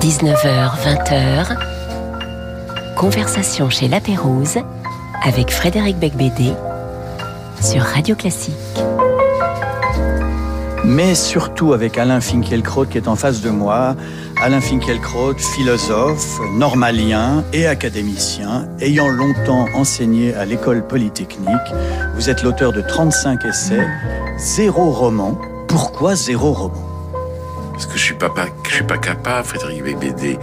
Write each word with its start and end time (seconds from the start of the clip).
19h, 0.00 0.70
20h, 0.84 1.56
conversation 2.94 3.68
chez 3.68 3.88
La 3.88 4.00
Pérouse 4.00 4.58
avec 5.24 5.50
Frédéric 5.50 5.98
Becbédé 5.98 6.52
sur 7.60 7.82
Radio 7.82 8.14
Classique. 8.14 8.54
Mais 10.84 11.16
surtout 11.16 11.72
avec 11.72 11.98
Alain 11.98 12.20
Finkielkraut 12.20 12.86
qui 12.86 12.96
est 12.98 13.08
en 13.08 13.16
face 13.16 13.40
de 13.40 13.50
moi. 13.50 13.96
Alain 14.40 14.60
Finkielkraut, 14.60 15.34
philosophe, 15.34 16.38
normalien 16.54 17.42
et 17.52 17.66
académicien, 17.66 18.68
ayant 18.80 19.08
longtemps 19.08 19.66
enseigné 19.74 20.32
à 20.34 20.44
l'école 20.44 20.86
polytechnique. 20.86 21.48
Vous 22.14 22.30
êtes 22.30 22.44
l'auteur 22.44 22.72
de 22.72 22.82
35 22.82 23.44
essais, 23.44 23.86
zéro 24.38 24.92
roman. 24.92 25.36
Pourquoi 25.66 26.14
zéro 26.14 26.52
roman? 26.52 26.97
Parce 27.78 27.86
que 27.86 27.96
je 27.96 28.02
suis 28.02 28.14
pas, 28.14 28.34
je 28.68 28.74
suis 28.74 28.82
pas 28.82 28.98
capable, 28.98 29.46
Frédéric 29.46 29.84
Bébédé. 29.84 30.36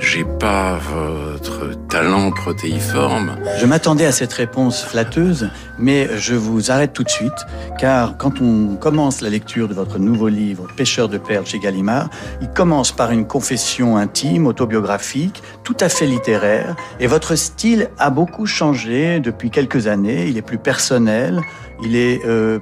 J'ai 0.00 0.24
pas 0.24 0.76
votre 0.76 1.86
talent 1.86 2.32
protéiforme. 2.32 3.36
Je 3.60 3.66
m'attendais 3.66 4.06
à 4.06 4.10
cette 4.10 4.32
réponse 4.32 4.82
flatteuse, 4.82 5.50
mais 5.78 6.08
je 6.18 6.34
vous 6.34 6.72
arrête 6.72 6.92
tout 6.92 7.04
de 7.04 7.08
suite, 7.08 7.46
car 7.78 8.16
quand 8.16 8.40
on 8.40 8.74
commence 8.74 9.20
la 9.20 9.30
lecture 9.30 9.68
de 9.68 9.74
votre 9.74 10.00
nouveau 10.00 10.26
livre, 10.26 10.66
Pêcheur 10.76 11.08
de 11.08 11.16
perles 11.16 11.46
chez 11.46 11.60
Gallimard, 11.60 12.10
il 12.42 12.48
commence 12.48 12.90
par 12.90 13.12
une 13.12 13.24
confession 13.24 13.96
intime, 13.96 14.48
autobiographique, 14.48 15.44
tout 15.62 15.76
à 15.78 15.88
fait 15.88 16.06
littéraire, 16.06 16.74
et 16.98 17.06
votre 17.06 17.36
style 17.36 17.88
a 17.98 18.10
beaucoup 18.10 18.46
changé 18.46 19.20
depuis 19.20 19.50
quelques 19.50 19.86
années. 19.86 20.26
Il 20.26 20.36
est 20.36 20.42
plus 20.42 20.58
personnel, 20.58 21.40
il 21.82 21.96
est 21.96 22.24
euh, 22.24 22.58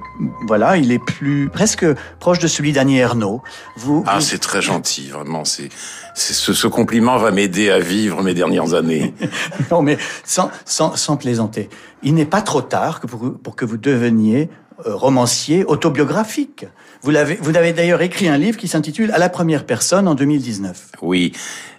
voilà, 0.47 0.77
il 0.77 0.91
est 0.91 1.03
plus 1.03 1.49
presque 1.49 1.85
proche 2.19 2.39
de 2.39 2.47
celui 2.47 2.71
d'Annie 2.71 2.97
Ernaux. 2.97 3.41
Vous, 3.77 4.03
ah, 4.07 4.21
c'est 4.21 4.39
très 4.39 4.61
gentil, 4.61 5.09
vraiment. 5.09 5.45
C'est, 5.45 5.69
ce, 6.15 6.53
ce, 6.53 6.67
compliment 6.67 7.17
va 7.17 7.31
m'aider 7.31 7.69
à 7.69 7.79
vivre 7.79 8.23
mes 8.23 8.33
dernières 8.33 8.73
années. 8.73 9.13
non, 9.71 9.81
mais 9.81 9.97
sans, 10.23 10.51
sans, 10.65 10.95
sans 10.95 11.17
plaisanter, 11.17 11.69
il 12.03 12.13
n'est 12.13 12.25
pas 12.25 12.41
trop 12.41 12.61
tard 12.61 12.99
pour, 13.01 13.37
pour 13.41 13.55
que 13.55 13.65
vous 13.65 13.77
deveniez 13.77 14.49
euh, 14.85 14.95
romancier 14.95 15.65
autobiographique. 15.65 16.65
Vous 17.01 17.11
l'avez, 17.11 17.35
vous 17.35 17.57
avez 17.57 17.73
d'ailleurs 17.73 18.01
écrit 18.01 18.29
un 18.29 18.37
livre 18.37 18.57
qui 18.57 18.69
s'intitule 18.69 19.11
À 19.11 19.17
la 19.17 19.27
première 19.27 19.65
personne 19.65 20.07
en 20.07 20.15
2019. 20.15 20.93
Oui, 21.01 21.33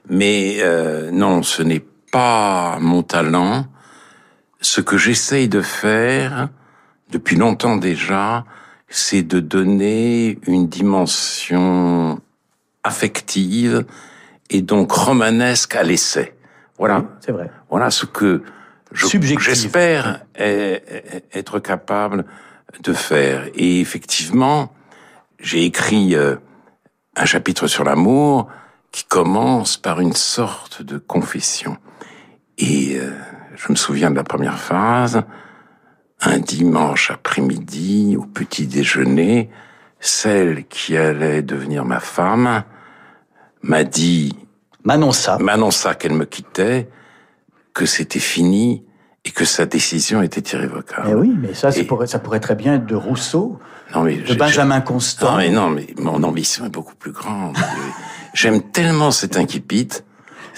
mais 0.08 0.58
euh, 0.60 1.10
non, 1.10 1.42
ce 1.42 1.62
n'est 1.62 1.84
pas 2.12 2.78
mon 2.80 3.02
talent. 3.02 3.66
Ce 4.60 4.82
que 4.82 4.98
j'essaye 4.98 5.48
de 5.48 5.62
faire, 5.62 6.50
depuis 7.10 7.36
longtemps 7.36 7.76
déjà, 7.76 8.44
c'est 8.88 9.22
de 9.22 9.40
donner 9.40 10.38
une 10.46 10.68
dimension 10.68 12.20
affective 12.82 13.84
et 14.50 14.62
donc 14.62 14.90
romanesque 14.92 15.76
à 15.76 15.82
l'essai. 15.82 16.34
Voilà. 16.78 17.04
c'est 17.20 17.32
vrai. 17.32 17.50
Voilà 17.68 17.90
ce 17.90 18.06
que 18.06 18.42
j'espère 18.92 20.24
être 20.34 21.58
capable 21.60 22.24
de 22.82 22.92
faire. 22.92 23.46
Et 23.54 23.80
effectivement, 23.80 24.72
j'ai 25.38 25.64
écrit 25.64 26.14
euh, 26.14 26.36
un 27.16 27.24
chapitre 27.24 27.66
sur 27.66 27.84
l'amour 27.84 28.48
qui 28.92 29.04
commence 29.04 29.76
par 29.76 30.00
une 30.00 30.14
sorte 30.14 30.82
de 30.82 30.98
confession. 30.98 31.76
Et 32.58 32.98
euh, 32.98 33.12
je 33.56 33.70
me 33.70 33.76
souviens 33.76 34.10
de 34.10 34.16
la 34.16 34.24
première 34.24 34.58
phrase 34.58 35.22
un 36.22 36.38
dimanche 36.38 37.10
après-midi, 37.10 38.16
au 38.18 38.24
petit 38.24 38.66
déjeuner, 38.66 39.50
celle 40.00 40.66
qui 40.66 40.96
allait 40.96 41.42
devenir 41.42 41.84
ma 41.84 42.00
femme 42.00 42.64
m'a 43.62 43.84
dit, 43.84 44.34
m'annonça, 44.84 45.38
m'annonça 45.38 45.94
qu'elle 45.94 46.14
me 46.14 46.24
quittait, 46.24 46.88
que 47.74 47.86
c'était 47.86 48.18
fini 48.18 48.84
et 49.24 49.30
que 49.30 49.44
sa 49.44 49.66
décision 49.66 50.22
était 50.22 50.56
irrévocable. 50.56 51.08
Eh 51.10 51.14
oui, 51.14 51.34
mais 51.38 51.54
ça, 51.54 51.70
ça, 51.70 51.84
pourrait, 51.84 52.06
ça 52.06 52.18
pourrait 52.18 52.40
très 52.40 52.54
bien 52.54 52.74
être 52.74 52.86
de 52.86 52.94
Rousseau, 52.94 53.58
non, 53.94 54.02
mais 54.02 54.16
de 54.16 54.34
Benjamin 54.34 54.80
Constant. 54.80 55.32
Non, 55.32 55.36
mais 55.38 55.50
non, 55.50 55.70
mais 55.70 55.86
mon 55.98 56.22
ambition 56.22 56.64
est 56.64 56.70
beaucoup 56.70 56.94
plus 56.94 57.12
grande. 57.12 57.56
J'aime 58.34 58.62
tellement 58.62 59.10
cet 59.10 59.36
inquipit 59.36 59.88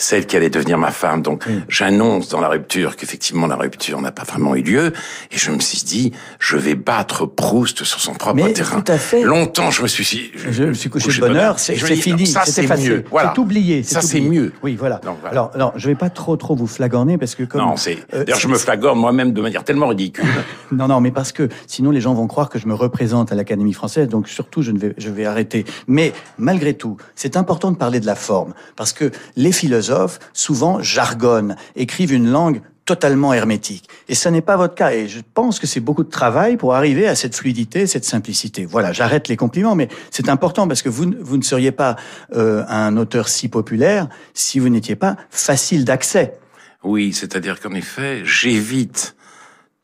celle 0.02 0.26
qui 0.26 0.36
allait 0.36 0.50
devenir 0.50 0.78
ma 0.78 0.90
femme. 0.90 1.22
Donc 1.22 1.44
j'annonce 1.68 2.28
dans 2.28 2.40
la 2.40 2.48
rupture 2.48 2.96
qu'effectivement 2.96 3.46
la 3.46 3.56
rupture 3.56 4.00
n'a 4.00 4.12
pas 4.12 4.24
vraiment 4.24 4.54
eu 4.56 4.62
lieu, 4.62 4.92
et 5.30 5.38
je 5.38 5.50
me 5.50 5.60
suis 5.60 5.84
dit 5.84 6.12
je 6.38 6.56
vais 6.56 6.74
battre 6.74 7.26
Proust 7.26 7.84
sur 7.84 8.00
son 8.00 8.14
propre 8.14 8.36
Mais 8.36 8.52
terrain. 8.52 8.80
Tout 8.80 8.92
à 8.92 8.98
fait. 8.98 9.22
Longtemps 9.22 9.70
je 9.70 9.82
me 9.82 9.88
suis 9.88 10.04
dit, 10.04 10.30
je, 10.34 10.64
me 10.64 10.74
suis 10.74 10.90
couché, 10.90 11.08
de 11.12 11.20
bonheur, 11.20 11.58
c'est 11.58 11.76
fini, 11.76 12.26
c'est 12.26 12.76
mieux. 12.78 13.04
Voilà. 13.10 13.32
C'est 13.34 13.40
oublié. 13.40 13.82
Ça 13.82 14.00
c'est 14.00 14.20
mieux. 14.20 14.52
Oui, 14.62 14.76
voilà. 14.76 15.00
Alors, 15.30 15.50
alors, 15.54 15.72
je 15.76 15.88
vais 15.88 15.94
pas 15.94 16.10
trop 16.10 16.36
trop 16.36 16.56
vous 16.56 16.66
flagorner 16.66 17.18
parce 17.18 17.34
que 17.34 17.44
comme 17.44 17.60
non, 17.60 17.76
c'est 17.76 17.98
euh, 18.14 18.24
d'ailleurs 18.24 18.40
je 18.40 18.48
me 18.48 18.58
flagorne 18.58 18.98
moi-même 18.98 19.32
de 19.32 19.40
manière 19.40 19.64
tellement 19.64 19.88
ridicule. 19.88 20.24
non, 20.72 20.88
non, 20.88 21.00
mais 21.00 21.10
parce 21.10 21.32
que 21.32 21.48
sinon 21.66 21.90
les 21.90 22.00
gens 22.00 22.14
vont 22.14 22.26
croire 22.26 22.48
que 22.48 22.58
je 22.58 22.66
me 22.66 22.74
représente 22.74 23.32
à 23.32 23.34
l'Académie 23.34 23.72
française, 23.72 24.08
donc 24.08 24.28
surtout 24.28 24.62
je 24.62 24.72
ne 24.72 24.78
vais 24.78 24.94
je 24.98 25.10
vais 25.10 25.26
arrêter. 25.26 25.64
Mais 25.86 26.12
malgré 26.38 26.74
tout, 26.74 26.96
c'est 27.14 27.36
important 27.36 27.70
de 27.70 27.76
parler 27.76 28.00
de 28.00 28.06
la 28.06 28.16
forme 28.16 28.54
parce 28.76 28.92
que 28.92 29.10
les 29.36 29.52
philosophes 29.52 29.91
souvent 30.32 30.80
jargonnent, 30.80 31.56
écrivent 31.76 32.12
une 32.12 32.30
langue 32.30 32.60
totalement 32.84 33.32
hermétique. 33.32 33.88
Et 34.08 34.14
ce 34.14 34.28
n'est 34.28 34.42
pas 34.42 34.56
votre 34.56 34.74
cas. 34.74 34.92
Et 34.92 35.08
je 35.08 35.20
pense 35.34 35.58
que 35.58 35.66
c'est 35.66 35.80
beaucoup 35.80 36.02
de 36.02 36.10
travail 36.10 36.56
pour 36.56 36.74
arriver 36.74 37.06
à 37.06 37.14
cette 37.14 37.36
fluidité, 37.36 37.86
cette 37.86 38.04
simplicité. 38.04 38.64
Voilà, 38.64 38.92
j'arrête 38.92 39.28
les 39.28 39.36
compliments, 39.36 39.74
mais 39.74 39.88
c'est 40.10 40.28
important 40.28 40.66
parce 40.66 40.82
que 40.82 40.88
vous, 40.88 41.12
vous 41.20 41.36
ne 41.36 41.42
seriez 41.42 41.72
pas 41.72 41.96
euh, 42.34 42.64
un 42.68 42.96
auteur 42.96 43.28
si 43.28 43.48
populaire 43.48 44.08
si 44.34 44.58
vous 44.58 44.68
n'étiez 44.68 44.96
pas 44.96 45.16
facile 45.30 45.84
d'accès. 45.84 46.38
Oui, 46.82 47.12
c'est-à-dire 47.12 47.60
qu'en 47.60 47.72
effet, 47.74 48.22
j'évite 48.24 49.14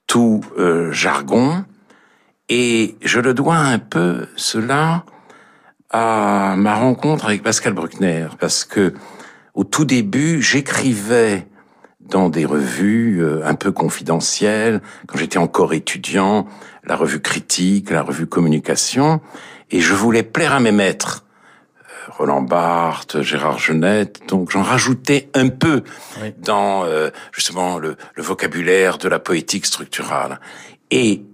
tout 0.06 0.40
euh, 0.58 0.90
jargon 0.90 1.64
et 2.48 2.96
je 3.02 3.20
le 3.20 3.34
dois 3.34 3.56
un 3.56 3.78
peu 3.78 4.26
cela 4.36 5.04
à 5.90 6.54
ma 6.56 6.74
rencontre 6.74 7.26
avec 7.26 7.42
Pascal 7.42 7.74
Bruckner 7.74 8.26
parce 8.40 8.64
que 8.64 8.94
au 9.58 9.64
tout 9.64 9.84
début, 9.84 10.40
j'écrivais 10.40 11.44
dans 11.98 12.28
des 12.28 12.44
revues 12.44 13.24
euh, 13.24 13.44
un 13.44 13.56
peu 13.56 13.72
confidentielles, 13.72 14.80
quand 15.08 15.18
j'étais 15.18 15.38
encore 15.38 15.72
étudiant, 15.72 16.46
la 16.84 16.94
revue 16.94 17.20
Critique, 17.20 17.90
la 17.90 18.02
revue 18.02 18.28
Communication, 18.28 19.20
et 19.72 19.80
je 19.80 19.94
voulais 19.94 20.22
plaire 20.22 20.52
à 20.52 20.60
mes 20.60 20.70
maîtres. 20.70 21.24
Euh, 21.80 22.12
Roland 22.12 22.42
Barthes, 22.42 23.20
Gérard 23.22 23.58
Genette, 23.58 24.20
donc 24.28 24.52
j'en 24.52 24.62
rajoutais 24.62 25.28
un 25.34 25.48
peu 25.48 25.82
dans 26.38 26.84
euh, 26.84 27.10
justement 27.32 27.78
le, 27.78 27.96
le, 28.14 28.22
vocabulaire 28.22 28.96
de 28.98 29.08
la 29.08 29.18
poétique 29.18 29.66
structurale. 29.66 30.38
Et 30.92 31.24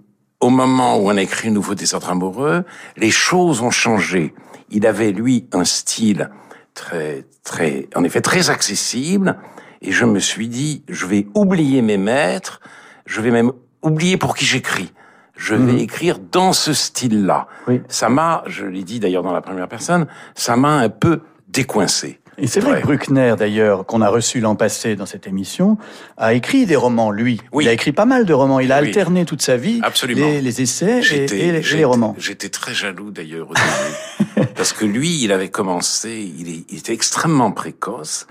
au 0.41 0.49
moment 0.49 0.97
où 0.97 1.11
on 1.11 1.17
a 1.19 1.21
écrit 1.23 1.51
Nouveau 1.51 1.75
désordre 1.75 2.09
amoureux, 2.09 2.65
les 2.97 3.11
choses 3.11 3.61
ont 3.61 3.71
changé. 3.71 4.33
Il 4.71 4.87
avait, 4.87 5.13
lui, 5.13 5.47
un 5.53 5.67
style 5.67 6.31
très, 6.75 7.25
très, 7.43 7.89
en 7.95 8.05
effet, 8.05 8.21
très 8.21 8.51
accessible. 8.51 9.39
Et 9.81 9.93
je 9.93 10.05
me 10.05 10.19
suis 10.19 10.49
dit, 10.49 10.83
je 10.89 11.07
vais 11.07 11.27
oublier 11.35 11.83
mes 11.83 11.99
maîtres, 11.99 12.61
je 13.07 13.21
vais 13.21 13.31
même 13.31 13.53
oublier 13.83 14.17
pour 14.17 14.35
qui 14.35 14.45
j'écris. 14.45 14.93
Je 15.37 15.55
vais 15.55 15.73
mhm. 15.73 15.79
écrire 15.79 16.19
dans 16.19 16.53
ce 16.53 16.73
style-là. 16.73 17.49
Oui. 17.67 17.83
Ça 17.89 18.09
m'a, 18.09 18.45
je 18.47 18.67
l'ai 18.67 18.85
dit 18.85 19.01
d'ailleurs 19.01 19.23
dans 19.23 19.33
la 19.33 19.41
première 19.41 19.69
personne, 19.69 20.07
ça 20.35 20.57
m'a 20.57 20.77
un 20.77 20.89
peu 20.89 21.23
décoincé. 21.49 22.21
Et 22.39 22.47
c'est 22.47 22.61
vrai 22.61 22.81
que 22.81 22.87
Bruckner, 22.87 23.35
d'ailleurs, 23.39 23.87
qu'on 23.87 24.01
a 24.01 24.09
reçu 24.09 24.41
l'an 24.41 24.57
passé 24.57 24.97
dans 24.97 25.07
cette 25.07 25.27
émission, 25.27 25.79
a 26.17 26.35
écrit 26.35 26.67
des 26.67 26.77
romans, 26.77 27.11
lui. 27.11 27.41
Oui. 27.53 27.65
Il 27.65 27.69
a 27.69 27.73
écrit 27.73 27.93
pas 27.93 28.07
mal 28.07 28.25
de 28.25 28.33
romans. 28.33 28.61
Il 28.61 28.73
a 28.73 28.77
alterné 28.77 29.25
toute 29.25 29.43
sa 29.43 29.57
vie 29.57 29.81
Absolument. 29.83 30.27
Les, 30.27 30.41
les 30.41 30.63
essais 30.63 31.01
et, 31.13 31.49
et, 31.49 31.53
les 31.61 31.85
romans. 31.85 32.15
J'étais 32.19 32.49
très 32.49 32.75
jaloux, 32.75 33.11
d'ailleurs, 33.11 33.49
au 33.51 33.55
début. 33.55 34.49
parce 34.57 34.73
que 34.73 34.85
lui, 34.85 35.23
il 35.23 35.33
avait 35.33 35.51
commencé, 35.51 36.33
il, 36.39 36.65
il 36.69 36.79
était 36.79 36.95
extrêmement 36.95 37.53
précoce. 37.53 38.27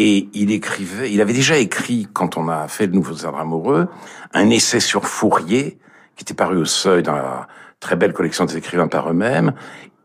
Et 0.00 0.28
il 0.32 0.52
écrivait, 0.52 1.10
il 1.10 1.20
avait 1.20 1.32
déjà 1.32 1.56
écrit, 1.56 2.06
quand 2.12 2.36
on 2.36 2.48
a 2.48 2.68
fait 2.68 2.86
le 2.86 2.92
Nouveau 2.92 3.24
Ordre 3.24 3.40
amoureux, 3.40 3.88
un 4.32 4.48
essai 4.48 4.78
sur 4.78 5.08
Fourier, 5.08 5.76
qui 6.14 6.22
était 6.22 6.34
paru 6.34 6.56
au 6.56 6.64
seuil 6.64 7.02
dans 7.02 7.16
la 7.16 7.48
très 7.80 7.96
belle 7.96 8.12
collection 8.12 8.44
des 8.44 8.56
écrivains 8.56 8.86
par 8.86 9.10
eux-mêmes 9.10 9.54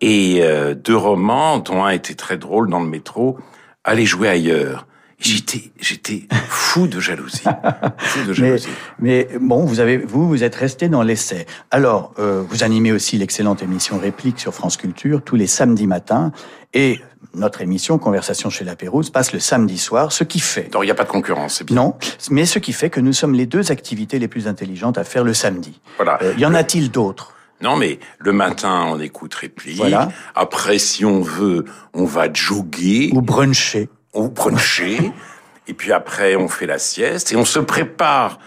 et 0.05 0.43
euh, 0.43 0.75
deux 0.75 0.97
romans, 0.97 1.59
dont 1.59 1.85
un 1.85 1.89
était 1.91 2.13
très 2.13 2.35
drôle 2.35 2.69
dans 2.69 2.81
le 2.81 2.89
métro, 2.89 3.37
Aller 3.85 4.05
jouer 4.05 4.29
ailleurs. 4.29 4.87
J'étais, 5.19 5.71
j'étais 5.79 6.23
fou 6.47 6.87
de 6.87 7.01
jalousie. 7.01 7.43
fou 7.97 8.25
de 8.25 8.33
jalousie. 8.33 8.67
Mais, 8.99 9.27
mais, 9.29 9.39
bon, 9.39 9.65
vous 9.65 9.81
avez, 9.81 9.97
vous, 9.97 10.27
vous 10.27 10.43
êtes 10.43 10.55
resté 10.55 10.87
dans 10.87 11.03
l'essai. 11.03 11.45
Alors, 11.69 12.13
euh, 12.17 12.43
vous 12.47 12.63
animez 12.63 12.93
aussi 12.93 13.17
l'excellente 13.17 13.61
émission 13.61 13.97
Réplique 13.97 14.39
sur 14.39 14.53
France 14.53 14.77
Culture 14.77 15.21
tous 15.21 15.35
les 15.35 15.47
samedis 15.47 15.87
matins. 15.87 16.31
Et 16.73 16.99
notre 17.33 17.61
émission 17.61 17.97
Conversation 17.97 18.49
chez 18.49 18.63
la 18.63 18.77
Pérouse 18.77 19.09
passe 19.09 19.33
le 19.33 19.39
samedi 19.39 19.77
soir, 19.77 20.11
ce 20.13 20.23
qui 20.23 20.39
fait... 20.39 20.69
Donc 20.71 20.83
il 20.83 20.87
n'y 20.87 20.91
a 20.91 20.95
pas 20.95 21.03
de 21.03 21.09
concurrence, 21.09 21.55
c'est 21.55 21.65
bien. 21.65 21.75
Non, 21.75 21.95
mais 22.29 22.45
ce 22.45 22.59
qui 22.59 22.73
fait 22.73 22.89
que 22.89 22.99
nous 22.99 23.13
sommes 23.13 23.35
les 23.35 23.45
deux 23.45 23.71
activités 23.71 24.19
les 24.19 24.27
plus 24.27 24.47
intelligentes 24.47 24.97
à 24.97 25.03
faire 25.03 25.23
le 25.23 25.33
samedi. 25.33 25.81
Voilà. 25.97 26.19
Euh, 26.21 26.33
y 26.37 26.45
en 26.45 26.53
a-t-il 26.53 26.91
d'autres? 26.91 27.33
Non, 27.61 27.77
mais 27.77 27.99
le 28.19 28.33
matin, 28.33 28.87
on 28.89 28.99
écoute 28.99 29.33
réplique. 29.35 29.77
Voilà. 29.77 30.09
Après, 30.35 30.77
si 30.79 31.05
on 31.05 31.21
veut, 31.21 31.65
on 31.93 32.05
va 32.05 32.31
jogger 32.31 33.09
Ou 33.13 33.21
bruncher. 33.21 33.89
ou 34.13 34.27
bruncher. 34.29 35.11
et 35.67 35.73
puis 35.73 35.91
après, 35.93 36.35
on 36.35 36.47
fait 36.49 36.65
la 36.65 36.77
sieste 36.79 37.31
et 37.31 37.35
on 37.37 37.45
se 37.45 37.59
prépare 37.59 38.39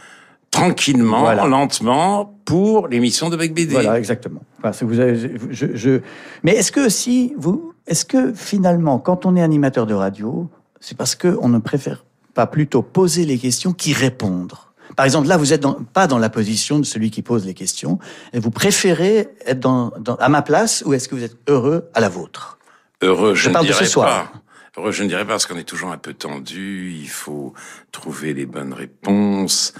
tranquillement, 0.50 1.20
Voilà. 1.20 1.46
lentement 1.46 2.38
pour 2.44 2.88
l'émission 2.88 3.28
de 3.30 3.36
Bec 3.36 3.52
BD. 3.54 3.72
Voilà, 3.72 3.98
exactement. 3.98 4.40
Enfin, 4.62 4.84
vous 4.86 5.00
avez- 5.00 5.32
je, 5.50 5.66
je- 5.74 6.00
Mais 6.42 6.52
est-ce 6.54 6.72
que 6.72 6.88
si 6.88 7.34
vous, 7.36 7.72
est-ce 7.86 8.04
que 8.04 8.32
finalement, 8.32 8.98
quand 8.98 9.26
on 9.26 9.36
est 9.36 9.42
animateur 9.42 9.86
de 9.86 9.94
radio, 9.94 10.48
c'est 10.80 10.96
parce 10.96 11.14
que 11.14 11.36
on 11.40 11.48
ne 11.48 11.58
préfère 11.58 12.04
pas 12.34 12.46
plutôt 12.46 12.82
poser 12.82 13.24
les 13.24 13.38
questions 13.38 13.72
qu'y 13.72 13.92
répondre? 13.92 14.65
Par 14.96 15.04
exemple, 15.04 15.28
là, 15.28 15.36
vous 15.36 15.52
êtes 15.52 15.60
dans- 15.60 15.74
pas 15.74 16.06
dans 16.06 16.18
la 16.18 16.30
position 16.30 16.78
de 16.78 16.84
celui 16.84 17.10
qui 17.10 17.22
pose 17.22 17.44
les 17.46 17.54
questions, 17.54 17.98
et 18.32 18.38
vous 18.40 18.50
préférez 18.50 19.28
être 19.46 19.60
dans, 19.60 19.92
dans- 19.98 20.16
à 20.16 20.28
ma 20.28 20.42
place, 20.42 20.82
ou 20.86 20.94
est-ce 20.94 21.08
que 21.08 21.14
vous 21.14 21.22
êtes 21.24 21.36
heureux 21.48 21.88
à 21.94 22.00
la 22.00 22.08
vôtre? 22.08 22.58
Heureux, 23.02 23.34
je, 23.34 23.42
Je 23.44 23.48
ne 23.48 23.52
parle 23.52 23.66
de 23.66 23.72
dirais 23.72 23.84
ce 23.84 23.90
soir. 23.90 24.32
pas. 24.32 24.42
Heureux, 24.78 24.92
je 24.92 25.02
ne 25.02 25.08
dirais 25.08 25.24
pas 25.24 25.32
parce 25.32 25.46
qu'on 25.46 25.56
est 25.58 25.64
toujours 25.64 25.90
un 25.90 25.98
peu 25.98 26.12
tendu. 26.14 26.92
Il 26.98 27.08
faut 27.08 27.54
trouver 27.92 28.34
les 28.34 28.44
bonnes 28.46 28.72
réponses. 28.74 29.72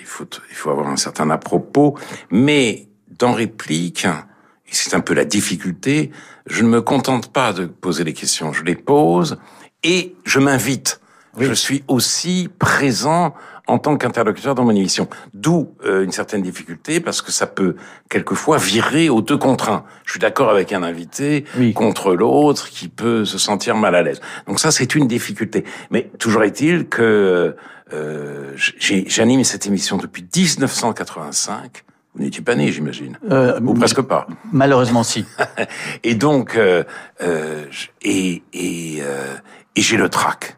Il 0.00 0.06
faut, 0.06 0.26
il 0.50 0.56
faut 0.56 0.70
avoir 0.70 0.88
un 0.88 0.96
certain 0.96 1.30
à 1.30 1.38
propos. 1.38 1.96
Mais 2.30 2.88
dans 3.18 3.32
réplique, 3.32 4.04
et 4.04 4.72
c'est 4.72 4.94
un 4.94 5.00
peu 5.00 5.14
la 5.14 5.24
difficulté, 5.24 6.10
je 6.46 6.62
ne 6.62 6.68
me 6.68 6.80
contente 6.82 7.32
pas 7.32 7.52
de 7.52 7.66
poser 7.66 8.04
les 8.04 8.12
questions. 8.12 8.52
Je 8.52 8.62
les 8.64 8.76
pose 8.76 9.36
et 9.82 10.14
je 10.24 10.38
m'invite. 10.38 11.00
Oui. 11.36 11.46
Je 11.46 11.52
suis 11.52 11.84
aussi 11.88 12.48
présent 12.58 13.34
en 13.68 13.78
tant 13.78 13.96
qu'interlocuteur 13.96 14.54
dans 14.54 14.64
mon 14.64 14.70
émission. 14.76 15.08
D'où 15.34 15.72
euh, 15.84 16.04
une 16.04 16.12
certaine 16.12 16.42
difficulté 16.42 17.00
parce 17.00 17.20
que 17.20 17.32
ça 17.32 17.46
peut 17.48 17.74
quelquefois 18.08 18.58
virer 18.58 19.08
aux 19.08 19.22
deux 19.22 19.36
contre 19.36 19.68
un. 19.70 19.84
Je 20.04 20.12
suis 20.12 20.20
d'accord 20.20 20.50
avec 20.50 20.72
un 20.72 20.82
invité 20.84 21.44
Oui. 21.58 21.72
contre 21.74 22.14
l'autre 22.14 22.68
qui 22.70 22.88
peut 22.88 23.24
se 23.24 23.38
sentir 23.38 23.76
mal 23.76 23.94
à 23.96 24.02
l'aise. 24.02 24.20
Donc 24.46 24.60
ça, 24.60 24.70
c'est 24.70 24.94
une 24.94 25.08
difficulté. 25.08 25.64
Mais 25.90 26.10
toujours 26.18 26.44
est-il 26.44 26.86
que 26.88 27.56
euh, 27.92 28.52
j'anime 28.56 29.42
cette 29.44 29.66
émission 29.66 29.96
depuis 29.96 30.24
1985. 30.34 31.82
Vous 32.14 32.22
n'étiez 32.22 32.42
pas 32.42 32.54
né, 32.54 32.72
j'imagine. 32.72 33.18
Euh, 33.30 33.60
Ou 33.60 33.74
presque 33.74 34.00
pas. 34.00 34.26
Malheureusement, 34.52 35.02
si. 35.02 35.26
Et 36.04 36.14
donc, 36.14 36.56
euh, 36.56 36.82
euh, 37.20 37.64
et, 38.02 38.42
et, 38.54 38.98
euh, 39.02 39.34
et 39.74 39.82
j'ai 39.82 39.96
le 39.98 40.08
trac. 40.08 40.56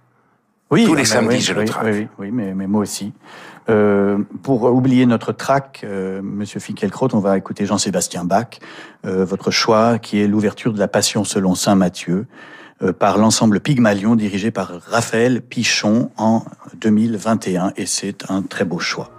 Oui, 0.71 0.85
Tous 0.85 0.95
les 0.95 1.05
samedis, 1.05 1.47
oui, 1.49 1.55
le 1.55 1.61
oui. 1.63 1.71
Oui, 1.83 1.91
oui, 1.91 2.09
oui, 2.19 2.31
mais, 2.31 2.55
mais 2.55 2.67
moi 2.67 2.83
aussi. 2.83 3.13
Euh, 3.71 4.19
pour 4.43 4.65
oublier 4.65 5.07
notre 5.07 5.33
track, 5.33 5.81
euh, 5.85 6.21
Monsieur 6.23 6.61
Finkielkraut, 6.61 7.09
on 7.15 7.21
va 7.21 7.37
écouter 7.37 7.67
Jean-Sébastien 7.67 8.25
Bach, 8.25 8.61
euh, 9.07 9.25
votre 9.25 9.51
choix 9.51 9.99
qui 9.99 10.21
est 10.21 10.27
l'ouverture 10.27 10.73
de 10.73 10.79
la 10.79 10.89
Passion 10.89 11.25
selon 11.25 11.55
Saint 11.55 11.75
Matthieu 11.75 12.27
euh, 12.83 12.93
par 12.93 13.19
l'ensemble 13.19 13.61
Pygmalion 13.61 14.15
dirigé 14.15 14.51
par 14.51 14.81
Raphaël 14.87 15.43
Pichon 15.43 16.11
en 16.17 16.45
2021 16.81 17.73
et 17.77 17.87
c'est 17.87 18.31
un 18.31 18.43
très 18.43 18.65
beau 18.65 18.79
choix. 18.79 19.18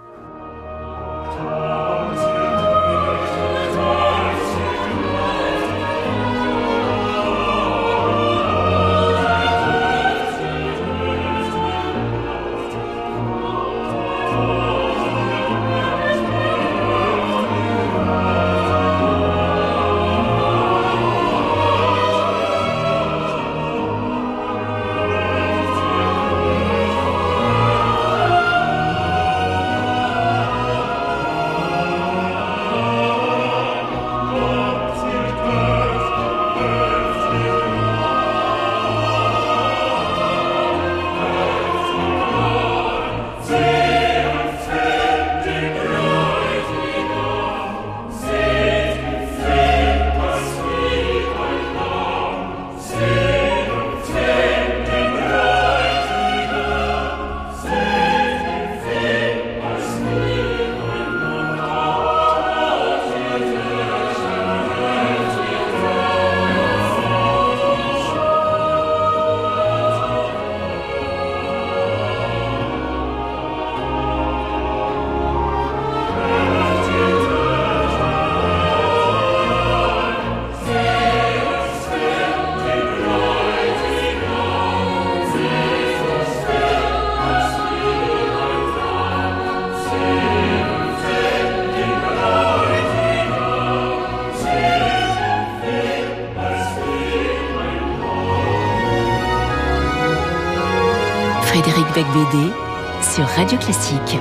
Classique. 103.58 104.18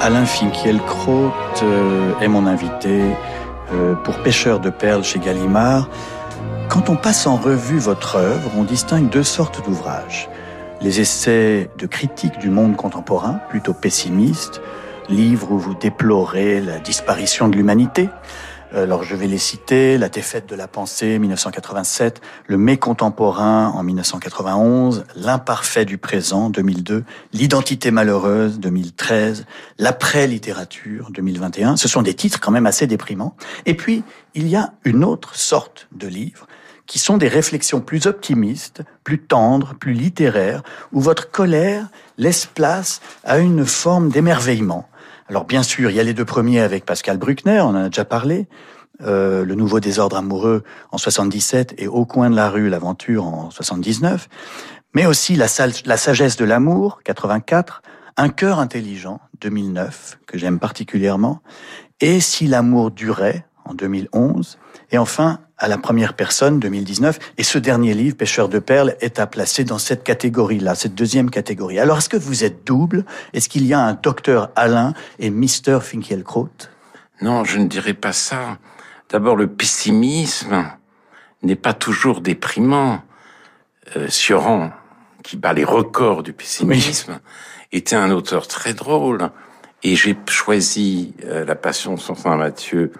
Alain 0.00 0.24
Finkielkraut 0.24 1.32
euh, 1.62 2.12
est 2.20 2.28
mon 2.28 2.46
invité 2.46 3.02
euh, 3.72 3.94
pour 3.96 4.22
Pêcheur 4.22 4.60
de 4.60 4.70
perles 4.70 5.02
chez 5.02 5.18
Gallimard. 5.18 5.88
Quand 6.68 6.88
on 6.88 6.96
passe 6.96 7.26
en 7.26 7.36
revue 7.36 7.78
votre 7.78 8.16
œuvre, 8.16 8.50
on 8.56 8.62
distingue 8.62 9.08
deux 9.08 9.24
sortes 9.24 9.64
d'ouvrages. 9.64 10.28
Les 10.80 11.00
essais 11.00 11.70
de 11.78 11.86
critique 11.86 12.38
du 12.38 12.48
monde 12.48 12.76
contemporain, 12.76 13.40
plutôt 13.48 13.74
pessimistes, 13.74 14.60
livres 15.08 15.50
où 15.50 15.58
vous 15.58 15.74
déplorez 15.74 16.60
la 16.60 16.78
disparition 16.78 17.48
de 17.48 17.56
l'humanité. 17.56 18.08
Alors 18.76 19.04
je 19.04 19.14
vais 19.14 19.28
les 19.28 19.38
citer, 19.38 19.98
La 19.98 20.08
défaite 20.08 20.48
de 20.48 20.56
la 20.56 20.66
pensée 20.66 21.20
1987, 21.20 22.20
Le 22.48 22.58
mécontemporain 22.58 23.68
en 23.68 23.84
1991, 23.84 25.04
L'imparfait 25.14 25.84
du 25.84 25.96
présent 25.96 26.50
2002, 26.50 27.04
L'identité 27.32 27.92
malheureuse 27.92 28.58
2013, 28.58 29.46
L'après-littérature 29.78 31.12
2021. 31.12 31.76
Ce 31.76 31.86
sont 31.86 32.02
des 32.02 32.14
titres 32.14 32.40
quand 32.40 32.50
même 32.50 32.66
assez 32.66 32.88
déprimants. 32.88 33.36
Et 33.64 33.74
puis, 33.74 34.02
il 34.34 34.48
y 34.48 34.56
a 34.56 34.72
une 34.84 35.04
autre 35.04 35.36
sorte 35.36 35.86
de 35.92 36.08
livres 36.08 36.48
qui 36.86 36.98
sont 36.98 37.16
des 37.16 37.28
réflexions 37.28 37.80
plus 37.80 38.08
optimistes, 38.08 38.82
plus 39.04 39.20
tendres, 39.20 39.74
plus 39.74 39.92
littéraires, 39.92 40.64
où 40.92 41.00
votre 41.00 41.30
colère 41.30 41.86
laisse 42.18 42.46
place 42.46 43.00
à 43.22 43.38
une 43.38 43.64
forme 43.64 44.08
d'émerveillement. 44.08 44.88
Alors 45.28 45.44
bien 45.44 45.62
sûr, 45.62 45.90
il 45.90 45.96
y 45.96 46.00
a 46.00 46.02
les 46.02 46.12
deux 46.12 46.24
premiers 46.24 46.60
avec 46.60 46.84
Pascal 46.84 47.16
Bruckner, 47.16 47.60
on 47.60 47.68
en 47.68 47.74
a 47.76 47.88
déjà 47.88 48.04
parlé, 48.04 48.46
euh, 49.02 49.44
Le 49.44 49.54
nouveau 49.54 49.80
désordre 49.80 50.16
amoureux 50.16 50.64
en 50.92 50.98
77 50.98 51.74
et 51.78 51.88
Au 51.88 52.04
coin 52.04 52.28
de 52.28 52.36
la 52.36 52.50
rue, 52.50 52.68
l'aventure 52.68 53.26
en 53.26 53.50
79, 53.50 54.28
mais 54.94 55.06
aussi 55.06 55.34
La, 55.34 55.48
sagesse 55.48 56.36
de 56.36 56.44
l'amour, 56.44 57.00
84, 57.04 57.82
Un 58.18 58.28
cœur 58.28 58.58
intelligent, 58.58 59.20
2009, 59.40 60.18
que 60.26 60.36
j'aime 60.36 60.58
particulièrement, 60.58 61.40
et 62.00 62.20
Si 62.20 62.46
l'amour 62.46 62.90
durait, 62.90 63.46
en 63.64 63.72
2011, 63.72 64.58
et 64.90 64.98
enfin 64.98 65.40
à 65.58 65.68
la 65.68 65.78
première 65.78 66.14
personne 66.14 66.58
2019. 66.58 67.18
Et 67.38 67.42
ce 67.42 67.58
dernier 67.58 67.94
livre, 67.94 68.16
Pêcheur 68.16 68.48
de 68.48 68.58
perles, 68.58 68.96
est 69.00 69.18
à 69.18 69.26
placer 69.26 69.64
dans 69.64 69.78
cette 69.78 70.02
catégorie-là, 70.04 70.74
cette 70.74 70.94
deuxième 70.94 71.30
catégorie. 71.30 71.78
Alors, 71.78 71.98
est-ce 71.98 72.08
que 72.08 72.16
vous 72.16 72.44
êtes 72.44 72.66
double? 72.66 73.04
Est-ce 73.32 73.48
qu'il 73.48 73.66
y 73.66 73.72
a 73.72 73.80
un 73.80 73.94
docteur 73.94 74.50
Alain 74.56 74.94
et 75.18 75.30
Mr. 75.30 75.80
Finkielkraut? 75.80 76.48
Non, 77.22 77.44
je 77.44 77.58
ne 77.58 77.66
dirais 77.66 77.94
pas 77.94 78.12
ça. 78.12 78.58
D'abord, 79.10 79.36
le 79.36 79.46
pessimisme 79.46 80.66
n'est 81.42 81.56
pas 81.56 81.74
toujours 81.74 82.20
déprimant. 82.20 83.02
Euh, 83.96 84.08
Sioran, 84.08 84.72
qui 85.22 85.36
bat 85.36 85.52
les 85.52 85.64
records 85.64 86.22
du 86.22 86.32
pessimisme, 86.32 87.20
était 87.70 87.96
un 87.96 88.10
auteur 88.10 88.48
très 88.48 88.74
drôle. 88.74 89.30
Et 89.82 89.94
j'ai 89.94 90.16
choisi 90.26 91.14
euh, 91.24 91.44
La 91.44 91.54
Passion 91.54 91.96
sur 91.96 92.16
Saint 92.16 92.36
Matthieu 92.36 92.92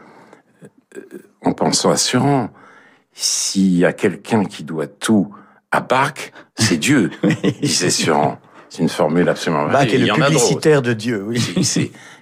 en 1.45 1.53
pensant 1.53 1.91
à 1.91 1.97
Suran, 1.97 2.51
s'il 3.13 3.77
y 3.77 3.85
a 3.85 3.93
quelqu'un 3.93 4.45
qui 4.45 4.65
doit 4.65 4.87
tout 4.87 5.33
à 5.71 5.81
Bach, 5.81 6.33
c'est 6.57 6.77
Dieu, 6.77 7.11
disait 7.63 7.91
Suran. 7.91 8.39
C'est 8.69 8.83
une 8.83 8.89
formule 8.89 9.29
absolument 9.29 9.69
Bach 9.69 9.87
est 9.87 9.99
le 9.99 10.13
publicitaire 10.13 10.83
de 10.83 10.93
Dieu, 10.93 11.25
oui. 11.27 11.41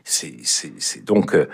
C'est, 0.04 1.04
donc, 1.04 1.34
euh, 1.34 1.48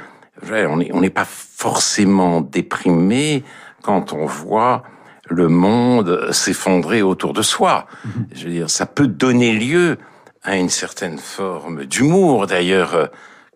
on 0.50 0.78
n'est 0.78 0.92
on 0.92 1.00
n'est 1.00 1.10
pas 1.10 1.26
forcément 1.26 2.40
déprimé 2.40 3.44
quand 3.82 4.12
on 4.12 4.26
voit 4.26 4.82
le 5.28 5.48
monde 5.48 6.32
s'effondrer 6.32 7.02
autour 7.02 7.32
de 7.32 7.42
soi. 7.42 7.86
Mhm. 8.04 8.26
Je 8.34 8.44
veux 8.44 8.50
dire, 8.50 8.70
ça 8.70 8.86
peut 8.86 9.06
donner 9.06 9.52
lieu 9.52 9.98
à 10.42 10.56
une 10.56 10.70
certaine 10.70 11.18
forme 11.18 11.84
d'humour, 11.84 12.46
d'ailleurs, 12.46 12.94
euh, 12.94 13.06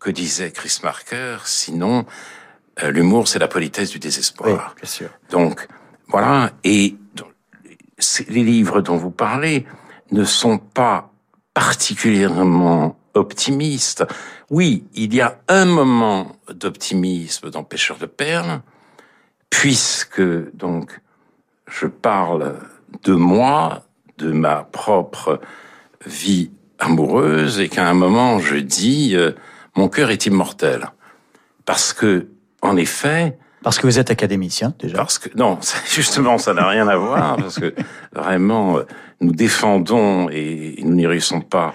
que 0.01 0.11
disait 0.11 0.51
Chris 0.51 0.81
Marker. 0.83 1.39
Sinon, 1.45 2.05
euh, 2.83 2.91
l'humour, 2.91 3.29
c'est 3.29 3.39
la 3.39 3.49
politesse 3.49 3.91
du 3.91 3.99
désespoir. 3.99 4.75
bien 4.81 4.89
sûr. 4.89 5.11
Donc, 5.31 5.67
voilà. 6.09 6.51
Et 6.65 6.97
les 8.29 8.43
livres 8.43 8.81
dont 8.81 8.97
vous 8.97 9.11
parlez 9.11 9.67
ne 10.11 10.25
sont 10.25 10.59
pas 10.59 11.11
particulièrement 11.55 12.97
optimistes. 13.15 14.05
Oui, 14.51 14.85
il 14.95 15.15
y 15.15 15.21
a 15.21 15.39
un 15.49 15.65
moment 15.65 16.37
d'optimisme 16.53 17.51
dans 17.51 17.65
Pêcheur 17.65 17.99
de 17.99 18.07
perles, 18.07 18.61
puisque 19.51 20.23
donc 20.55 21.01
je 21.67 21.87
parle 21.87 22.57
de 23.05 23.15
moi, 23.15 23.83
de 24.19 24.33
ma 24.33 24.65
propre 24.65 25.41
vie 26.07 26.51
amoureuse, 26.79 27.61
et 27.61 27.69
qu'à 27.69 27.89
un 27.89 27.95
moment 27.95 28.39
je 28.39 28.57
dis 28.57 29.15
euh, 29.15 29.33
mon 29.77 29.89
cœur 29.89 30.11
est 30.11 30.27
immortel, 30.27 30.91
parce 31.65 31.93
que 31.93 32.29
en 32.63 32.77
effet, 32.77 33.37
parce 33.63 33.79
que 33.79 33.87
vous 33.87 33.99
êtes 33.99 34.11
académicien 34.11 34.75
déjà. 34.79 34.97
Parce 34.97 35.19
que 35.19 35.29
non, 35.37 35.59
justement, 35.93 36.39
ça 36.39 36.55
n'a 36.55 36.69
rien 36.69 36.89
à 36.89 36.97
voir 36.97 37.37
parce 37.41 37.59
que 37.59 37.75
vraiment 38.13 38.79
euh, 38.79 38.83
nous 39.21 39.33
défendons 39.33 40.29
et 40.31 40.77
nous 40.83 40.95
n'irrissons 40.95 41.41
pas 41.41 41.75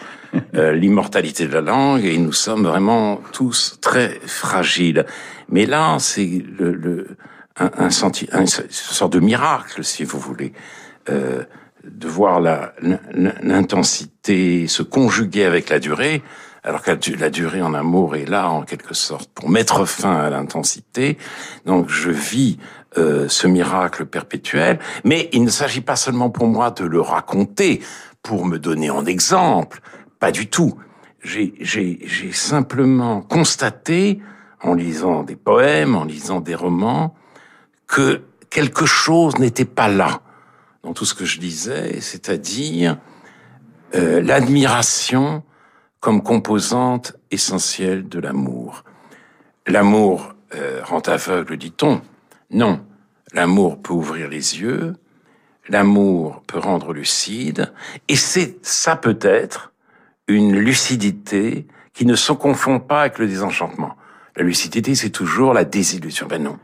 euh, 0.55 0.73
l'immortalité 0.73 1.47
de 1.47 1.53
la 1.53 1.61
langue 1.61 2.03
et 2.03 2.17
nous 2.17 2.33
sommes 2.33 2.63
vraiment 2.63 3.21
tous 3.31 3.77
très 3.81 4.19
fragiles. 4.25 5.05
Mais 5.49 5.65
là, 5.65 5.97
c'est 5.99 6.43
le, 6.57 6.73
le 6.73 7.17
un, 7.59 7.71
un, 7.77 7.89
senti, 7.89 8.27
une 8.33 8.47
sorte 8.47 9.13
de 9.13 9.19
miracle, 9.19 9.83
si 9.83 10.03
vous 10.03 10.19
voulez, 10.19 10.53
euh, 11.09 11.43
de 11.83 12.07
voir 12.07 12.41
l'intensité 13.41 14.67
se 14.67 14.83
conjuguer 14.83 15.45
avec 15.45 15.69
la 15.69 15.79
durée 15.79 16.21
alors 16.67 16.81
que 16.81 16.91
la 17.17 17.29
durée 17.29 17.61
en 17.61 17.73
amour 17.73 18.17
est 18.17 18.25
là 18.25 18.49
en 18.49 18.63
quelque 18.63 18.93
sorte 18.93 19.31
pour 19.33 19.49
mettre 19.49 19.85
fin 19.85 20.17
à 20.17 20.29
l'intensité. 20.29 21.17
Donc 21.65 21.87
je 21.87 22.09
vis 22.09 22.57
euh, 22.97 23.29
ce 23.29 23.47
miracle 23.47 24.05
perpétuel, 24.05 24.77
mais 25.05 25.29
il 25.31 25.45
ne 25.45 25.49
s'agit 25.49 25.79
pas 25.79 25.95
seulement 25.95 26.29
pour 26.29 26.47
moi 26.47 26.71
de 26.71 26.83
le 26.83 26.99
raconter 26.99 27.81
pour 28.21 28.45
me 28.45 28.59
donner 28.59 28.89
en 28.89 29.05
exemple, 29.05 29.79
pas 30.19 30.31
du 30.31 30.47
tout. 30.47 30.77
J'ai 31.23 32.33
simplement 32.33 33.21
constaté, 33.21 34.19
en 34.61 34.73
lisant 34.73 35.23
des 35.23 35.37
poèmes, 35.37 35.95
en 35.95 36.03
lisant 36.03 36.41
des 36.41 36.55
romans, 36.55 37.15
que 37.87 38.23
quelque 38.49 38.85
chose 38.85 39.39
n'était 39.39 39.63
pas 39.63 39.87
là 39.87 40.19
dans 40.83 40.91
tout 40.93 41.05
ce 41.05 41.13
que 41.13 41.23
je 41.23 41.39
disais, 41.39 42.01
c'est-à-dire 42.01 42.97
euh, 43.95 44.21
l'admiration 44.21 45.43
comme 45.99 46.21
composante 46.21 47.15
essentielle 47.31 48.07
de 48.07 48.19
l'amour. 48.19 48.83
L'amour 49.65 50.33
euh, 50.55 50.81
rend 50.83 51.01
aveugle, 51.01 51.57
dit-on. 51.57 52.01
Non, 52.51 52.85
l'amour 53.33 53.81
peut 53.81 53.93
ouvrir 53.93 54.29
les 54.29 54.59
yeux, 54.59 54.95
l'amour 55.67 56.43
peut 56.47 56.59
rendre 56.59 56.93
lucide, 56.93 57.73
et 58.07 58.15
c'est 58.15 58.57
ça 58.65 58.95
peut-être 58.95 59.73
une 60.27 60.57
lucidité 60.57 61.67
qui 61.93 62.05
ne 62.05 62.15
se 62.15 62.31
confond 62.31 62.79
pas 62.79 63.01
avec 63.01 63.17
le 63.17 63.27
désenchantement. 63.27 63.95
La 64.35 64.43
lucidité, 64.43 64.93
c'est 64.93 65.09
toujours 65.09 65.53
la 65.53 65.65
désillusion. 65.65 66.27
Ben 66.27 66.43
non. 66.43 66.59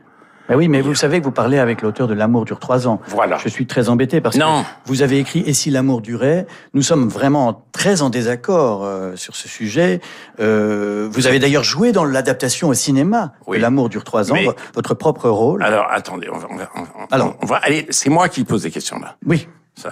Ben 0.53 0.59
oui, 0.59 0.67
mais 0.67 0.81
vous 0.81 0.93
savez 0.93 1.19
que 1.19 1.25
vous 1.25 1.31
parlez 1.31 1.57
avec 1.57 1.81
l'auteur 1.81 2.07
de 2.07 2.13
L'amour 2.13 2.45
dure 2.45 2.59
trois 2.59 2.87
ans. 2.87 3.01
Voilà. 3.07 3.37
Je 3.37 3.49
suis 3.49 3.65
très 3.65 3.89
embêté 3.89 4.21
parce 4.21 4.37
que 4.37 4.43
vous 4.85 5.01
avez 5.01 5.17
écrit 5.17 5.39
Et 5.47 5.53
si 5.55 5.71
l'amour 5.71 5.99
durait? 5.99 6.45
Nous 6.75 6.83
sommes 6.83 7.09
vraiment 7.09 7.65
très 7.71 8.03
en 8.03 8.11
désaccord 8.11 8.85
euh, 8.85 9.15
sur 9.15 9.35
ce 9.35 9.47
sujet. 9.47 9.99
Euh, 10.39 11.09
vous 11.11 11.25
avez 11.25 11.39
d'ailleurs 11.39 11.63
joué 11.63 11.91
dans 11.91 12.05
l'adaptation 12.05 12.67
au 12.67 12.75
cinéma 12.75 13.33
de 13.47 13.57
L'amour 13.57 13.89
dure 13.89 14.03
trois 14.03 14.31
ans, 14.31 14.35
votre 14.75 14.93
propre 14.93 15.27
rôle. 15.27 15.63
Alors 15.63 15.87
attendez, 15.89 16.29
on 16.31 16.37
va, 16.37 16.47
on 16.51 16.55
va, 16.55 16.69
Alors, 17.09 17.35
on 17.41 17.47
va 17.47 17.55
allez, 17.55 17.87
c'est 17.89 18.11
moi 18.11 18.29
qui 18.29 18.43
pose 18.43 18.61
des 18.61 18.69
questions 18.69 18.99
là. 18.99 19.15
Oui. 19.25 19.47
Ça, 19.75 19.89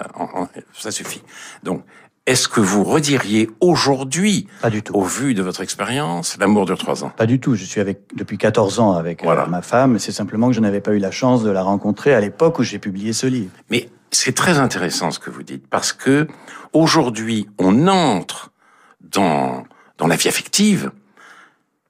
ça 0.72 0.92
suffit. 0.92 1.24
Donc, 1.64 1.82
est-ce 2.24 2.46
que 2.46 2.60
vous 2.60 2.84
rediriez 2.84 3.50
aujourd'hui, 3.60 4.46
pas 4.60 4.70
du 4.70 4.82
tout. 4.82 4.94
au 4.94 5.02
vu 5.02 5.34
de 5.34 5.42
votre 5.42 5.60
expérience, 5.60 6.36
l'amour 6.38 6.66
dure 6.66 6.78
trois 6.78 7.02
ans? 7.02 7.10
Pas 7.16 7.26
du 7.26 7.40
tout. 7.40 7.56
Je 7.56 7.64
suis 7.64 7.80
avec 7.80 8.02
depuis 8.14 8.38
14 8.38 8.78
ans 8.78 8.92
avec 8.92 9.24
euh, 9.24 9.46
ma 9.46 9.60
femme. 9.60 9.98
C'est 9.98 10.12
simplement 10.12 10.46
que 10.46 10.52
je 10.52 10.60
n'avais 10.60 10.80
pas 10.80 10.92
eu 10.92 10.98
la 10.98 11.10
chance 11.10 11.42
de 11.42 11.50
la 11.50 11.62
rencontrer 11.64 12.14
à 12.14 12.20
l'époque 12.20 12.60
où 12.60 12.62
j'ai 12.62 12.78
publié 12.78 13.12
ce 13.12 13.26
livre. 13.26 13.50
Mais 13.70 13.88
c'est 14.12 14.36
très 14.36 14.58
intéressant 14.58 15.10
ce 15.10 15.18
que 15.18 15.30
vous 15.30 15.42
dites 15.42 15.66
parce 15.66 15.92
que 15.92 16.28
aujourd'hui, 16.72 17.48
on 17.58 17.88
entre 17.88 18.52
dans 19.00 19.64
dans 19.98 20.06
la 20.06 20.14
vie 20.14 20.28
affective 20.28 20.92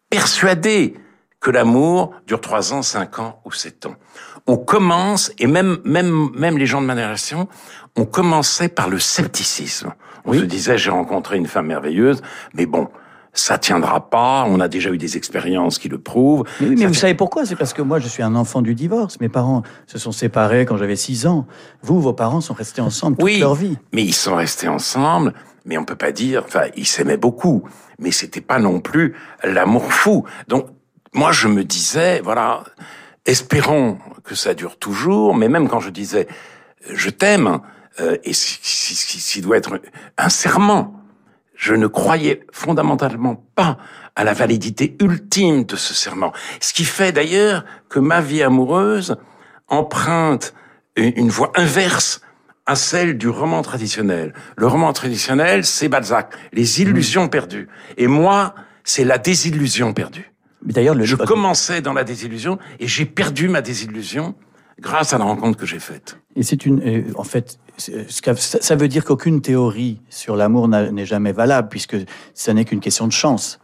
persuadé 0.09 0.95
que 1.41 1.51
l'amour 1.51 2.15
dure 2.27 2.41
trois 2.41 2.73
ans, 2.73 2.81
cinq 2.81 3.19
ans 3.19 3.43
ou 3.45 3.53
sept 3.53 3.85
ans. 3.85 3.97
On 4.47 4.57
commence 4.57 5.31
et 5.39 5.47
même 5.47 5.79
même 5.85 6.31
même 6.35 6.57
les 6.57 6.67
gens 6.67 6.81
de 6.81 6.87
ma 6.87 6.95
génération, 6.95 7.49
on 7.97 8.07
commençait 8.07 8.71
par 8.71 8.89
le 8.89 8.99
scepticisme. 8.99 9.93
On 10.25 10.33
se 10.33 10.41
disait, 10.41 10.79
j'ai 10.79 10.91
rencontré 10.91 11.37
une 11.37 11.47
femme 11.47 11.67
merveilleuse, 11.67 12.23
mais 12.55 12.67
bon, 12.67 12.89
ça 13.33 13.59
tiendra 13.59 14.11
pas. 14.11 14.45
On 14.47 14.61
a 14.61 14.69
déjà 14.69 14.91
eu 14.91 14.99
des 14.99 15.17
expériences 15.17 15.79
qui 15.79 15.89
le 15.89 15.99
prouvent. 15.99 16.45
Mais, 16.61 16.69
oui, 16.69 16.77
mais 16.79 16.87
vous 16.87 16.95
savez 16.95 17.15
pourquoi? 17.15 17.47
C'est 17.47 17.57
parce 17.57 17.73
que 17.73 17.83
moi, 17.83 17.99
je 17.99 18.09
suis 18.09 18.23
un 18.23 18.35
enfant 18.35 18.63
du 18.63 18.75
divorce. 18.75 19.21
Mes 19.21 19.29
parents 19.29 19.63
se 19.87 19.99
sont 19.99 20.13
séparés 20.13 20.67
quand 20.67 20.77
j'avais 20.77 20.97
6 20.97 21.27
ans. 21.27 21.47
Vous, 21.83 22.01
vos 22.01 22.13
parents 22.13 22.41
sont 22.41 22.55
restés 22.55 22.83
ensemble 22.83 23.17
toute 23.17 23.39
leur 23.39 23.55
vie. 23.55 23.79
Mais 23.93 24.05
ils 24.05 24.15
sont 24.15 24.37
restés 24.37 24.69
ensemble. 24.69 25.33
Mais 25.65 25.79
on 25.79 25.85
peut 25.85 25.97
pas 25.97 26.13
dire. 26.13 26.43
Enfin, 26.45 26.65
ils 26.77 26.87
s'aimaient 26.87 27.17
beaucoup. 27.17 27.65
Mais 27.99 28.11
c'était 28.11 28.41
pas 28.41 28.59
non 28.59 28.81
plus 28.81 29.15
l'amour 29.43 29.93
fou. 29.93 30.25
Donc, 30.49 30.67
moi, 31.15 31.33
je 31.33 31.49
me 31.49 31.65
disais, 31.65 32.21
voilà, 32.23 32.65
espérons 33.27 33.99
que 34.25 34.35
ça 34.35 34.55
dure 34.55 34.79
toujours. 34.79 35.35
Mais 35.35 35.49
même 35.49 35.69
quand 35.69 35.81
je 35.81 35.91
disais, 35.91 36.29
je 36.93 37.11
t'aime, 37.11 37.61
euh, 38.01 38.17
et 38.25 38.33
ce 38.33 39.29
qui 39.29 39.41
doit 39.41 39.57
être 39.57 39.81
un 40.19 40.29
serment. 40.29 40.99
Je 41.55 41.75
ne 41.75 41.87
croyais 41.87 42.45
fondamentalement 42.51 43.45
pas 43.55 43.79
à 44.17 44.25
la 44.25 44.33
validité 44.33 44.97
ultime 45.01 45.65
de 45.65 45.77
ce 45.77 45.95
serment. 45.95 46.33
Ce 46.61 46.73
qui 46.73 46.85
fait 46.85 47.13
d'ailleurs 47.13 47.65
que 47.89 47.99
ma 47.99 48.21
vie 48.21 48.43
amoureuse 48.43 49.17
emprunte 49.69 50.55
une 50.97 51.31
voie 51.31 51.53
inverse 51.55 52.21
à 52.67 52.75
celle 52.75 53.19
du 53.19 53.29
roman 53.29 53.63
traditionnel. 53.63 54.35
Le 54.57 54.67
roman 54.67 54.93
traditionnel, 54.93 55.65
c'est 55.65 55.89
Balzac, 55.89 56.33
les 56.53 56.83
illusions 56.83 57.29
perdues. 57.29 57.69
Et 57.97 58.07
moi, 58.07 58.55
c'est 58.85 59.05
la 59.05 59.19
désillusion 59.19 59.93
perdue. 59.93 60.33
Mais 60.65 60.73
d'ailleurs, 60.73 60.97
je 61.03 61.17
commençais 61.17 61.81
dans 61.81 61.93
la 61.93 62.05
désillusion 62.05 62.59
et 62.79 62.87
j'ai 62.87 63.05
perdu 63.05 63.49
ma 63.49 63.63
désillusion 63.63 64.35
grâce 64.81 65.13
à 65.13 65.19
la 65.19 65.25
rencontre 65.25 65.59
que 65.59 65.67
j'ai 65.67 65.81
faite. 65.81 66.19
Et 66.37 66.43
c'est 66.43 66.65
une, 66.67 66.81
euh, 66.83 67.13
en 67.17 67.25
fait, 67.25 67.59
ça 67.77 68.75
veut 68.77 68.89
dire 68.89 69.05
qu'aucune 69.05 69.41
théorie 69.41 70.01
sur 70.09 70.37
l'amour 70.37 70.69
n'est 70.69 71.07
jamais 71.07 71.33
valable, 71.33 71.69
puisque 71.69 71.97
ça 72.35 72.53
n'est 72.55 72.65
qu'une 72.65 72.81
question 72.81 73.07
de 73.07 73.13
chance. 73.13 73.59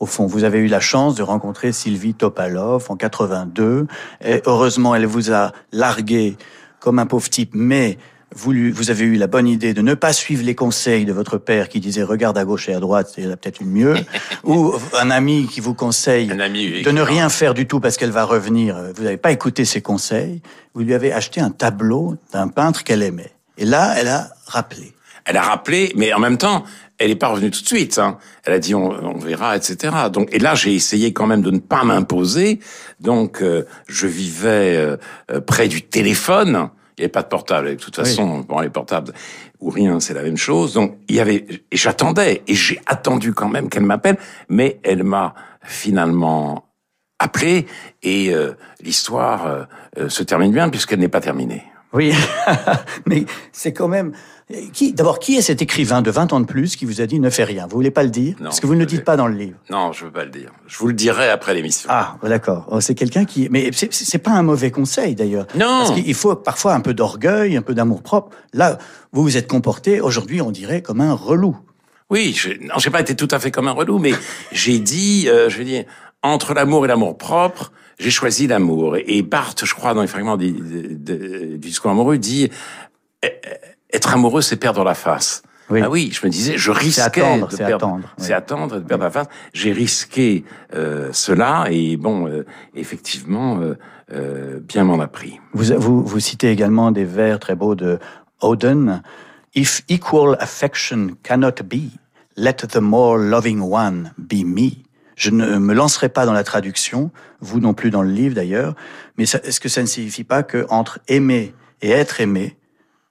Au 0.00 0.06
fond, 0.06 0.26
vous 0.26 0.42
avez 0.44 0.58
eu 0.58 0.66
la 0.66 0.80
chance 0.80 1.14
de 1.14 1.22
rencontrer 1.22 1.70
Sylvie 1.70 2.14
Topalov 2.14 2.86
en 2.88 2.96
82. 2.96 3.86
Et 4.24 4.42
heureusement, 4.46 4.94
elle 4.94 5.06
vous 5.06 5.30
a 5.32 5.52
largué 5.70 6.36
comme 6.80 6.98
un 6.98 7.06
pauvre 7.06 7.28
type, 7.28 7.52
mais 7.54 7.98
vous, 8.34 8.52
vous 8.72 8.90
avez 8.90 9.04
eu 9.04 9.14
la 9.14 9.26
bonne 9.26 9.46
idée 9.46 9.74
de 9.74 9.82
ne 9.82 9.94
pas 9.94 10.12
suivre 10.12 10.42
les 10.44 10.54
conseils 10.54 11.04
de 11.04 11.12
votre 11.12 11.38
père 11.38 11.68
qui 11.68 11.80
disait 11.80 12.02
regarde 12.02 12.36
à 12.38 12.44
gauche 12.44 12.68
et 12.68 12.74
à 12.74 12.80
droite, 12.80 13.12
il 13.18 13.28
y 13.28 13.30
a 13.30 13.36
peut-être 13.36 13.60
une 13.60 13.70
mieux, 13.70 13.94
ou 14.44 14.72
un 14.98 15.10
ami 15.10 15.46
qui 15.46 15.60
vous 15.60 15.74
conseille 15.74 16.26
de 16.26 16.90
ne 16.90 17.02
rien 17.02 17.28
faire 17.28 17.54
du 17.54 17.66
tout 17.66 17.78
parce 17.78 17.96
qu'elle 17.96 18.10
va 18.10 18.24
revenir. 18.24 18.76
Vous 18.96 19.04
n'avez 19.04 19.16
pas 19.16 19.32
écouté 19.32 19.64
ses 19.64 19.82
conseils. 19.82 20.42
Vous 20.74 20.82
lui 20.82 20.94
avez 20.94 21.12
acheté 21.12 21.40
un 21.40 21.50
tableau 21.50 22.16
d'un 22.32 22.48
peintre 22.48 22.84
qu'elle 22.84 23.02
aimait. 23.02 23.32
Et 23.58 23.64
là, 23.64 23.94
elle 23.96 24.08
a 24.08 24.30
rappelé. 24.46 24.94
Elle 25.24 25.36
a 25.36 25.42
rappelé, 25.42 25.92
mais 25.94 26.12
en 26.12 26.18
même 26.18 26.38
temps, 26.38 26.64
elle 26.98 27.08
n'est 27.08 27.16
pas 27.16 27.28
revenue 27.28 27.50
tout 27.50 27.62
de 27.62 27.66
suite. 27.66 27.98
Hein. 27.98 28.18
Elle 28.44 28.54
a 28.54 28.58
dit 28.58 28.74
on, 28.74 28.90
on, 28.90 29.18
verra, 29.18 29.56
etc. 29.56 29.94
Donc 30.12 30.28
et 30.32 30.38
là, 30.38 30.54
j'ai 30.54 30.74
essayé 30.74 31.12
quand 31.12 31.26
même 31.26 31.42
de 31.42 31.50
ne 31.50 31.58
pas 31.58 31.84
m'imposer. 31.84 32.60
Donc 33.00 33.42
euh, 33.42 33.64
je 33.88 34.06
vivais 34.06 34.76
euh, 34.76 34.96
euh, 35.30 35.40
près 35.40 35.68
du 35.68 35.82
téléphone. 35.82 36.70
Il 36.96 37.00
n'y 37.00 37.04
avait 37.04 37.08
pas 37.08 37.22
de 37.22 37.28
portable. 37.28 37.70
De 37.70 37.74
toute 37.74 37.96
façon, 37.96 38.40
bon, 38.40 38.60
les 38.60 38.68
portables 38.68 39.12
ou 39.60 39.70
rien, 39.70 39.98
c'est 40.00 40.14
la 40.14 40.22
même 40.22 40.36
chose. 40.36 40.74
Donc 40.74 40.96
il 41.08 41.16
y 41.16 41.20
avait 41.20 41.46
et 41.70 41.76
j'attendais 41.76 42.42
et 42.46 42.54
j'ai 42.54 42.80
attendu 42.86 43.32
quand 43.32 43.48
même 43.48 43.68
qu'elle 43.68 43.84
m'appelle, 43.84 44.18
mais 44.48 44.78
elle 44.84 45.02
m'a 45.02 45.34
finalement 45.64 46.66
appeler 47.18 47.66
et 48.02 48.34
l'histoire 48.80 49.68
se 50.08 50.24
termine 50.24 50.50
bien 50.52 50.68
puisqu'elle 50.68 50.98
n'est 50.98 51.06
pas 51.06 51.20
terminée. 51.20 51.62
Oui, 51.92 52.12
mais 53.06 53.24
c'est 53.52 53.72
quand 53.72 53.88
même 53.88 54.12
qui, 54.72 54.92
d'abord, 54.92 55.18
qui 55.18 55.36
est 55.36 55.42
cet 55.42 55.62
écrivain 55.62 56.02
de 56.02 56.10
20 56.10 56.32
ans 56.32 56.40
de 56.40 56.46
plus 56.46 56.76
qui 56.76 56.84
vous 56.84 57.00
a 57.00 57.06
dit 57.06 57.18
ne 57.20 57.30
fais 57.30 57.44
rien? 57.44 57.66
Vous 57.66 57.76
voulez 57.76 57.90
pas 57.90 58.02
le 58.02 58.10
dire? 58.10 58.34
Non, 58.38 58.44
Parce 58.46 58.60
que 58.60 58.66
vous 58.66 58.74
ne 58.74 58.80
le 58.80 58.86
dites 58.86 59.04
pas 59.04 59.16
dans 59.16 59.26
le 59.26 59.34
livre. 59.34 59.56
Non, 59.70 59.92
je 59.92 60.04
veux 60.06 60.10
pas 60.10 60.24
le 60.24 60.30
dire. 60.30 60.50
Je 60.66 60.78
vous 60.78 60.88
le 60.88 60.92
dirai 60.94 61.28
après 61.30 61.54
l'émission. 61.54 61.88
Ah, 61.90 62.16
d'accord. 62.22 62.66
Oh, 62.70 62.80
C'est 62.80 62.94
quelqu'un 62.94 63.24
qui. 63.24 63.48
Mais 63.50 63.70
c'est- 63.72 63.92
c'est 63.92 64.18
pas 64.18 64.32
un 64.32 64.42
mauvais 64.42 64.70
conseil 64.70 65.14
d'ailleurs. 65.14 65.46
Non. 65.54 65.78
Parce 65.86 65.92
qu'il 65.92 66.14
faut 66.14 66.34
parfois 66.36 66.74
un 66.74 66.80
peu 66.80 66.92
d'orgueil, 66.94 67.56
un 67.56 67.62
peu 67.62 67.74
d'amour 67.74 68.02
propre. 68.02 68.36
Là, 68.52 68.78
vous 69.12 69.22
vous 69.22 69.36
êtes 69.36 69.46
comporté 69.48 70.00
aujourd'hui, 70.00 70.42
on 70.42 70.50
dirait, 70.50 70.82
comme 70.82 71.00
un 71.00 71.14
relou. 71.14 71.56
Oui, 72.10 72.34
je, 72.36 72.50
non, 72.60 72.74
j'ai 72.78 72.90
pas 72.90 73.00
été 73.00 73.16
tout 73.16 73.28
à 73.30 73.38
fait 73.38 73.50
comme 73.50 73.68
un 73.68 73.72
relou, 73.72 73.98
mais 73.98 74.12
j'ai 74.50 74.78
dit, 74.80 75.28
euh, 75.28 75.48
je 75.48 75.56
veux 75.58 75.64
dire, 75.64 75.84
entre 76.22 76.52
l'amour 76.52 76.84
et 76.84 76.88
l'amour 76.88 77.16
propre, 77.16 77.72
j'ai 78.02 78.10
choisi 78.10 78.46
l'amour. 78.46 78.96
Et, 78.96 79.22
Barthes, 79.22 79.64
je 79.64 79.74
crois, 79.74 79.94
dans 79.94 80.02
les 80.02 80.08
fragments 80.08 80.36
du, 80.36 80.52
du 80.52 81.58
discours 81.58 81.90
amoureux, 81.90 82.18
dit 82.18 82.50
eh, 83.22 83.26
eh, 83.26 83.96
être 83.96 84.12
amoureux, 84.12 84.42
c'est 84.42 84.56
perdre 84.56 84.82
la 84.84 84.94
face. 84.94 85.42
Oui. 85.70 85.80
Ah 85.82 85.88
oui, 85.88 86.10
je 86.12 86.26
me 86.26 86.30
disais, 86.30 86.58
je 86.58 86.70
risquais 86.70 87.22
attendre, 87.22 87.48
de 87.48 87.56
perdre. 87.56 87.74
attendre, 87.86 88.14
oui. 88.18 88.24
C'est 88.24 88.32
attendre 88.34 88.80
de 88.80 88.84
perdre 88.84 89.04
la 89.04 89.10
face. 89.10 89.28
J'ai 89.54 89.72
risqué 89.72 90.44
euh, 90.74 91.08
cela 91.12 91.66
et 91.70 91.96
bon, 91.96 92.26
euh, 92.26 92.44
effectivement, 92.74 93.60
euh, 93.60 93.78
euh, 94.12 94.60
bien 94.60 94.84
m'en 94.84 95.00
a 95.00 95.06
pris. 95.06 95.40
Vous, 95.54 95.72
vous, 95.78 96.04
vous 96.04 96.20
citez 96.20 96.50
également 96.50 96.90
des 96.90 97.04
vers 97.04 97.38
très 97.38 97.54
beaux 97.54 97.74
de 97.74 97.98
Auden. 98.40 99.02
If 99.54 99.82
equal 99.88 100.36
affection 100.40 101.16
cannot 101.22 101.62
be, 101.64 101.92
let 102.36 102.66
the 102.68 102.80
more 102.80 103.18
loving 103.18 103.60
one 103.60 104.12
be 104.18 104.44
me. 104.44 104.82
Je 105.22 105.30
ne 105.30 105.58
me 105.58 105.72
lancerai 105.72 106.08
pas 106.08 106.26
dans 106.26 106.32
la 106.32 106.42
traduction, 106.42 107.12
vous 107.38 107.60
non 107.60 107.74
plus 107.74 107.92
dans 107.92 108.02
le 108.02 108.10
livre 108.10 108.34
d'ailleurs, 108.34 108.74
mais 109.16 109.22
est-ce 109.22 109.60
que 109.60 109.68
ça 109.68 109.80
ne 109.80 109.86
signifie 109.86 110.24
pas 110.24 110.42
que 110.42 110.66
entre 110.68 110.98
aimer 111.06 111.54
et 111.80 111.90
être 111.90 112.20
aimé, 112.20 112.56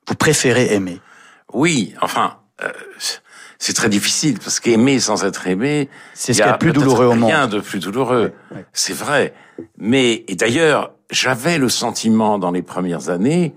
vous 0.10 0.16
préférez 0.16 0.74
aimer? 0.74 1.00
Oui, 1.54 1.94
enfin, 2.02 2.40
euh, 2.64 2.70
c'est 3.60 3.72
très 3.72 3.88
difficile 3.88 4.40
parce 4.40 4.60
qu'aimer 4.60 5.00
sans 5.00 5.24
être 5.24 5.48
aimé, 5.48 5.88
C'est 6.14 6.34
ce 6.34 6.40
y 6.40 6.42
qu'il 6.42 6.46
y 6.48 6.50
a 6.50 6.56
a 6.56 6.58
de 6.58 6.58
plus 6.58 6.74
douloureux 6.74 7.06
au 7.06 7.14
monde. 7.16 7.30
Rien 7.30 7.48
de 7.48 7.62
plus 7.62 7.80
douloureux, 7.80 8.34
Oui, 8.52 8.58
oui. 8.58 8.64
c'est 8.74 8.92
vrai. 8.94 9.34
Mais 9.78 10.26
et 10.28 10.36
d'ailleurs, 10.36 10.92
j'avais 11.12 11.58
le 11.58 11.70
sentiment 11.70 12.40
dans 12.40 12.52
les 12.52 12.62
premières 12.62 13.08
années, 13.08 13.56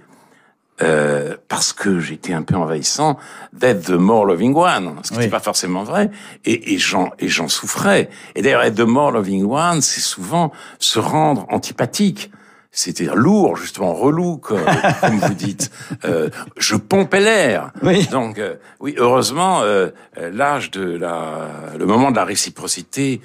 euh, 0.83 1.37
parce 1.49 1.73
que 1.73 2.00
j'étais 2.00 2.33
un 2.33 2.43
peu 2.43 2.57
envahissant, 2.57 3.16
d'être 3.52 3.83
the 3.87 3.90
more 3.90 4.25
loving 4.26 4.54
one, 4.54 4.97
ce 5.02 5.11
qui 5.11 5.19
Oui. 5.19 5.25
n'est 5.25 5.31
pas 5.31 5.40
forcément 5.40 5.85
vrai, 5.85 6.11
et, 6.45 6.75
et 6.75 6.78
j'en 6.78 7.11
et 7.19 7.28
j'en 7.28 7.49
souffrais. 7.49 8.11
Et 8.35 8.43
d'ailleurs, 8.43 8.62
être 8.62 8.75
the 8.76 8.81
more 8.81 9.12
loving 9.12 9.45
one, 9.45 9.81
c'est 9.83 10.00
souvent 10.00 10.52
se 10.78 10.99
rendre 10.99 11.47
antipathique. 11.50 12.31
C'était 12.76 13.09
lourd, 13.14 13.57
justement, 13.57 13.95
relou, 13.95 14.37
comme, 14.37 14.59
comme 15.00 15.19
vous 15.21 15.35
dites. 15.35 15.71
Euh, 16.04 16.28
je 16.57 16.75
pompais 16.75 17.21
l'air. 17.21 17.71
Oui. 17.85 18.04
Donc, 18.09 18.40
euh, 18.40 18.57
oui, 18.81 18.97
heureusement, 18.99 19.61
euh, 19.62 19.90
euh, 20.19 20.28
l'âge 20.33 20.73
de 20.73 20.83
la, 20.83 21.50
le 21.78 21.87
moment 21.87 22.11
de 22.11 22.16
la 22.16 22.25
réciprocité 22.25 23.21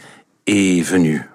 est 0.46 0.84
venu. 0.84 1.28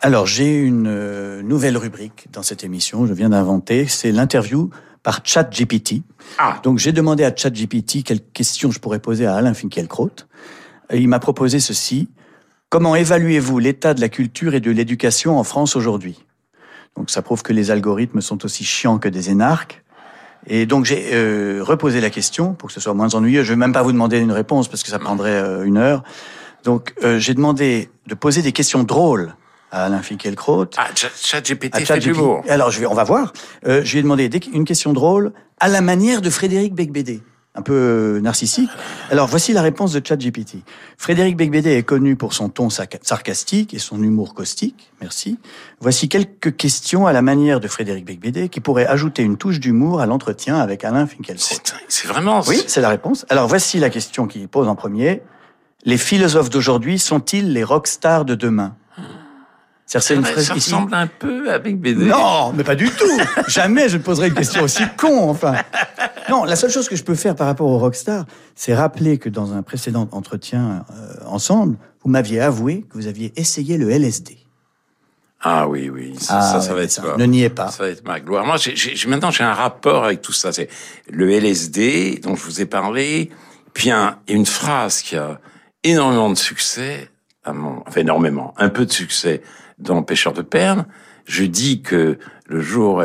Alors, 0.00 0.26
j'ai 0.26 0.54
une 0.54 0.86
euh, 0.86 1.42
nouvelle 1.42 1.76
rubrique 1.76 2.28
dans 2.30 2.44
cette 2.44 2.62
émission, 2.62 3.04
je 3.04 3.14
viens 3.14 3.30
d'inventer, 3.30 3.88
c'est 3.88 4.12
l'interview 4.12 4.70
par 5.04 5.20
ChatGPT. 5.22 6.02
Ah. 6.38 6.58
Donc, 6.64 6.78
j'ai 6.78 6.90
demandé 6.90 7.22
à 7.22 7.32
ChatGPT 7.34 8.02
quelles 8.02 8.24
questions 8.24 8.72
je 8.72 8.80
pourrais 8.80 8.98
poser 8.98 9.26
à 9.26 9.36
Alain 9.36 9.54
Finkielkraut. 9.54 10.10
Et 10.90 10.98
il 10.98 11.08
m'a 11.08 11.20
proposé 11.20 11.60
ceci. 11.60 12.08
Comment 12.70 12.96
évaluez-vous 12.96 13.60
l'état 13.60 13.94
de 13.94 14.00
la 14.00 14.08
culture 14.08 14.54
et 14.54 14.60
de 14.60 14.72
l'éducation 14.72 15.38
en 15.38 15.44
France 15.44 15.76
aujourd'hui? 15.76 16.24
Donc, 16.96 17.10
ça 17.10 17.22
prouve 17.22 17.42
que 17.42 17.52
les 17.52 17.70
algorithmes 17.70 18.20
sont 18.20 18.44
aussi 18.44 18.64
chiants 18.64 18.98
que 18.98 19.08
des 19.08 19.30
énarques. 19.30 19.84
Et 20.46 20.66
donc, 20.66 20.86
j'ai 20.86 21.10
euh, 21.12 21.60
reposé 21.62 22.00
la 22.00 22.10
question 22.10 22.54
pour 22.54 22.68
que 22.68 22.72
ce 22.72 22.80
soit 22.80 22.94
moins 22.94 23.14
ennuyeux. 23.14 23.44
Je 23.44 23.50
vais 23.50 23.58
même 23.58 23.72
pas 23.72 23.82
vous 23.82 23.92
demander 23.92 24.18
une 24.18 24.32
réponse 24.32 24.68
parce 24.68 24.82
que 24.82 24.88
ça 24.88 24.98
prendrait 24.98 25.30
euh, 25.30 25.64
une 25.64 25.76
heure. 25.76 26.02
Donc, 26.64 26.94
euh, 27.02 27.18
j'ai 27.18 27.34
demandé 27.34 27.90
de 28.06 28.14
poser 28.14 28.40
des 28.40 28.52
questions 28.52 28.84
drôles 28.84 29.34
à 29.74 29.84
Alain 29.86 30.02
Finkielkraut. 30.02 30.66
Ah, 30.76 30.86
Chat- 30.94 31.08
ChatGPT 31.20 31.76
fait 31.76 31.84
ChatGPT. 31.84 32.06
l'humour. 32.06 32.44
Alors, 32.48 32.70
je 32.70 32.78
vais, 32.78 32.86
on 32.86 32.94
va 32.94 33.02
voir. 33.04 33.32
Euh, 33.66 33.82
je 33.84 33.92
lui 33.92 33.98
ai 33.98 34.02
demandé 34.02 34.30
une 34.52 34.64
question 34.64 34.92
drôle 34.92 35.32
à 35.58 35.68
la 35.68 35.80
manière 35.80 36.20
de 36.22 36.30
Frédéric 36.30 36.74
Becbédé, 36.74 37.22
un 37.56 37.62
peu 37.62 37.72
euh, 37.74 38.20
narcissique. 38.20 38.70
Alors, 39.10 39.26
voici 39.26 39.52
la 39.52 39.62
réponse 39.62 39.92
de 39.92 40.00
ChatGPT. 40.06 40.58
Frédéric 40.96 41.36
Becbédé 41.36 41.70
est 41.72 41.82
connu 41.82 42.14
pour 42.14 42.34
son 42.34 42.48
ton 42.50 42.70
sarcastique 42.70 43.74
et 43.74 43.80
son 43.80 44.00
humour 44.00 44.34
caustique. 44.34 44.92
Merci. 45.00 45.38
Voici 45.80 46.08
quelques 46.08 46.56
questions 46.56 47.08
à 47.08 47.12
la 47.12 47.20
manière 47.22 47.58
de 47.58 47.66
Frédéric 47.66 48.04
Becbédé 48.04 48.48
qui 48.48 48.60
pourraient 48.60 48.86
ajouter 48.86 49.22
une 49.24 49.36
touche 49.36 49.58
d'humour 49.58 50.00
à 50.00 50.06
l'entretien 50.06 50.56
avec 50.56 50.84
Alain 50.84 51.06
Finkielkraut. 51.08 51.44
C'est 51.64 51.74
c'est 51.88 52.06
vraiment... 52.06 52.42
Oui, 52.46 52.62
c'est 52.68 52.80
la 52.80 52.90
réponse. 52.90 53.26
Alors, 53.28 53.48
voici 53.48 53.80
la 53.80 53.90
question 53.90 54.28
qu'il 54.28 54.46
pose 54.46 54.68
en 54.68 54.76
premier. 54.76 55.22
Les 55.84 55.98
philosophes 55.98 56.48
d'aujourd'hui 56.48 56.98
sont-ils 57.00 57.52
les 57.52 57.64
rockstars 57.64 58.24
de 58.24 58.34
demain? 58.36 58.76
C'est 59.86 60.14
une 60.14 60.20
Ouais, 60.22 60.32
phrase 60.32 60.46
ça 60.46 60.54
ici- 60.56 60.72
ressemble 60.72 60.94
un 60.94 61.06
peu 61.06 61.50
avec 61.52 61.78
BD. 61.80 62.06
non, 62.06 62.52
mais 62.52 62.64
pas 62.64 62.74
du 62.74 62.88
tout. 62.90 63.04
Jamais 63.48 63.88
je 63.88 63.96
ne 63.98 64.02
poserai 64.02 64.28
une 64.28 64.34
question 64.34 64.62
aussi 64.62 64.82
con, 64.96 65.28
enfin. 65.30 65.54
Non, 66.30 66.44
la 66.44 66.56
seule 66.56 66.70
chose 66.70 66.88
que 66.88 66.96
je 66.96 67.04
peux 67.04 67.14
faire 67.14 67.36
par 67.36 67.46
rapport 67.46 67.66
au 67.68 67.78
rockstar, 67.78 68.24
c'est 68.54 68.74
rappeler 68.74 69.18
que 69.18 69.28
dans 69.28 69.52
un 69.52 69.62
précédent 69.62 70.08
entretien 70.12 70.84
euh, 70.90 71.14
ensemble, 71.26 71.76
vous 72.02 72.10
m'aviez 72.10 72.40
avoué 72.40 72.82
que 72.88 72.94
vous 72.94 73.06
aviez 73.06 73.32
essayé 73.36 73.76
le 73.76 73.90
LSD. 73.90 74.38
Ah 75.46 75.68
oui, 75.68 75.90
oui, 75.90 76.14
ça, 76.18 76.38
Ah, 76.38 76.52
ça, 76.52 76.60
ça 76.62 76.70
ouais, 76.70 76.78
va 76.78 76.82
être 76.84 76.90
ça, 76.90 77.02
ne 77.18 77.24
niez 77.26 77.50
pas. 77.50 77.68
Ça 77.70 77.82
va 77.82 77.90
être 77.90 78.04
ma 78.06 78.18
gloire. 78.20 78.46
Moi, 78.46 78.56
j'ai, 78.56 78.94
maintenant, 79.08 79.30
j'ai 79.30 79.44
un 79.44 79.52
rapport 79.52 80.04
avec 80.04 80.22
tout 80.22 80.32
ça. 80.32 80.52
C'est 80.52 80.70
le 81.10 81.30
LSD 81.30 82.20
dont 82.22 82.34
je 82.34 82.42
vous 82.44 82.62
ai 82.62 82.66
parlé, 82.66 83.28
puis 83.74 83.90
un, 83.90 84.16
une 84.28 84.46
phrase 84.46 85.02
qui 85.02 85.16
a 85.16 85.38
énormément 85.82 86.30
de 86.30 86.36
succès, 86.36 87.10
enfin 87.44 88.00
énormément, 88.00 88.54
un 88.56 88.70
peu 88.70 88.86
de 88.86 88.92
succès 88.92 89.42
dans 89.78 90.02
Pêcheur 90.02 90.32
de 90.32 90.42
perles. 90.42 90.84
Je 91.26 91.44
dis 91.44 91.82
que 91.82 92.18
le 92.46 92.60
jour 92.60 93.02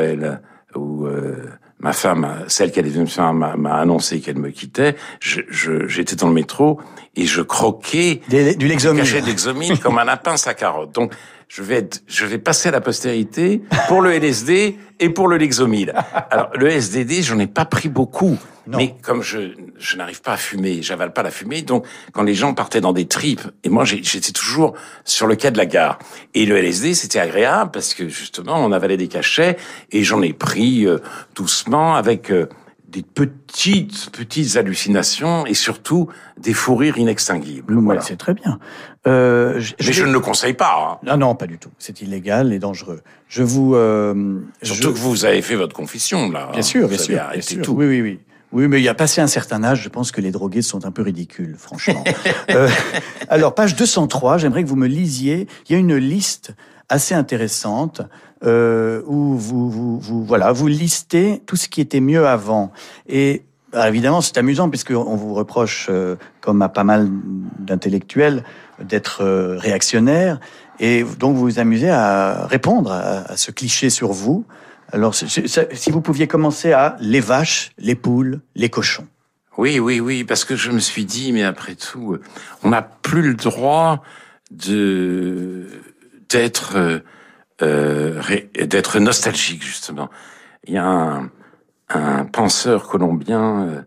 où, 0.76 1.06
euh, 1.06 1.50
ma 1.80 1.94
femme, 1.94 2.44
celle 2.48 2.72
qui 2.72 2.80
allait 2.80 2.90
devenir 2.90 3.34
m'a, 3.34 3.76
annoncé 3.76 4.20
qu'elle 4.20 4.38
me 4.38 4.50
quittait, 4.50 4.96
j'étais 5.20 6.16
dans 6.16 6.28
le 6.28 6.34
métro 6.34 6.80
et 7.16 7.26
je 7.26 7.42
croquais 7.42 8.22
Des- 8.30 8.56
du 8.56 8.68
d'exomile 8.68 9.80
comme 9.80 9.98
un 9.98 10.06
lapin 10.06 10.38
sa 10.38 10.54
carotte. 10.54 10.94
Donc, 10.94 11.14
je 11.48 11.64
vais 11.64 11.76
être, 11.78 12.02
je 12.08 12.26
vais 12.26 12.38
passer 12.38 12.70
à 12.70 12.72
la 12.72 12.80
postérité 12.82 13.62
pour 13.88 14.02
le 14.02 14.14
LSD 14.14 14.78
et 15.00 15.10
pour 15.10 15.28
le 15.28 15.38
Lexomil. 15.38 15.94
Alors, 16.30 16.50
le 16.56 16.70
SDD, 16.70 17.24
j'en 17.24 17.40
ai 17.40 17.48
pas 17.48 17.66
pris 17.66 17.90
beaucoup. 17.90 18.38
Non. 18.68 18.78
Mais 18.78 18.94
comme 19.02 19.24
je, 19.24 19.54
je 19.80 19.98
n'arrive 19.98 20.22
pas 20.22 20.34
à 20.34 20.38
fumer, 20.38 20.84
j'avale 20.84 21.12
pas 21.12 21.24
la 21.24 21.32
fumée, 21.32 21.64
donc 21.64 21.88
quand 22.14 22.22
les 22.22 22.36
gens 22.36 22.54
partaient 22.54 22.82
dans 22.82 22.94
des 22.94 23.08
tripes, 23.08 23.42
et 23.64 23.70
moi 23.70 23.84
j'étais 23.84 24.32
toujours 24.32 24.76
sur 25.06 25.26
le 25.26 25.36
quai 25.36 25.50
de 25.50 25.58
la 25.58 25.66
gare. 25.66 25.98
Et 26.36 26.46
le 26.46 26.56
LSD, 26.56 26.94
c'était 26.94 27.18
agréable 27.20 27.72
parce 27.72 27.96
que 27.96 28.08
justement, 28.10 28.64
on 28.64 28.72
avalait 28.72 28.98
des 28.98 29.08
cachets, 29.08 29.58
et 29.92 30.04
j'en 30.04 30.22
ai 30.22 30.34
pris 30.34 30.86
euh, 30.86 31.00
doucement 31.34 31.96
avec 31.96 32.30
euh, 32.32 32.48
des 32.92 33.04
petites, 33.04 34.10
petites 34.12 34.56
hallucinations, 34.58 35.46
et 35.46 35.54
surtout 35.54 36.08
des 36.38 36.54
fous 36.54 36.76
rires 36.76 36.98
inextinguibles. 36.98 37.76
Ouais, 37.76 37.84
Voilà. 37.84 38.02
C'est 38.02 38.16
très 38.18 38.34
bien. 38.34 38.60
Euh, 39.08 39.60
je- 39.60 39.74
Mais 39.80 39.86
je 39.86 39.92
je 39.92 40.02
vais- 40.04 40.08
ne 40.08 40.14
le 40.14 40.20
conseille 40.20 40.54
pas. 40.54 41.00
hein. 41.04 41.06
Non, 41.06 41.18
non, 41.18 41.36
pas 41.36 41.48
du 41.48 41.58
tout. 41.60 41.70
C'est 41.78 42.02
illégal 42.02 42.52
et 42.54 42.60
dangereux. 42.60 43.02
Je 43.28 43.44
vous... 43.44 43.76
euh, 43.76 44.40
Surtout 44.64 44.82
je- 44.82 44.88
que 44.90 44.98
vous 44.98 45.26
avez 45.26 45.42
fait 45.42 45.56
votre 45.56 45.76
confession, 45.76 46.30
là. 46.32 46.50
Bien 46.52 46.62
sûr, 46.62 46.82
Vous 46.82 46.88
bien 46.88 46.98
avez 46.98 47.06
sûr, 47.06 47.14
bien 47.16 47.24
arrêté 47.24 47.42
sûr. 47.42 47.62
tout. 47.62 47.74
Oui, 47.74 47.86
oui, 47.88 48.02
oui. 48.02 48.20
Oui, 48.52 48.68
mais 48.68 48.80
il 48.82 48.84
y 48.84 48.90
a 48.90 48.96
passé 48.96 49.22
un 49.22 49.28
certain 49.28 49.64
âge, 49.64 49.84
je 49.84 49.90
pense 49.90 50.12
que 50.12 50.22
les 50.22 50.32
drogués 50.32 50.64
sont 50.64 50.84
un 50.86 50.92
peu 50.92 51.04
ridicules, 51.04 51.56
franchement. 51.58 52.04
Euh, 52.50 52.68
alors, 53.30 53.54
page 53.54 53.76
203, 53.76 54.40
j'aimerais 54.40 54.64
que 54.64 54.70
vous 54.70 54.76
me 54.76 54.88
lisiez. 54.88 55.48
Il 55.68 55.74
y 55.74 55.76
a 55.76 55.78
une 55.78 55.96
liste 55.96 56.56
assez 56.90 57.14
intéressante 57.14 58.02
euh, 58.44 59.02
où 59.06 59.36
vous, 59.36 59.70
vous, 59.70 60.00
vous, 60.00 60.24
voilà, 60.24 60.52
vous 60.52 60.68
listez 60.68 61.42
tout 61.46 61.56
ce 61.56 61.68
qui 61.68 61.82
était 61.82 62.00
mieux 62.00 62.26
avant. 62.28 62.72
Et 63.08 63.44
bah, 63.72 63.88
évidemment, 63.90 64.22
c'est 64.22 64.38
amusant 64.38 64.70
puisqu'on 64.70 65.16
vous 65.16 65.34
reproche, 65.34 65.88
euh, 65.90 66.16
comme 66.42 66.62
à 66.62 66.70
pas 66.70 66.84
mal 66.84 67.10
d'intellectuels, 67.60 68.44
d'être 68.82 69.24
euh, 69.24 69.58
réactionnaire. 69.58 70.40
Et 70.80 71.04
donc, 71.04 71.36
vous 71.36 71.42
vous 71.42 71.60
amusez 71.60 71.90
à 71.90 72.48
répondre 72.48 72.92
à, 72.92 73.32
à 73.32 73.38
ce 73.38 73.52
cliché 73.52 73.90
sur 73.90 74.12
vous. 74.12 74.46
Alors, 74.92 75.14
si 75.14 75.92
vous 75.92 76.02
pouviez 76.02 76.28
commencer 76.28 76.72
à 76.72 76.96
les 77.00 77.20
vaches, 77.20 77.72
les 77.78 77.96
poules, 77.96 78.42
les 78.56 78.70
cochons. 78.70 79.06
Oui, 79.58 79.78
oui, 79.78 80.00
oui, 80.00 80.24
parce 80.24 80.46
que 80.46 80.56
je 80.56 80.72
me 80.72 80.80
suis 80.80 81.04
dit, 81.04 81.34
mais 81.34 81.44
après 81.44 81.76
tout, 81.76 82.18
on 82.64 82.70
n'a 82.70 82.82
plus 82.82 83.22
le 83.22 83.34
droit 83.34 84.02
de 84.52 85.68
d'être 86.30 87.02
d'être 87.62 89.00
nostalgique 89.00 89.64
justement. 89.64 90.10
Il 90.66 90.74
y 90.74 90.78
a 90.78 90.86
un, 90.86 91.30
un 91.90 92.26
penseur 92.26 92.88
colombien 92.88 93.68
euh, 93.68 93.82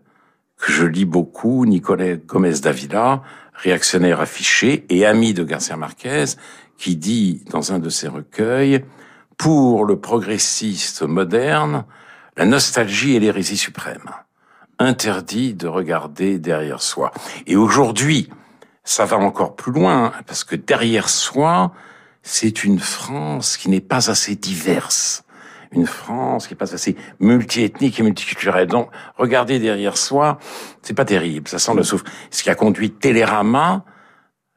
que 0.57 0.71
je 0.71 0.85
lis 0.85 1.05
beaucoup, 1.05 1.65
Nicolas 1.65 2.15
Gomez 2.15 2.59
Davila, 2.61 3.23
réactionnaire 3.53 4.21
affiché 4.21 4.85
et 4.89 5.05
ami 5.05 5.33
de 5.33 5.43
Garcia 5.43 5.77
Marquez, 5.77 6.25
qui 6.77 6.95
dit 6.95 7.43
dans 7.49 7.71
un 7.71 7.79
de 7.79 7.89
ses 7.89 8.07
recueils, 8.07 8.83
pour 9.37 9.85
le 9.85 9.99
progressiste 9.99 11.01
moderne, 11.01 11.85
la 12.37 12.45
nostalgie 12.45 13.15
est 13.15 13.19
l'hérésie 13.19 13.57
suprême. 13.57 14.09
Interdit 14.79 15.53
de 15.53 15.67
regarder 15.67 16.39
derrière 16.39 16.81
soi. 16.81 17.11
Et 17.45 17.55
aujourd'hui, 17.55 18.29
ça 18.83 19.05
va 19.05 19.17
encore 19.17 19.55
plus 19.55 19.71
loin, 19.71 20.11
parce 20.27 20.43
que 20.43 20.55
derrière 20.55 21.09
soi, 21.09 21.73
c'est 22.23 22.63
une 22.63 22.79
France 22.79 23.57
qui 23.57 23.69
n'est 23.69 23.81
pas 23.81 24.09
assez 24.09 24.35
diverse. 24.35 25.23
Une 25.71 25.85
France 25.85 26.47
qui 26.47 26.53
n'est 26.53 26.57
pas 26.57 26.73
assez 26.73 26.95
multiethnique 27.19 27.99
et 27.99 28.03
multiculturelle. 28.03 28.67
Donc, 28.67 28.89
regarder 29.17 29.59
derrière 29.59 29.97
soi, 29.97 30.39
c'est 30.81 30.93
pas 30.93 31.05
terrible. 31.05 31.47
Ça 31.47 31.59
sent 31.59 31.73
le 31.75 31.83
souffle. 31.83 32.05
Ce 32.31 32.43
qui 32.43 32.49
a 32.49 32.55
conduit 32.55 32.91
Télérama, 32.91 33.83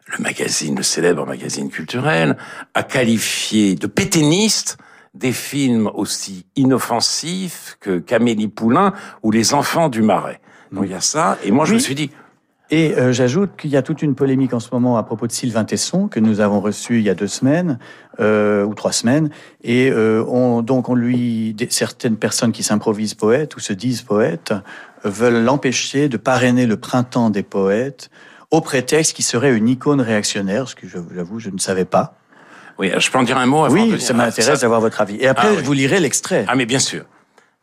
le 0.07 0.23
magazine, 0.23 0.77
le 0.77 0.83
célèbre 0.83 1.27
magazine 1.27 1.69
culturel, 1.69 2.37
à 2.75 2.83
qualifier 2.83 3.75
de 3.75 3.87
péténiste 3.87 4.79
des 5.15 5.33
films 5.33 5.91
aussi 5.95 6.47
inoffensifs 6.55 7.77
que 7.81 7.99
Camélie 7.99 8.49
Poulain 8.49 8.93
ou 9.23 9.31
Les 9.31 9.55
Enfants 9.55 9.89
du 9.89 10.03
Marais. 10.03 10.41
Donc 10.71 10.85
il 10.85 10.91
y 10.91 10.95
a 10.95 11.01
ça, 11.01 11.39
et 11.43 11.51
moi 11.51 11.65
je 11.65 11.75
me 11.75 11.79
suis 11.79 11.95
dit, 11.95 12.11
et 12.71 12.95
euh, 12.97 13.13
j'ajoute 13.13 13.51
qu'il 13.57 13.71
y 13.71 13.77
a 13.77 13.83
toute 13.83 14.03
une 14.03 14.15
polémique 14.15 14.53
en 14.53 14.61
ce 14.61 14.69
moment 14.73 14.97
à 14.97 15.05
propos 15.05 15.27
de 15.27 15.33
Sylvain 15.33 15.65
Tesson 15.65 16.09
que 16.09 16.19
nous 16.19 16.41
avons 16.41 16.61
reçu 16.61 16.99
il 16.99 17.05
y 17.05 17.11
a 17.11 17.15
deux 17.15 17.29
semaines 17.29 17.79
euh, 18.19 18.65
ou 18.65 18.75
trois 18.75 18.93
semaines. 18.93 19.31
Et 19.63 19.91
euh, 19.91 20.25
on, 20.27 20.63
donc 20.63 20.89
on 20.89 20.95
lui, 20.95 21.55
certaines 21.71 22.17
personnes 22.17 22.53
qui 22.53 22.65
s'improvisent 22.65 23.15
poètes 23.15 23.57
ou 23.57 23.61
se 23.61 23.73
disent 23.73 24.03
poètes 24.03 24.53
veulent 25.05 25.45
l'empêcher 25.45 26.09
de 26.09 26.17
parrainer 26.17 26.67
le 26.67 26.77
printemps 26.77 27.31
des 27.31 27.45
poètes 27.45 28.11
au 28.51 28.61
prétexte 28.61 29.15
qu'il 29.15 29.25
serait 29.25 29.55
une 29.55 29.69
icône 29.69 30.01
réactionnaire, 30.01 30.69
ce 30.69 30.75
que 30.75 30.87
j'avoue 30.89 31.39
je 31.39 31.51
ne 31.51 31.59
savais 31.59 31.85
pas. 31.85 32.15
Oui, 32.79 32.91
je 32.97 33.11
peux 33.11 33.19
en 33.19 33.23
dire 33.23 33.39
un 33.39 33.47
mot. 33.47 33.65
Avant 33.65 33.75
oui, 33.75 34.01
ça 34.01 34.13
m'intéresse 34.13 34.61
d'avoir 34.61 34.81
votre 34.81 35.01
avis. 35.01 35.17
Et 35.17 35.29
après, 35.29 35.49
ah, 35.51 35.63
vous 35.63 35.73
lirez 35.73 35.99
l'extrait. 35.99 36.45
Ah, 36.49 36.57
mais 36.57 36.67
bien 36.67 36.79
sûr. 36.79 37.05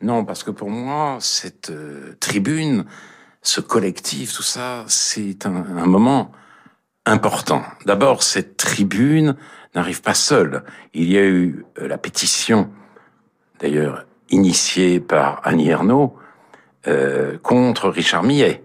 Non, 0.02 0.26
parce 0.26 0.44
que 0.44 0.52
pour 0.52 0.70
moi, 0.70 1.18
cette 1.20 1.70
euh, 1.70 2.16
tribune, 2.20 2.86
ce 3.44 3.62
collectif, 3.62 4.34
tout 4.34 4.44
ça, 4.44 4.86
c'est 4.88 5.46
un, 5.46 5.56
un, 5.56 5.86
moment 5.86 6.32
important. 7.06 7.62
D'abord, 7.86 8.24
cette 8.24 8.58
tribune 8.58 9.36
n'arrive 9.76 10.02
pas 10.02 10.14
seule. 10.14 10.64
Il 10.94 11.12
y 11.12 11.18
a 11.18 11.26
eu 11.26 11.66
euh, 11.80 11.88
la 11.88 11.98
pétition, 11.98 12.70
d'ailleurs 13.60 14.06
initiée 14.30 15.00
par 15.00 15.42
Annie 15.44 15.70
Ernaux, 15.70 16.16
euh, 16.88 17.38
contre 17.38 17.90
Richard 17.90 18.24
Millet 18.24 18.64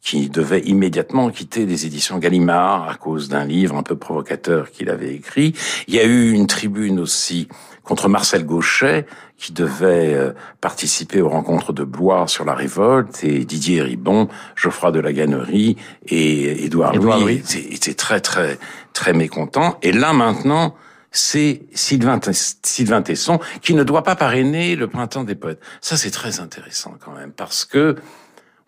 qui 0.00 0.30
devait 0.30 0.60
immédiatement 0.60 1.28
quitter 1.30 1.66
les 1.66 1.84
éditions 1.84 2.18
Gallimard 2.18 2.88
à 2.88 2.94
cause 2.94 3.28
d'un 3.28 3.44
livre 3.44 3.76
un 3.76 3.82
peu 3.82 3.96
provocateur 3.96 4.70
qu'il 4.70 4.90
avait 4.90 5.14
écrit. 5.14 5.54
Il 5.86 5.94
y 5.94 5.98
a 5.98 6.04
eu 6.04 6.30
une 6.30 6.46
tribune 6.46 6.98
aussi 6.98 7.48
contre 7.88 8.10
Marcel 8.10 8.44
Gauchet, 8.44 9.06
qui 9.38 9.54
devait 9.54 10.12
euh, 10.12 10.32
participer 10.60 11.22
aux 11.22 11.30
rencontres 11.30 11.72
de 11.72 11.84
Blois 11.84 12.28
sur 12.28 12.44
la 12.44 12.54
révolte, 12.54 13.24
et 13.24 13.46
Didier 13.46 13.80
Ribon, 13.80 14.28
Geoffroy 14.56 14.92
de 14.92 15.00
la 15.00 15.10
Gannerie 15.14 15.76
et 16.06 16.66
Édouard 16.66 16.94
Louis 16.94 17.42
étaient 17.70 17.94
très 17.94 18.20
très 18.20 18.58
très 18.92 19.14
mécontents. 19.14 19.78
Et 19.80 19.92
là 19.92 20.12
maintenant, 20.12 20.76
c'est 21.12 21.62
Sylvain, 21.72 22.20
Sylvain 22.30 23.00
Tesson 23.00 23.40
qui 23.62 23.72
ne 23.72 23.84
doit 23.84 24.02
pas 24.02 24.16
parrainer 24.16 24.76
le 24.76 24.86
printemps 24.86 25.24
des 25.24 25.34
poètes. 25.34 25.60
Ça 25.80 25.96
c'est 25.96 26.10
très 26.10 26.40
intéressant 26.40 26.94
quand 27.02 27.12
même, 27.12 27.32
parce 27.32 27.64
que 27.64 27.96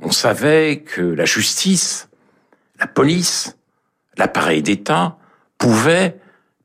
on 0.02 0.12
savait 0.12 0.78
que 0.78 1.02
la 1.02 1.26
justice, 1.26 2.09
la 2.78 2.87
police, 2.87 3.59
l'appareil 4.16 4.62
d'État 4.62 5.18
pouvaient 5.59 6.16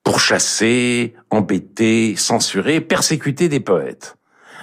pourchasser, 0.06 1.16
embêter, 1.30 2.16
censurer, 2.16 2.80
persécuter 2.80 3.50
des 3.50 3.60
poètes. 3.60 4.16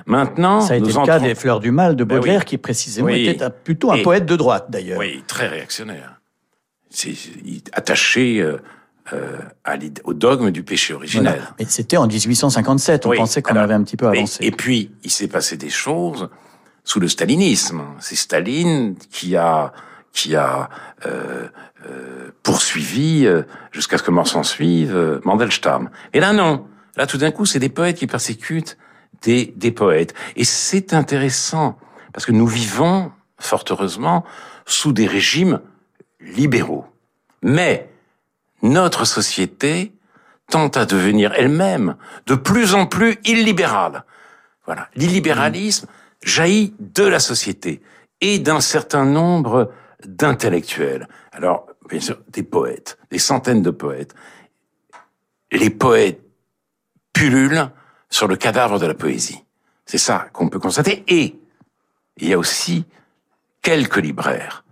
Maintenant, 0.07 0.63
ça 0.63 0.75
a 0.75 0.77
été 0.77 0.91
le 0.91 1.05
cas 1.05 1.19
des 1.21 1.35
Fleurs 1.35 1.61
du 1.61 1.71
Mal 1.71 1.97
de 1.97 2.05
ben 2.05 2.17
Baudelaire, 2.17 2.47
qui 2.47 2.57
précisément 2.57 3.09
était 3.09 3.51
plutôt 3.51 3.93
un 3.93 4.03
poète 4.03 4.25
de 4.25 4.37
droite 4.37 4.67
d'ailleurs. 4.71 4.99
Oui, 4.99 5.23
très 5.27 5.49
réactionnaire. 5.49 6.21
C'est 6.89 7.15
attaché 7.73 8.41
euh, 8.41 8.59
euh, 9.13 9.39
au 10.05 10.15
dogme 10.15 10.51
du 10.51 10.63
péché 10.63 10.95
originel. 10.95 11.43
Mais 11.59 11.67
c'était 11.69 11.97
en 11.97 12.07
1857. 12.07 13.07
On 13.07 13.13
pensait 13.13 13.43
qu'on 13.43 13.57
avait 13.57 13.75
un 13.75 13.83
petit 13.83 13.97
peu 13.97 14.07
avancé. 14.07 14.45
et 14.45 14.51
puis, 14.53 14.93
il 15.03 15.11
s'est 15.11 15.29
passé 15.29 15.57
des 15.57 15.71
choses 15.71 16.29
sous 16.85 17.01
le 17.01 17.09
stalinisme. 17.09 17.83
C'est 17.99 18.17
Staline 18.17 18.97
qui 19.11 19.37
a 19.37 19.73
qui 20.13 20.37
a 20.37 20.69
euh, 21.07 21.49
euh, 21.87 22.31
poursuivi 22.43 23.27
euh, 23.27 23.43
jusqu'à 23.73 23.99
ce 23.99 24.03
que 24.03 24.11
mort 24.11 24.29
s'en 24.29 24.43
suive 24.43 24.95
euh, 24.95 25.21
Mandelstam. 25.25 25.91
Et 26.13 26.21
là 26.21 26.33
non, 26.33 26.67
là 26.97 27.07
tout 27.07 27.19
d'un 27.19 27.31
coup 27.31 27.47
c'est 27.47 27.59
des 27.59 27.69
poètes 27.69 27.97
qui 27.97 28.07
persécutent 28.07 28.77
des, 29.23 29.53
des 29.57 29.73
poètes. 29.73 30.15
Et 30.37 30.45
c'est 30.45 30.95
intéressant 30.95 31.79
parce 32.13 32.27
que 32.27 32.33
nous 32.33 32.47
vivons 32.47 33.13
fort 33.39 33.65
heureusement 33.71 34.25
sous 34.67 34.93
des 34.93 35.07
régimes 35.07 35.61
libéraux. 36.21 36.87
Mais 37.43 37.91
notre 38.63 39.05
société 39.05 39.93
tente 40.51 40.77
à 40.77 40.85
devenir 40.85 41.33
elle-même 41.35 41.97
de 42.27 42.35
plus 42.35 42.75
en 42.75 42.87
plus 42.87 43.19
illibérale. 43.25 44.05
Voilà, 44.67 44.89
l'illibéralisme 44.95 45.87
jaillit 46.23 46.75
de 46.79 47.05
la 47.05 47.19
société 47.19 47.83
et 48.21 48.39
d'un 48.39 48.61
certain 48.61 49.05
nombre 49.05 49.73
d'intellectuels. 50.07 51.09
Alors, 51.33 51.67
bien 51.89 52.01
sûr, 52.01 52.19
des 52.29 52.43
poètes, 52.43 52.99
des 53.11 53.19
centaines 53.19 53.63
de 53.63 53.71
poètes. 53.71 54.15
Les 55.51 55.71
poètes 55.71 56.21
pullulent 57.13 57.71
sur 58.11 58.29
le 58.29 58.37
cadavre 58.37 58.79
de 58.79 58.87
la 58.87 58.95
poésie. 58.95 59.45
C'est 59.87 59.99
ça 59.99 60.29
qu'on 60.33 60.49
peut 60.49 60.59
constater. 60.59 61.05
Et 61.09 61.39
il 62.19 62.29
y 62.29 62.33
a 62.33 62.39
aussi 62.39 62.85
quelques 63.63 63.97
libraires, 63.97 64.65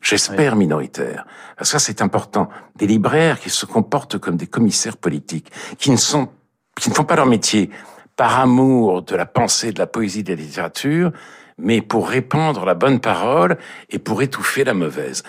j'espère 0.00 0.56
minoritaires, 0.56 1.26
parce 1.56 1.70
que 1.70 1.78
ça 1.78 1.84
c'est 1.84 2.02
important, 2.02 2.48
des 2.76 2.86
libraires 2.86 3.40
qui 3.40 3.50
se 3.50 3.64
comportent 3.64 4.18
comme 4.18 4.36
des 4.36 4.46
commissaires 4.46 4.96
politiques, 4.96 5.50
qui 5.78 5.90
ne 5.90 5.96
sont, 5.96 6.28
qui 6.76 6.90
ne 6.90 6.94
font 6.94 7.04
pas 7.04 7.16
leur 7.16 7.26
métier 7.26 7.70
par 8.16 8.38
amour 8.38 9.02
de 9.02 9.16
la 9.16 9.26
pensée, 9.26 9.72
de 9.72 9.78
la 9.78 9.86
poésie, 9.86 10.22
de 10.22 10.34
la 10.34 10.40
littérature, 10.40 11.12
mais 11.58 11.80
pour 11.80 12.08
répandre 12.08 12.64
la 12.64 12.74
bonne 12.74 13.00
parole 13.00 13.58
et 13.90 13.98
pour 13.98 14.22
étouffer 14.22 14.64
la 14.64 14.74
mauvaise. 14.74 15.22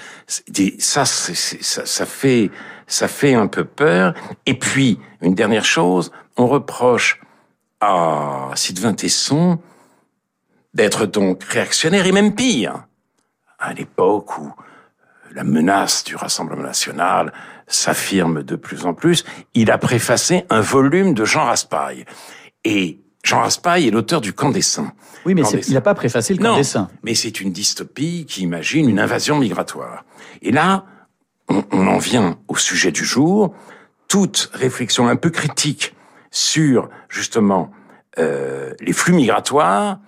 Ça, 0.80 1.06
ça, 1.06 1.86
ça 1.86 2.06
fait, 2.06 2.52
ça 2.88 3.08
fait 3.08 3.36
un 3.36 3.48
peu 3.48 3.64
peur. 3.64 4.14
Et 4.46 4.58
puis, 4.58 5.00
une 5.22 5.36
dernière 5.36 5.66
chose, 5.66 6.12
on 6.38 6.48
reproche 6.48 7.22
à 7.80 8.50
Sylvain 8.56 8.94
Tesson 8.94 9.60
d'être 10.74 11.06
donc 11.06 11.44
réactionnaire 11.44 12.06
et 12.06 12.12
même 12.12 12.36
pire. 12.36 12.86
À 13.60 13.74
l'époque 13.74 14.38
où 14.38 14.52
la 15.32 15.44
menace 15.44 16.04
du 16.04 16.16
Rassemblement 16.16 16.64
national 16.64 17.34
s'affirme 17.68 18.44
de 18.44 18.56
plus 18.56 18.86
en 18.86 18.94
plus, 18.94 19.26
il 19.54 19.72
a 19.72 19.78
préfacé 19.78 20.46
un 20.50 20.62
volume 20.62 21.14
de 21.14 21.26
Jean 21.26 21.46
Raspail. 21.46 22.06
Et 22.64 23.00
Jean 23.26 23.40
Raspail 23.40 23.88
est 23.88 23.92
l'auteur 23.92 24.22
du 24.22 24.34
Camp 24.34 24.52
des 24.52 24.62
Saints. 24.62 24.94
Oui, 25.26 25.34
mais 25.34 25.42
il 25.68 25.74
n'a 25.74 25.82
pas 25.82 25.96
préfacé 25.96 26.36
le 26.36 26.44
Camp 26.44 26.56
des 26.56 26.64
Saints. 26.64 26.90
Mais 27.04 27.16
c'est 27.16 27.42
une 27.42 27.52
dystopie 27.52 28.26
qui 28.30 28.44
imagine 28.44 28.88
une 28.88 29.00
invasion 29.00 29.40
migratoire. 29.40 30.06
Et 30.44 30.52
là, 30.52 30.86
on, 31.50 31.88
en 31.88 31.98
vient 31.98 32.38
au 32.48 32.56
sujet 32.56 32.92
du 32.92 33.04
jour. 33.04 33.56
Toute 34.08 34.52
réflexion 34.54 35.08
un 35.08 35.16
peu 35.16 35.32
critique 35.32 35.96
sur 36.30 36.90
justement 37.10 37.72
euh, 38.20 38.74
les 38.80 38.94
flux 38.94 39.14
migratoires 39.14 40.00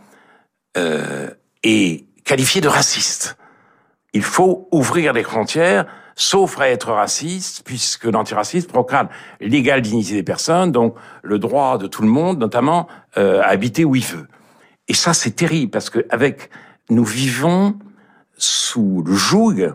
euh, 0.78 1.32
est 1.64 2.06
qualifiée 2.24 2.62
de 2.62 2.68
raciste. 2.68 3.36
Il 4.14 4.24
faut 4.24 4.68
ouvrir 4.72 5.14
les 5.14 5.24
frontières 5.24 5.88
sauf 6.18 6.60
à 6.60 6.70
être 6.70 6.92
raciste, 6.92 7.62
puisque 7.64 8.06
l'antiracisme 8.06 8.68
proclame 8.68 9.08
l'égale 9.40 9.82
dignité 9.82 10.14
des 10.14 10.24
personnes, 10.24 10.72
donc 10.72 10.96
le 11.22 11.40
droit 11.40 11.78
de 11.78 11.88
tout 11.88 12.02
le 12.02 12.10
monde, 12.10 12.40
notamment 12.40 12.88
euh, 13.18 13.40
à 13.42 13.50
habiter 13.50 13.86
où 13.86 13.96
il 13.96 14.04
veut. 14.04 14.28
Et 14.88 14.94
ça, 14.94 15.14
c'est 15.14 15.32
terrible, 15.32 15.72
parce 15.72 15.90
que 15.90 16.06
avec 16.10 16.50
nous 16.90 17.06
vivons 17.06 17.78
sous 18.36 19.04
le 19.06 19.14
joug 19.14 19.74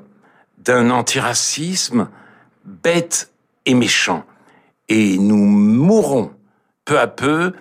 d'un 0.58 0.90
antiracisme 0.90 2.08
bête 2.64 3.30
et 3.64 3.74
méchant. 3.74 4.24
Et 4.88 5.18
nous 5.18 5.36
mourrons 5.36 6.32
peu 6.84 6.98
à 6.98 7.06
peu 7.06 7.52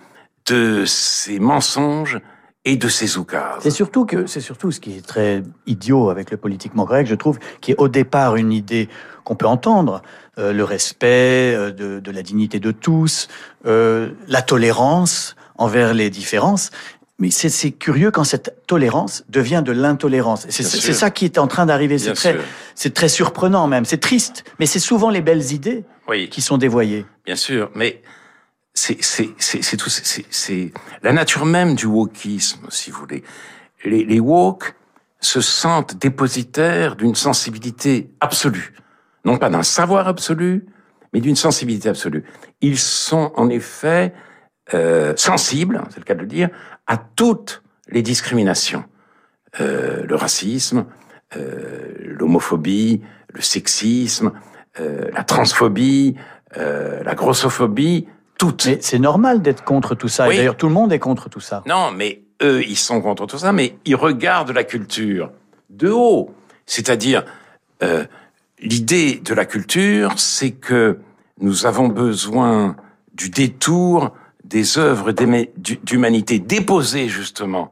de 0.48 0.86
ces 0.86 1.40
mensonges 1.40 2.20
et 2.64 2.78
de 2.78 2.88
ses 2.88 3.18
oukases. 3.18 3.62
C'est 3.62 3.72
surtout 3.72 4.06
que 4.06 4.28
c'est 4.28 4.42
surtout 4.42 4.72
ce 4.72 4.80
qui 4.80 4.96
est 4.96 5.06
très 5.06 5.44
idiot 5.66 6.10
avec 6.10 6.30
le 6.30 6.38
politiquement 6.38 6.86
correct, 6.86 7.08
je 7.08 7.16
trouve, 7.16 7.40
qui 7.60 7.72
est 7.72 7.80
au 7.80 7.88
départ 7.88 8.36
une 8.36 8.52
idée 8.52 8.88
qu'on 9.24 9.36
peut 9.36 9.48
entendre, 9.48 10.02
euh, 10.38 10.54
le 10.54 10.64
respect 10.64 11.54
euh, 11.56 11.72
de, 11.72 12.00
de, 12.00 12.12
la 12.12 12.22
dignité 12.22 12.60
de 12.60 12.72
tous, 12.72 13.28
euh, 13.66 14.12
la 14.28 14.42
tolérance 14.42 15.36
envers 15.58 15.94
les 15.94 16.10
différences. 16.10 16.70
Mais 17.18 17.30
c'est 17.30 17.72
curieux 17.72 18.10
quand 18.10 18.24
cette 18.24 18.66
tolérance 18.66 19.24
devient 19.30 19.62
de 19.64 19.72
l'intolérance. 19.72 20.48
C'est 20.50 20.64
ça 20.64 21.12
qui 21.12 21.26
est 21.26 21.38
en 21.38 21.46
train 21.46 21.68
d'arriver. 21.68 22.00
C'est 22.00 22.14
très, 22.14 22.36
très 22.90 23.10
surprenant 23.10 23.68
même. 23.68 23.86
C'est 23.86 24.00
triste, 24.00 24.44
mais 24.60 24.66
c'est 24.66 24.80
souvent 24.80 25.12
les 25.12 25.22
belles 25.22 25.52
idées 25.52 25.84
oui. 26.08 26.30
qui 26.30 26.42
sont 26.42 26.58
dévoyées. 26.58 27.06
bien 27.24 27.36
sûr, 27.36 27.70
mais 27.76 28.02
c'est 28.74 29.78
tout 29.78 29.90
c'est 29.90 30.72
la 31.04 31.14
nature 31.14 31.46
même 31.46 31.76
du 31.76 31.86
wokisme, 31.86 32.68
si 32.70 32.92
vous 32.92 33.00
voulez. 33.00 33.24
Les, 33.84 34.06
les 34.06 34.20
woke 34.20 34.76
se 35.20 35.42
sentent 35.42 35.98
dépositaires 35.98 36.96
d'une 36.96 37.16
sensibilité 37.16 38.12
absolue, 38.20 38.74
non 39.26 39.38
pas 39.38 39.50
d'un 39.50 39.64
savoir 39.64 40.08
absolu, 40.08 40.66
mais 41.14 41.20
d'une 41.20 41.36
sensibilité 41.36 41.90
absolue. 41.90 42.24
Ils 42.62 42.80
sont 42.80 43.32
en 43.36 43.50
effet 43.50 44.14
euh, 44.74 45.14
sensibles, 45.18 45.84
c'est 45.90 46.00
le 46.00 46.06
cas 46.06 46.16
de 46.16 46.22
le 46.22 46.28
dire, 46.28 46.50
à 46.88 46.98
toutes 46.98 47.64
les 47.88 48.02
discriminations, 48.02 48.86
euh, 49.60 50.06
le 50.06 50.16
racisme, 50.16 50.86
euh, 51.36 51.94
l'homophobie, 52.00 53.02
le 53.34 53.42
sexisme, 53.42 54.32
euh, 54.80 55.10
la 55.14 55.24
transphobie, 55.24 56.16
euh, 56.58 57.04
la 57.04 57.16
grossophobie, 57.16 58.08
toutes. 58.42 58.66
Mais 58.66 58.78
c'est 58.82 58.98
normal 59.00 59.42
d'être 59.44 59.64
contre 59.64 59.94
tout 59.94 60.08
ça. 60.08 60.28
Oui. 60.28 60.34
Et 60.34 60.38
d'ailleurs, 60.38 60.58
tout 60.58 60.68
le 60.68 60.74
monde 60.74 60.92
est 60.92 61.00
contre 61.00 61.30
tout 61.30 61.40
ça. 61.40 61.62
Non, 61.68 61.92
mais 61.92 62.24
eux, 62.42 62.64
ils 62.68 62.76
sont 62.78 63.00
contre 63.02 63.28
tout 63.28 63.38
ça, 63.38 63.52
mais 63.54 63.76
ils 63.86 63.96
regardent 63.96 64.52
la 64.52 64.64
culture 64.64 65.30
de 65.70 65.90
haut. 65.90 66.32
C'est-à-dire, 66.66 67.24
euh, 67.84 68.04
l'idée 68.60 69.22
de 69.24 69.34
la 69.36 69.46
culture, 69.46 70.14
c'est 70.18 70.52
que 70.52 70.98
nous 71.40 71.68
avons 71.68 71.88
besoin 71.88 72.76
du 73.14 73.30
détour 73.30 74.12
des 74.44 74.78
œuvres 74.80 75.12
d'humanité 75.84 76.40
déposées 76.40 77.10
justement 77.10 77.72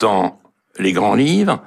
dans 0.00 0.38
les 0.78 0.92
grands 0.92 1.14
livres 1.14 1.62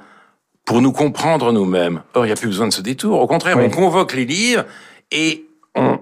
pour 0.66 0.82
nous 0.82 0.92
comprendre 0.92 1.52
nous-mêmes. 1.52 2.02
Or, 2.14 2.26
il 2.26 2.28
n'y 2.28 2.32
a 2.32 2.36
plus 2.36 2.48
besoin 2.48 2.68
de 2.68 2.72
ce 2.72 2.82
détour. 2.82 3.20
Au 3.20 3.26
contraire, 3.26 3.56
Oui. 3.56 3.64
on 3.66 3.70
convoque 3.70 4.12
les 4.14 4.26
livres 4.26 4.64
et 5.10 5.46
on, 5.74 5.99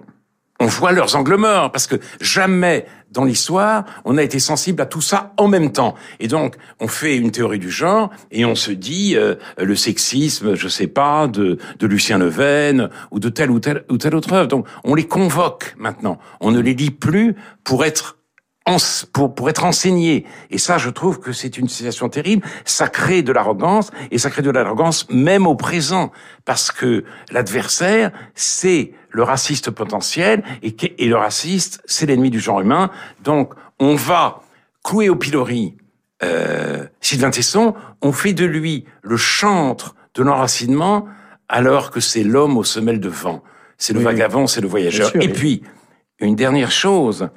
on 0.61 0.67
voit 0.67 0.93
leurs 0.93 1.15
angles 1.15 1.37
morts, 1.37 1.71
parce 1.71 1.87
que 1.87 1.97
jamais 2.21 2.87
dans 3.11 3.25
l'histoire, 3.25 3.85
on 4.05 4.19
a 4.19 4.23
été 4.23 4.39
sensible 4.39 4.83
à 4.83 4.87
tout 4.87 5.01
ça 5.01 5.33
en 5.37 5.49
même 5.49 5.73
temps. 5.73 5.95
Et 6.21 6.29
donc, 6.29 6.57
on 6.81 6.89
fait 6.89 7.17
une 7.17 7.31
théorie 7.31 7.59
du 7.59 7.71
genre, 7.71 8.11
et 8.31 8.45
on 8.45 8.55
se 8.55 8.71
dit, 8.71 9.17
euh, 9.17 9.37
le 9.57 9.77
sexisme, 9.77 10.55
je 10.55 10.69
sais 10.69 10.89
pas, 10.89 11.27
de, 11.27 11.59
de 11.79 11.87
Lucien 11.87 12.19
Leven, 12.19 12.91
ou 13.11 13.21
de 13.21 13.29
telle 13.29 13.51
ou 13.51 13.61
telle, 13.61 13.85
ou 13.89 13.99
telle 13.99 14.15
autre 14.15 14.33
œuvre. 14.33 14.49
Donc, 14.49 14.67
on 14.85 14.95
les 14.95 15.07
convoque 15.07 15.75
maintenant. 15.79 16.19
On 16.41 16.51
ne 16.51 16.61
les 16.61 16.75
lit 16.75 16.91
plus 16.91 17.37
pour 17.65 17.85
être 17.85 18.17
pour, 19.13 19.35
pour 19.35 19.49
être 19.49 19.65
enseigné. 19.65 20.27
Et 20.51 20.59
ça, 20.59 20.79
je 20.79 20.91
trouve 20.91 21.21
que 21.21 21.33
c'est 21.33 21.57
une 21.57 21.69
situation 21.69 22.09
terrible. 22.09 22.47
Ça 22.65 22.89
crée 22.89 23.23
de 23.23 23.33
l'arrogance, 23.33 23.91
et 24.11 24.19
ça 24.19 24.31
crée 24.31 24.43
de 24.43 24.51
l'arrogance 24.51 25.09
même 25.09 25.47
au 25.47 25.55
présent, 25.55 26.13
parce 26.45 26.71
que 26.71 27.05
l'adversaire, 27.31 28.13
c'est 28.35 28.93
le 29.11 29.23
raciste 29.23 29.71
potentiel, 29.71 30.43
et, 30.63 31.07
le 31.07 31.17
raciste, 31.17 31.81
c'est 31.87 32.07
l'ennemi 32.07 32.31
du 32.31 32.41
genre 32.41 32.61
humain. 32.61 32.91
Donc, 33.25 33.55
on 33.79 33.95
va 33.95 34.43
clouer 34.85 35.09
au 35.09 35.17
pilori 35.17 35.77
euh, 36.23 36.85
Sylvain 37.01 37.31
Tesson, 37.31 37.75
on 38.03 38.13
fait 38.13 38.33
de 38.33 38.45
lui 38.45 38.85
le 39.03 39.17
chantre 39.17 39.95
de 40.15 40.23
l'enracinement, 40.23 41.07
alors 41.49 41.91
que 41.91 42.01
c'est 42.01 42.25
l'homme 42.25 42.57
aux 42.57 42.65
semelles 42.65 43.01
de 43.01 43.09
vent. 43.09 43.43
C'est 43.77 43.93
le 43.93 44.01
Oui, 44.01 44.07
oui. 44.07 44.13
vagabond, 44.13 44.47
c'est 44.47 44.61
le 44.61 44.67
voyageur. 44.69 45.11
Sûr, 45.11 45.23
et 45.23 45.27
oui. 45.27 45.33
puis, 45.33 45.63
une 46.19 46.35
dernière 46.35 46.73
chose, 46.73 47.29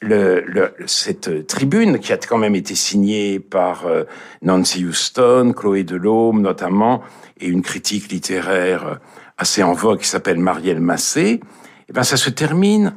le, 0.00 0.40
le- 0.46 0.74
cette 0.86 1.46
tribune 1.48 1.98
qui 1.98 2.12
a 2.12 2.16
quand 2.16 2.38
même 2.38 2.54
été 2.54 2.74
signée 2.74 3.40
par 3.40 3.86
euh, 3.86 4.04
Nancy 4.42 4.84
Houston, 4.84 5.52
Chloé 5.56 5.82
Delhomme 5.82 6.40
notamment, 6.40 7.02
et 7.40 7.48
une 7.48 7.62
critique 7.62 8.12
littéraire 8.12 9.00
assez 9.38 9.62
en 9.62 9.72
vogue 9.72 10.00
qui 10.00 10.08
s'appelle 10.08 10.38
Marielle 10.38 10.80
Massé, 10.80 11.40
eh 11.88 11.92
ben 11.92 12.02
ça 12.02 12.16
se 12.16 12.30
termine 12.30 12.94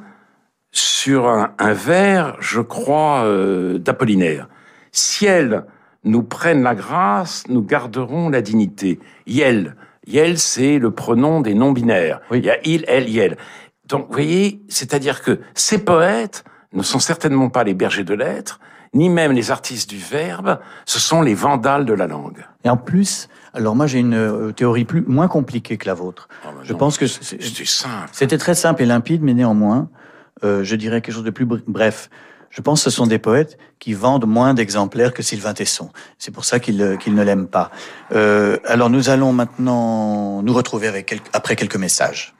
sur 0.71 1.27
un, 1.27 1.53
un 1.57 1.73
vers, 1.73 2.35
je 2.39 2.61
crois, 2.61 3.23
euh, 3.23 3.79
d'Apollinaire. 3.79 4.47
Si 4.91 5.25
elles 5.25 5.65
nous 6.03 6.23
prennent 6.23 6.63
la 6.63 6.75
grâce, 6.75 7.43
nous 7.49 7.61
garderons 7.61 8.29
la 8.29 8.41
dignité. 8.41 8.99
Yel, 9.25 9.75
yel, 10.05 10.37
c'est 10.37 10.79
le 10.79 10.91
pronom 10.91 11.41
des 11.41 11.53
non-binaires. 11.53 12.21
Oui. 12.31 12.39
Il 12.39 12.45
y 12.45 12.49
a 12.49 12.57
il, 12.65 12.85
elle, 12.87 13.09
yel. 13.09 13.37
Donc, 13.85 14.07
vous 14.07 14.13
voyez, 14.13 14.61
c'est-à-dire 14.67 15.21
que 15.21 15.39
ces 15.53 15.83
poètes 15.83 16.43
ne 16.73 16.83
sont 16.83 16.99
certainement 16.99 17.49
pas 17.49 17.63
les 17.63 17.73
bergers 17.73 18.03
de 18.03 18.13
lettres, 18.13 18.59
ni 18.93 19.09
même 19.09 19.31
les 19.31 19.51
artistes 19.51 19.89
du 19.89 19.97
verbe, 19.97 20.59
ce 20.85 20.99
sont 20.99 21.21
les 21.21 21.33
vandales 21.33 21.85
de 21.85 21.93
la 21.93 22.07
langue. 22.07 22.45
Et 22.63 22.69
en 22.69 22.77
plus, 22.77 23.27
alors 23.57 23.75
moi 23.75 23.87
j'ai 23.87 23.99
une 23.99 24.13
euh, 24.13 24.51
théorie 24.53 24.85
plus 24.85 25.03
moins 25.07 25.27
compliquée 25.27 25.77
que 25.77 25.85
la 25.87 25.93
vôtre. 25.93 26.29
Oh, 26.45 26.49
bah 26.55 26.61
Je 26.63 26.71
non, 26.73 26.79
pense 26.79 26.97
que 26.97 27.07
c'est- 27.07 27.41
C'est 27.41 27.65
simple. 27.65 28.09
c'était 28.11 28.37
très 28.37 28.55
simple 28.55 28.83
et 28.83 28.85
limpide, 28.85 29.21
mais 29.23 29.33
néanmoins, 29.33 29.89
euh, 30.43 30.63
je 30.63 30.75
dirais 30.75 31.01
quelque 31.01 31.13
chose 31.13 31.23
de 31.23 31.29
plus 31.31 31.45
br- 31.45 31.61
bref. 31.67 32.09
Je 32.49 32.61
pense 32.61 32.79
que 32.83 32.89
ce 32.89 32.95
sont 32.95 33.07
des 33.07 33.19
poètes 33.19 33.57
qui 33.79 33.93
vendent 33.93 34.25
moins 34.25 34.53
d'exemplaires 34.53 35.13
que 35.13 35.21
Sylvain 35.21 35.53
Tesson. 35.53 35.89
C'est 36.17 36.31
pour 36.31 36.45
ça 36.45 36.59
qu'ils 36.59 36.81
euh, 36.81 36.95
qu'ils 36.95 37.13
ne 37.15 37.21
l'aiment 37.23 37.47
pas. 37.47 37.71
Euh, 38.13 38.57
alors 38.65 38.89
nous 38.89 39.09
allons 39.09 39.33
maintenant 39.33 40.41
nous 40.43 40.53
retrouver 40.53 40.87
avec 40.87 41.05
quelques- 41.07 41.29
après 41.33 41.55
quelques 41.55 41.75
messages. 41.75 42.33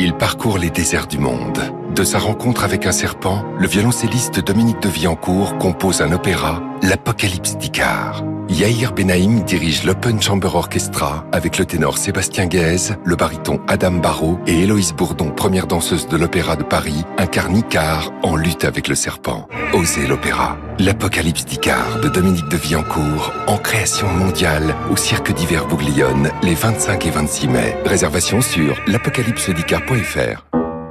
Il 0.00 0.14
parcourt 0.14 0.58
les 0.58 0.70
déserts 0.70 1.08
du 1.08 1.18
monde. 1.18 1.58
De 1.92 2.04
sa 2.04 2.20
rencontre 2.20 2.62
avec 2.62 2.86
un 2.86 2.92
serpent, 2.92 3.44
le 3.58 3.66
violoncelliste 3.66 4.38
Dominique 4.38 4.80
de 4.80 4.88
Villancourt 4.88 5.58
compose 5.58 6.02
un 6.02 6.12
opéra, 6.12 6.62
L'Apocalypse 6.84 7.56
d'Icare. 7.56 8.22
Yair 8.48 8.92
Benaïm 8.92 9.44
dirige 9.44 9.84
l'Open 9.84 10.22
Chamber 10.22 10.54
Orchestra 10.54 11.24
avec 11.32 11.58
le 11.58 11.66
ténor 11.66 11.98
Sébastien 11.98 12.46
Guèze, 12.46 12.96
le 13.04 13.14
baryton 13.14 13.60
Adam 13.68 13.92
Barrault 13.92 14.38
et 14.46 14.62
Héloïse 14.62 14.94
Bourdon, 14.94 15.30
première 15.30 15.66
danseuse 15.66 16.08
de 16.08 16.16
l'Opéra 16.16 16.56
de 16.56 16.62
Paris, 16.62 17.04
incarne 17.18 17.58
Icare 17.58 18.10
en 18.22 18.36
lutte 18.36 18.64
avec 18.64 18.88
le 18.88 18.94
serpent. 18.94 19.46
Osez 19.74 20.06
l'opéra. 20.06 20.56
L'Apocalypse 20.78 21.44
d'Icare 21.44 22.00
de 22.00 22.08
Dominique 22.08 22.48
de 22.48 22.56
Villancourt 22.56 23.34
en 23.46 23.58
création 23.58 24.08
mondiale 24.08 24.74
au 24.90 24.96
Cirque 24.96 25.32
d'hiver 25.34 25.66
Bouglione 25.66 26.30
les 26.42 26.54
25 26.54 27.06
et 27.06 27.10
26 27.10 27.48
mai. 27.48 27.76
Réservation 27.84 28.40
sur 28.40 28.78
l'apocalypsedicare.fr. 28.86 30.46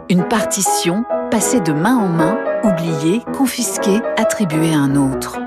Une 0.09 0.27
partition 0.27 1.05
passée 1.31 1.59
de 1.59 1.73
main 1.73 1.97
en 1.97 2.07
main, 2.07 2.37
oubliée, 2.63 3.23
confisquée, 3.35 3.99
attribuée 4.15 4.73
à 4.73 4.77
un 4.77 4.95
autre. 4.95 5.39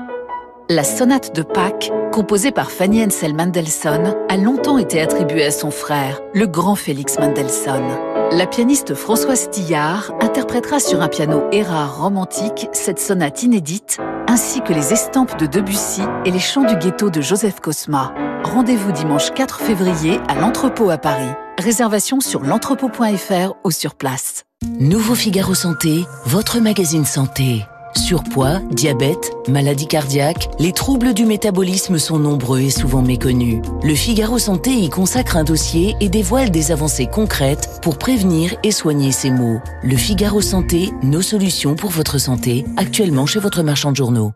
La 0.73 0.85
sonate 0.85 1.35
de 1.35 1.41
Pâques, 1.41 1.91
composée 2.13 2.53
par 2.53 2.71
Fanny 2.71 3.03
Hensel 3.03 3.35
Mendelssohn, 3.35 4.15
a 4.29 4.37
longtemps 4.37 4.77
été 4.77 5.01
attribuée 5.01 5.43
à 5.43 5.51
son 5.51 5.69
frère, 5.69 6.21
le 6.33 6.47
grand 6.47 6.75
Félix 6.75 7.19
Mendelssohn. 7.19 7.83
La 8.31 8.47
pianiste 8.47 8.93
Françoise 8.93 9.49
Tillard 9.49 10.13
interprétera 10.21 10.79
sur 10.79 11.01
un 11.01 11.09
piano 11.09 11.43
Erard 11.51 12.01
romantique 12.01 12.69
cette 12.71 13.01
sonate 13.01 13.43
inédite, 13.43 13.97
ainsi 14.29 14.61
que 14.61 14.71
les 14.71 14.93
estampes 14.93 15.37
de 15.37 15.45
Debussy 15.45 16.03
et 16.23 16.31
les 16.31 16.39
chants 16.39 16.63
du 16.63 16.77
ghetto 16.77 17.09
de 17.09 17.19
Joseph 17.19 17.59
Cosma. 17.59 18.13
Rendez-vous 18.45 18.93
dimanche 18.93 19.31
4 19.31 19.59
février 19.59 20.21
à 20.29 20.35
l'Entrepôt 20.35 20.89
à 20.89 20.97
Paris. 20.97 21.33
Réservation 21.59 22.21
sur 22.21 22.43
l'entrepôt.fr 22.43 23.55
ou 23.65 23.71
sur 23.71 23.95
place. 23.95 24.45
Nouveau 24.79 25.15
Figaro 25.15 25.53
Santé, 25.53 26.05
votre 26.25 26.61
magazine 26.61 27.03
santé. 27.03 27.65
Surpoids, 27.95 28.59
diabète, 28.71 29.31
maladie 29.47 29.87
cardiaque, 29.87 30.49
les 30.59 30.71
troubles 30.71 31.13
du 31.13 31.25
métabolisme 31.25 31.97
sont 31.97 32.19
nombreux 32.19 32.61
et 32.61 32.69
souvent 32.69 33.01
méconnus. 33.01 33.61
Le 33.83 33.95
Figaro 33.95 34.39
Santé 34.39 34.71
y 34.71 34.89
consacre 34.89 35.37
un 35.37 35.43
dossier 35.43 35.95
et 35.99 36.09
dévoile 36.09 36.51
des 36.51 36.71
avancées 36.71 37.07
concrètes 37.07 37.79
pour 37.81 37.97
prévenir 37.97 38.55
et 38.63 38.71
soigner 38.71 39.11
ces 39.11 39.31
maux. 39.31 39.59
Le 39.83 39.97
Figaro 39.97 40.41
Santé, 40.41 40.91
nos 41.03 41.21
solutions 41.21 41.75
pour 41.75 41.89
votre 41.89 42.17
santé, 42.17 42.65
actuellement 42.77 43.25
chez 43.25 43.39
votre 43.39 43.63
marchand 43.63 43.91
de 43.91 43.97
journaux. 43.97 44.31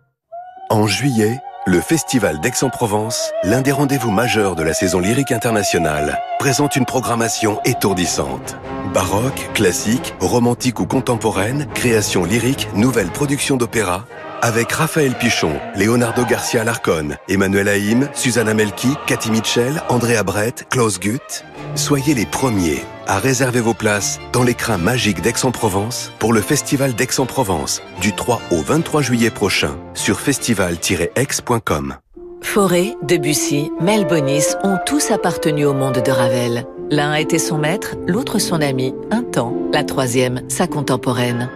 En 0.70 0.88
juillet, 0.88 1.38
le 1.68 1.82
Festival 1.82 2.40
d'Aix-en-Provence, 2.42 3.32
l'un 3.44 3.62
des 3.62 3.72
rendez-vous 3.72 4.12
majeurs 4.12 4.56
de 4.56 4.62
la 4.62 4.76
saison 4.76 5.00
lyrique 5.00 5.32
internationale, 5.32 6.20
présente 6.38 6.76
une 6.76 6.86
programmation 6.86 7.60
étourdissante. 7.66 8.56
Baroque, 8.94 9.50
classique, 9.56 10.14
romantique 10.20 10.80
ou 10.80 10.86
contemporaine, 10.86 11.66
création 11.74 12.24
lyrique, 12.24 12.68
nouvelle 12.76 13.10
production 13.10 13.58
d'opéra, 13.58 14.06
avec 14.42 14.72
Raphaël 14.72 15.14
Pichon, 15.16 15.54
Leonardo 15.76 16.26
Garcia 16.26 16.64
Larcon, 16.64 17.10
Emmanuel 17.30 17.68
Haïm, 17.68 18.10
Susanna 18.14 18.54
Melki, 18.54 18.96
Cathy 19.08 19.32
Mitchell, 19.32 19.82
Andrea 19.90 20.24
Brett, 20.24 20.66
Klaus 20.70 21.00
Gutt. 21.00 21.46
Soyez 21.76 22.14
les 22.14 22.26
premiers 22.26 22.84
à 23.08 23.20
réserver 23.20 23.62
vos 23.62 23.74
places 23.74 24.20
dans 24.34 24.44
l'écrin 24.44 24.78
magique 24.78 25.22
d'Aix-en-Provence 25.22 26.12
pour 26.20 26.34
le 26.34 26.42
Festival 26.42 26.94
d'Aix-en-Provence 26.94 27.82
du 28.02 28.14
3 28.14 28.42
au 28.52 28.62
23 28.62 29.02
juillet 29.02 29.30
prochain 29.30 29.78
sur 29.94 30.20
festival-aix.com. 30.20 31.96
Forêt, 32.42 32.96
Debussy, 33.02 33.72
Mel 33.82 34.06
Bonis 34.06 34.46
ont 34.64 34.78
tous 34.86 35.12
appartenu 35.12 35.66
au 35.66 35.74
monde 35.74 36.02
de 36.04 36.12
Ravel. 36.12 36.66
L'un 36.92 37.12
a 37.12 37.20
été 37.20 37.40
son 37.40 37.58
maître, 37.58 37.96
l'autre 38.08 38.40
son 38.40 38.62
ami, 38.62 38.94
un 39.12 39.24
temps, 39.24 39.54
la 39.74 39.84
troisième, 39.84 40.42
sa 40.48 40.68
contemporaine. 40.68 41.50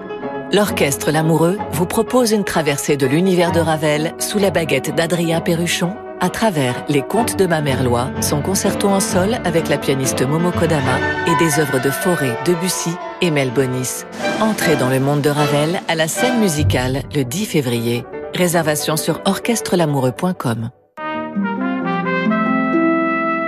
L'orchestre 0.52 1.12
L'Amoureux 1.12 1.60
vous 1.74 1.86
propose 1.86 2.32
une 2.32 2.44
traversée 2.44 2.98
de 2.98 3.06
l'univers 3.06 3.52
de 3.52 3.60
Ravel 3.60 4.16
sous 4.18 4.40
la 4.40 4.50
baguette 4.50 4.96
d'Adrien 4.96 5.42
Perruchon, 5.42 5.96
à 6.20 6.30
travers 6.30 6.84
Les 6.90 7.04
Contes 7.04 7.38
de 7.38 7.46
ma 7.46 7.62
mère 7.62 7.84
Loi, 7.84 8.10
son 8.20 8.42
concerto 8.42 8.88
en 8.88 9.00
sol 9.00 9.38
avec 9.46 9.70
la 9.70 9.78
pianiste 9.78 10.24
Momo 10.24 10.52
Kodama 10.52 10.98
et 11.28 11.36
des 11.38 11.60
œuvres 11.60 11.80
de 11.80 11.92
Fauré, 11.92 12.32
Debussy 12.46 12.90
et 13.22 13.30
Mel 13.30 13.52
Bonis. 13.52 14.06
Entrez 14.42 14.76
dans 14.76 14.90
le 14.90 15.00
monde 15.00 15.22
de 15.22 15.30
Ravel 15.30 15.82
à 15.88 15.94
la 15.94 16.08
scène 16.08 16.40
musicale 16.40 17.04
le 17.14 17.24
10 17.24 17.46
février. 17.46 18.04
Réservation 18.34 18.98
sur 18.98 19.22
orchestrelamoureux.com. 19.26 20.72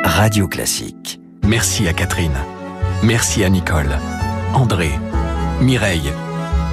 Radio 0.04 0.48
Classique. 0.48 1.20
Merci 1.44 1.88
à 1.88 1.94
Catherine. 1.94 2.38
Merci 3.02 3.44
à 3.44 3.50
Nicole, 3.50 3.90
André, 4.54 4.92
Mireille 5.62 6.12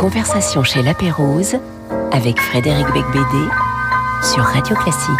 conversation 0.00 0.62
chez 0.62 0.82
La 0.82 0.94
Pérouse 0.94 1.56
avec 2.10 2.40
Frédéric 2.40 2.86
Becbédé 2.86 3.44
sur 4.22 4.42
Radio 4.42 4.74
Classique. 4.74 5.10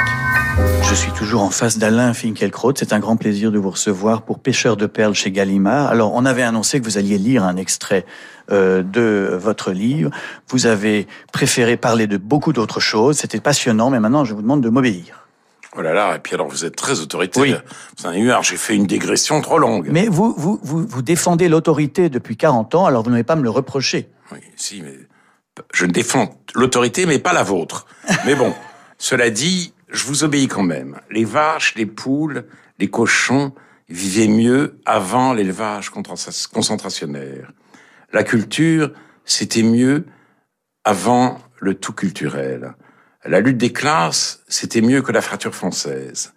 Je 0.85 0.95
suis 0.95 1.13
toujours 1.13 1.43
en 1.43 1.51
face 1.51 1.77
d'Alain 1.77 2.15
Finkielkraut. 2.15 2.73
C'est 2.75 2.95
un 2.95 2.99
grand 2.99 3.17
plaisir 3.17 3.53
de 3.53 3.59
vous 3.59 3.69
recevoir 3.69 4.23
pour 4.23 4.39
Pêcheur 4.39 4.79
de 4.79 4.87
perles 4.87 5.13
chez 5.13 5.33
Gallimard. 5.33 5.89
Alors, 5.89 6.15
on 6.15 6.25
avait 6.25 6.41
annoncé 6.41 6.81
que 6.81 6.87
vous 6.87 6.97
alliez 6.97 7.19
lire 7.19 7.45
un 7.45 7.57
extrait 7.57 8.07
euh, 8.53 8.83
de 8.83 9.37
votre 9.37 9.73
livre. 9.73 10.13
Vous 10.49 10.65
avez 10.65 11.07
préféré 11.31 11.77
parler 11.77 12.07
de 12.07 12.17
beaucoup 12.17 12.55
d'autres 12.55 12.81
choses. 12.81 13.19
C'était 13.19 13.41
passionnant, 13.41 13.91
mais 13.91 14.01
maintenant, 14.01 14.25
je 14.25 14.33
vous 14.33 14.41
demande 14.41 14.63
de 14.63 14.71
m'obéir. 14.71 15.27
Oh 15.77 15.83
là 15.83 15.93
là, 15.93 16.17
et 16.17 16.19
puis 16.19 16.35
alors 16.35 16.49
vous 16.49 16.65
êtes 16.65 16.75
très 16.75 17.01
autoritaire. 17.01 17.43
Oui. 17.43 17.55
Vous 17.99 18.07
en 18.07 18.09
avez 18.11 18.21
eu, 18.21 18.33
j'ai 18.43 18.57
fait 18.57 18.75
une 18.75 18.87
dégression 18.87 19.41
trop 19.41 19.59
longue. 19.59 19.89
Mais 19.91 20.09
vous, 20.09 20.35
vous, 20.37 20.59
vous, 20.63 20.85
vous 20.87 21.03
défendez 21.03 21.49
l'autorité 21.49 22.09
depuis 22.09 22.37
40 22.37 22.75
ans, 22.75 22.87
alors 22.87 23.05
vous 23.05 23.11
n'avez 23.11 23.23
pas 23.23 23.35
à 23.35 23.37
me 23.37 23.43
le 23.43 23.51
reprocher. 23.51 24.09
Oui, 24.33 24.39
si, 24.57 24.83
mais 24.83 24.97
je 25.73 25.87
défends 25.87 26.41
l'autorité, 26.55 27.07
mais 27.07 27.19
pas 27.19 27.33
la 27.33 27.45
vôtre. 27.45 27.87
mais 28.27 28.35
bon, 28.35 28.53
cela 28.99 29.31
dit, 29.31 29.73
je 29.89 30.05
vous 30.07 30.25
obéis 30.25 30.49
quand 30.49 30.63
même. 30.63 31.01
Les 31.11 31.25
vaches, 31.25 31.75
les 31.77 31.87
poules, 31.87 32.47
les 32.79 32.89
cochons 32.89 33.53
vivaient 33.89 34.29
mieux 34.29 34.81
avant 34.87 35.33
l'élevage 35.33 35.91
concentrationnaire. 35.91 37.53
La 38.13 38.25
culture, 38.25 38.93
c'était 39.25 39.63
mieux 39.63 40.07
avant 40.85 41.39
le 41.61 41.75
tout 41.75 41.93
culturel. 41.93 42.75
La 43.25 43.41
lutte 43.41 43.59
des 43.59 43.73
classes, 43.73 44.43
c'était 44.49 44.81
mieux 44.81 45.03
que 45.03 45.13
la 45.13 45.21
fracture 45.21 45.55
française. 45.55 46.33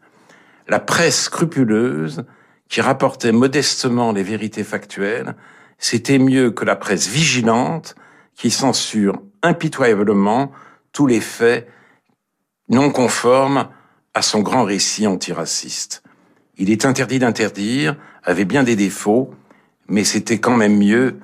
La 0.67 0.79
presse 0.79 1.23
scrupuleuse, 1.23 2.25
qui 2.67 2.81
rapportait 2.81 3.31
modestement 3.31 4.11
les 4.11 4.23
vérités 4.23 4.63
factuelles, 4.63 5.35
c'était 5.77 6.17
mieux 6.17 6.51
que 6.51 6.65
la 6.65 6.75
presse 6.75 7.07
vigilante, 7.07 7.95
qui 8.35 8.51
censure 8.51 9.21
impitoyablement 9.43 10.51
tous 10.91 11.07
les 11.07 11.21
faits 11.21 11.69
non 12.69 12.89
conforme 12.89 13.69
à 14.13 14.21
son 14.21 14.41
grand 14.41 14.63
récit 14.63 15.07
antiraciste. 15.07 16.03
Il 16.57 16.69
est 16.69 16.85
interdit 16.85 17.19
d'interdire, 17.19 17.95
avait 18.23 18.45
bien 18.45 18.63
des 18.63 18.75
défauts, 18.75 19.33
mais 19.87 20.03
c'était 20.03 20.39
quand 20.39 20.55
même 20.55 20.77
mieux 20.77 21.19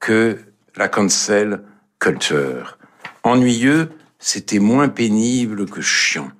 que 0.00 0.38
la 0.76 0.88
cancel 0.88 1.62
culture. 1.98 2.78
Ennuyeux, 3.22 3.90
c'était 4.24 4.58
moins 4.58 4.88
pénible 4.88 5.66
que 5.66 5.82
chiant. 5.82 6.30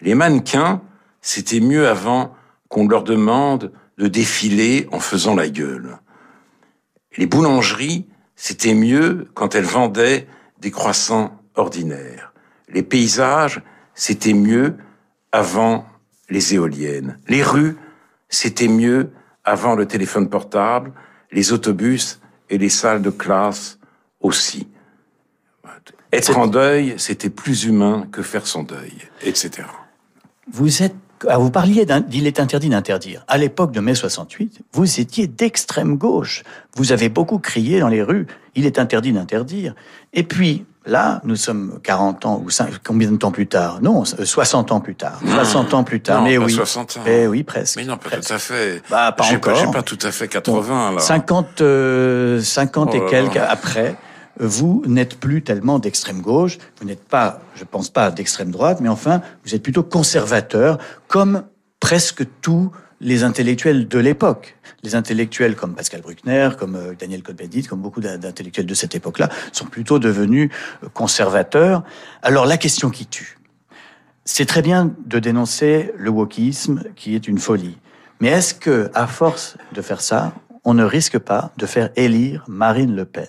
Les 0.00 0.14
mannequins, 0.14 0.80
c'était 1.20 1.60
mieux 1.60 1.86
avant 1.86 2.34
qu'on 2.70 2.88
leur 2.88 3.04
demande 3.04 3.72
de 3.98 4.08
défiler 4.08 4.88
en 4.90 5.00
faisant 5.00 5.34
la 5.34 5.46
gueule. 5.50 5.98
Les 7.18 7.26
boulangeries, 7.26 8.06
c'était 8.36 8.72
mieux 8.72 9.28
quand 9.34 9.54
elles 9.54 9.66
vendaient 9.66 10.26
des 10.60 10.70
croissants 10.70 11.38
ordinaires. 11.56 12.32
Les 12.70 12.82
paysages, 12.82 13.60
c'était 13.92 14.32
mieux 14.32 14.78
avant 15.30 15.86
les 16.30 16.54
éoliennes. 16.54 17.18
Les 17.28 17.42
rues, 17.42 17.76
c'était 18.30 18.68
mieux 18.68 19.10
avant 19.44 19.74
le 19.74 19.84
téléphone 19.84 20.30
portable, 20.30 20.90
les 21.30 21.52
autobus 21.52 22.18
et 22.48 22.56
les 22.56 22.70
salles 22.70 23.02
de 23.02 23.10
classe 23.10 23.78
aussi. 24.20 24.68
Être 26.12 26.38
en 26.38 26.46
deuil, 26.46 26.94
c'était 26.98 27.30
plus 27.30 27.64
humain 27.64 28.06
que 28.12 28.22
faire 28.22 28.46
son 28.46 28.62
deuil, 28.62 28.92
etc. 29.22 29.66
Vous 30.50 30.82
êtes 30.82 30.94
ah, 31.28 31.38
vous 31.38 31.50
parliez 31.50 31.86
d'il 31.86 32.26
est 32.26 32.40
interdit 32.40 32.68
d'interdire. 32.68 33.24
À 33.26 33.38
l'époque 33.38 33.72
de 33.72 33.80
mai 33.80 33.94
68, 33.94 34.60
vous 34.72 35.00
étiez 35.00 35.26
d'extrême 35.26 35.96
gauche. 35.96 36.42
Vous 36.76 36.92
avez 36.92 37.08
beaucoup 37.08 37.38
crié 37.38 37.80
dans 37.80 37.88
les 37.88 38.02
rues, 38.02 38.26
il 38.54 38.66
est 38.66 38.78
interdit 38.78 39.12
d'interdire. 39.12 39.74
Et 40.12 40.24
puis, 40.24 40.66
Là, 40.88 41.20
nous 41.24 41.34
sommes 41.34 41.80
40 41.82 42.26
ans 42.26 42.42
ou 42.44 42.48
5, 42.48 42.74
combien 42.86 43.10
de 43.10 43.16
temps 43.16 43.32
plus 43.32 43.48
tard? 43.48 43.80
Non, 43.82 44.04
60 44.04 44.70
ans 44.70 44.80
plus 44.80 44.94
tard. 44.94 45.18
60 45.26 45.74
ans 45.74 45.82
plus 45.82 46.00
tard. 46.00 46.20
Non, 46.20 46.28
mais 46.28 46.38
pas 46.38 46.44
oui. 46.44 46.52
60 46.52 46.98
ans. 46.98 47.00
Mais 47.04 47.26
oui, 47.26 47.42
presque. 47.42 47.76
Mais 47.76 47.84
non, 47.84 47.96
pas 47.96 48.10
presque. 48.10 48.28
tout 48.28 48.34
à 48.34 48.38
fait. 48.38 48.82
Bah, 48.88 49.10
pas 49.10 49.24
encore. 49.24 49.56
J'ai 49.56 49.66
pas 49.66 49.82
tout 49.82 49.98
à 50.02 50.12
fait 50.12 50.28
80 50.28 50.92
là. 50.92 51.00
50, 51.00 51.60
euh, 51.60 52.40
50 52.40 52.90
Oh 52.92 52.96
et 52.96 53.00
là 53.00 53.06
quelques 53.10 53.34
là. 53.34 53.50
après, 53.50 53.96
vous 54.38 54.82
n'êtes 54.86 55.18
plus 55.18 55.42
tellement 55.42 55.78
d'extrême 55.78 56.20
gauche. 56.20 56.58
Vous 56.80 56.86
n'êtes 56.86 57.04
pas, 57.04 57.40
je 57.54 57.64
pense 57.64 57.90
pas, 57.90 58.10
d'extrême 58.10 58.50
droite, 58.50 58.80
mais 58.80 58.88
enfin, 58.88 59.22
vous 59.44 59.54
êtes 59.54 59.62
plutôt 59.62 59.82
conservateur, 59.82 60.78
comme 61.08 61.44
presque 61.80 62.24
tous 62.40 62.70
les 63.00 63.24
intellectuels 63.24 63.88
de 63.88 63.98
l'époque. 63.98 64.56
Les 64.82 64.94
intellectuels 64.94 65.54
comme 65.54 65.74
Pascal 65.74 66.00
Bruckner, 66.00 66.50
comme 66.58 66.76
euh, 66.76 66.94
Daniel 66.98 67.22
Cohn-Bendit, 67.22 67.64
comme 67.64 67.80
beaucoup 67.80 68.00
d'in- 68.00 68.16
d'intellectuels 68.16 68.66
de 68.66 68.74
cette 68.74 68.94
époque-là, 68.94 69.28
sont 69.52 69.66
plutôt 69.66 69.98
devenus 69.98 70.50
euh, 70.82 70.88
conservateurs. 70.88 71.82
Alors 72.22 72.46
la 72.46 72.56
question 72.56 72.88
qui 72.88 73.06
tue, 73.06 73.38
c'est 74.24 74.46
très 74.46 74.62
bien 74.62 74.94
de 75.04 75.18
dénoncer 75.18 75.92
le 75.96 76.10
wokisme, 76.10 76.84
qui 76.96 77.14
est 77.14 77.28
une 77.28 77.38
folie. 77.38 77.76
Mais 78.20 78.28
est-ce 78.28 78.54
que, 78.54 78.90
à 78.94 79.06
force 79.06 79.58
de 79.74 79.82
faire 79.82 80.00
ça, 80.00 80.32
on 80.64 80.72
ne 80.72 80.84
risque 80.84 81.18
pas 81.18 81.52
de 81.58 81.66
faire 81.66 81.90
élire 81.96 82.44
Marine 82.48 82.96
Le 82.96 83.04
Pen? 83.04 83.28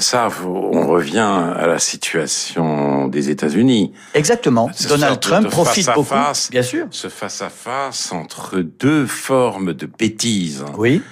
Ça, 0.00 0.28
on 0.44 0.86
revient 0.88 1.18
à 1.56 1.66
la 1.66 1.78
situation 1.78 3.06
des 3.06 3.30
États-Unis. 3.30 3.92
Exactement. 4.14 4.70
Donald 4.88 5.20
Trump 5.20 5.48
profite 5.48 5.84
face 5.86 5.94
beaucoup, 5.94 6.08
face. 6.08 6.50
bien 6.50 6.62
sûr. 6.62 6.86
Ce 6.90 7.08
face-à-face 7.08 8.10
entre 8.12 8.58
deux 8.58 9.06
formes 9.06 9.72
de 9.74 9.86
bêtises. 9.86 10.64
Oui. 10.76 11.02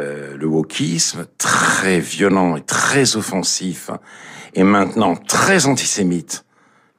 Euh, 0.00 0.36
le 0.36 0.46
wokisme, 0.46 1.26
très 1.38 2.00
violent 2.00 2.56
et 2.56 2.62
très 2.62 3.16
offensif, 3.16 3.90
et 4.54 4.62
maintenant 4.62 5.16
très 5.16 5.66
antisémite 5.66 6.44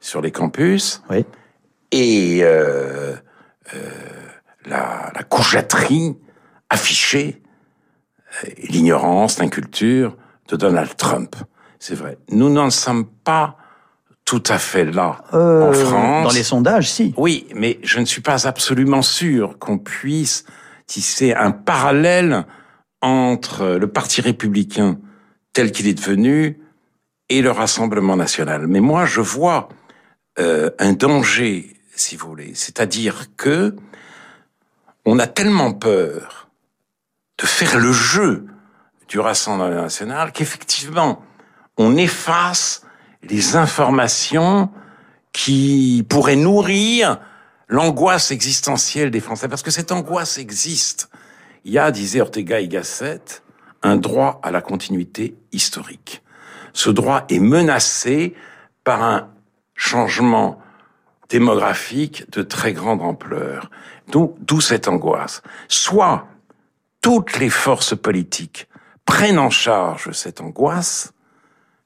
sur 0.00 0.20
les 0.20 0.32
campus, 0.32 1.02
Oui. 1.10 1.24
et 1.92 2.40
euh, 2.42 3.14
euh, 3.74 3.90
la, 4.66 5.12
la 5.14 5.22
couchâterie 5.22 6.16
affichée, 6.70 7.40
l'ignorance, 8.68 9.38
l'inculture 9.38 10.16
de 10.48 10.56
Donald 10.56 10.96
Trump. 10.96 11.36
C'est 11.78 11.94
vrai. 11.94 12.18
Nous 12.30 12.50
n'en 12.50 12.70
sommes 12.70 13.06
pas 13.06 13.56
tout 14.24 14.42
à 14.48 14.58
fait 14.58 14.84
là 14.84 15.22
Euh, 15.32 15.70
en 15.70 15.72
France. 15.72 16.24
Dans 16.24 16.34
les 16.34 16.42
sondages, 16.42 16.90
si. 16.90 17.14
Oui, 17.16 17.46
mais 17.54 17.78
je 17.82 17.98
ne 17.98 18.04
suis 18.04 18.20
pas 18.20 18.46
absolument 18.46 19.02
sûr 19.02 19.58
qu'on 19.58 19.78
puisse 19.78 20.44
tisser 20.86 21.32
un 21.34 21.50
parallèle 21.50 22.44
entre 23.00 23.66
le 23.66 23.86
Parti 23.86 24.20
républicain 24.20 24.98
tel 25.52 25.70
qu'il 25.72 25.86
est 25.86 25.94
devenu 25.94 26.58
et 27.28 27.42
le 27.42 27.50
Rassemblement 27.50 28.16
national. 28.16 28.66
Mais 28.66 28.80
moi, 28.80 29.04
je 29.06 29.20
vois 29.20 29.68
euh, 30.38 30.70
un 30.78 30.92
danger, 30.92 31.74
si 31.94 32.16
vous 32.16 32.28
voulez. 32.28 32.52
C'est-à-dire 32.54 33.26
que 33.36 33.76
on 35.04 35.18
a 35.18 35.26
tellement 35.26 35.72
peur 35.72 36.48
de 37.38 37.46
faire 37.46 37.78
le 37.78 37.92
jeu 37.92 38.46
du 39.08 39.18
Rassemblement 39.18 39.82
national 39.82 40.32
qu'effectivement, 40.32 41.22
on 41.76 41.96
efface 41.96 42.82
les 43.22 43.56
informations 43.56 44.70
qui 45.32 46.04
pourraient 46.08 46.36
nourrir 46.36 47.18
l'angoisse 47.68 48.30
existentielle 48.30 49.10
des 49.10 49.20
Français. 49.20 49.48
Parce 49.48 49.62
que 49.62 49.70
cette 49.70 49.92
angoisse 49.92 50.38
existe. 50.38 51.10
Il 51.64 51.72
y 51.72 51.78
a, 51.78 51.90
disait 51.90 52.20
Ortega 52.20 52.60
y 52.60 52.68
Gasset, 52.68 53.20
un 53.82 53.96
droit 53.96 54.40
à 54.42 54.50
la 54.50 54.60
continuité 54.60 55.36
historique. 55.52 56.22
Ce 56.72 56.90
droit 56.90 57.24
est 57.28 57.40
menacé 57.40 58.34
par 58.84 59.02
un 59.02 59.28
changement 59.74 60.60
démographique 61.28 62.30
de 62.30 62.42
très 62.42 62.72
grande 62.72 63.02
ampleur. 63.02 63.70
D'où 64.08 64.60
cette 64.60 64.88
angoisse. 64.88 65.42
Soit 65.68 66.26
toutes 67.00 67.38
les 67.38 67.50
forces 67.50 67.96
politiques 67.96 68.67
prennent 69.08 69.38
en 69.38 69.48
charge 69.48 70.12
cette 70.12 70.42
angoisse, 70.42 71.14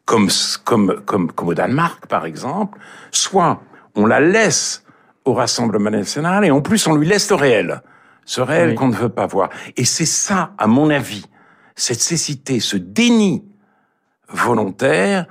comme, 0.05 0.29
comme, 0.65 1.01
comme, 1.07 1.31
comme 1.31 1.49
au 1.49 1.55
Danemark 1.55 2.07
par 2.09 2.27
exemple, 2.27 2.81
soit 3.13 3.63
on 3.95 4.07
la 4.07 4.19
laisse 4.19 4.85
au 5.25 5.33
Rassemblement 5.33 5.91
national 5.91 6.45
et 6.45 6.51
en 6.51 6.61
plus 6.61 6.85
on 6.89 6.97
lui 6.97 7.07
laisse 7.07 7.31
le 7.31 7.37
réel, 7.37 7.81
ce 8.25 8.41
réel 8.41 8.75
qu'on 8.75 8.89
ne 8.89 8.97
veut 8.97 9.09
pas 9.09 9.27
voir. 9.27 9.51
Et 9.77 9.85
c'est 9.85 10.05
ça, 10.05 10.53
à 10.59 10.67
mon 10.67 10.91
avis, 10.91 11.25
cette 11.77 12.01
cécité, 12.01 12.59
ce 12.59 12.77
déni 12.77 13.45
volontaire 14.29 15.27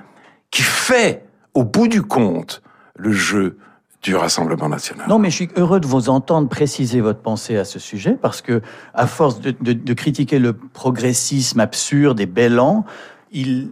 qui 0.49 0.61
fait, 0.61 1.25
au 1.53 1.65
bout 1.65 1.89
du 1.89 2.03
compte, 2.03 2.61
le 2.95 3.11
jeu 3.11 3.57
du 4.01 4.15
Rassemblement 4.15 4.69
national. 4.69 5.07
Non, 5.07 5.19
mais 5.19 5.29
je 5.29 5.35
suis 5.35 5.49
heureux 5.55 5.79
de 5.79 5.87
vous 5.87 6.09
entendre 6.09 6.49
préciser 6.49 7.01
votre 7.01 7.19
pensée 7.19 7.57
à 7.57 7.65
ce 7.65 7.79
sujet, 7.79 8.17
parce 8.19 8.41
que, 8.41 8.61
à 8.93 9.07
force 9.07 9.39
de, 9.39 9.53
de, 9.61 9.73
de 9.73 9.93
critiquer 9.93 10.39
le 10.39 10.53
progressisme 10.53 11.59
absurde 11.59 12.19
et 12.19 12.25
bêlant, 12.25 12.85
il 13.31 13.71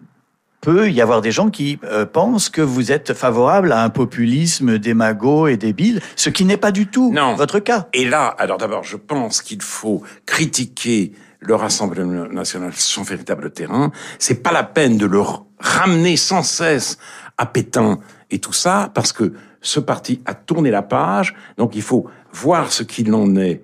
peut 0.61 0.91
y 0.91 1.01
avoir 1.01 1.21
des 1.21 1.31
gens 1.31 1.49
qui 1.49 1.79
euh, 1.83 2.05
pensent 2.05 2.49
que 2.49 2.61
vous 2.61 2.91
êtes 2.91 3.13
favorable 3.13 3.71
à 3.71 3.83
un 3.83 3.89
populisme 3.89 4.77
démago 4.77 5.47
et 5.47 5.57
débile, 5.57 6.01
ce 6.15 6.29
qui 6.29 6.45
n'est 6.45 6.57
pas 6.57 6.71
du 6.71 6.87
tout 6.87 7.13
votre 7.35 7.59
cas. 7.59 7.87
Et 7.93 8.05
là, 8.05 8.27
alors 8.37 8.57
d'abord, 8.57 8.83
je 8.83 8.97
pense 8.97 9.41
qu'il 9.41 9.61
faut 9.61 10.03
critiquer 10.25 11.13
le 11.39 11.55
Rassemblement 11.55 12.27
national 12.27 12.73
sur 12.73 12.81
son 12.81 13.03
véritable 13.03 13.51
terrain. 13.51 13.91
C'est 14.19 14.43
pas 14.43 14.51
la 14.51 14.63
peine 14.63 14.97
de 14.97 15.05
le 15.05 15.21
ramener 15.59 16.17
sans 16.17 16.43
cesse 16.43 16.97
à 17.37 17.45
Pétain 17.45 17.99
et 18.29 18.39
tout 18.39 18.53
ça, 18.53 18.91
parce 18.93 19.13
que 19.13 19.33
ce 19.61 19.79
parti 19.79 20.21
a 20.25 20.33
tourné 20.33 20.71
la 20.71 20.81
page, 20.81 21.35
donc 21.57 21.75
il 21.75 21.81
faut 21.81 22.05
voir 22.31 22.71
ce 22.71 22.83
qu'il 22.83 23.13
en 23.13 23.35
est 23.35 23.61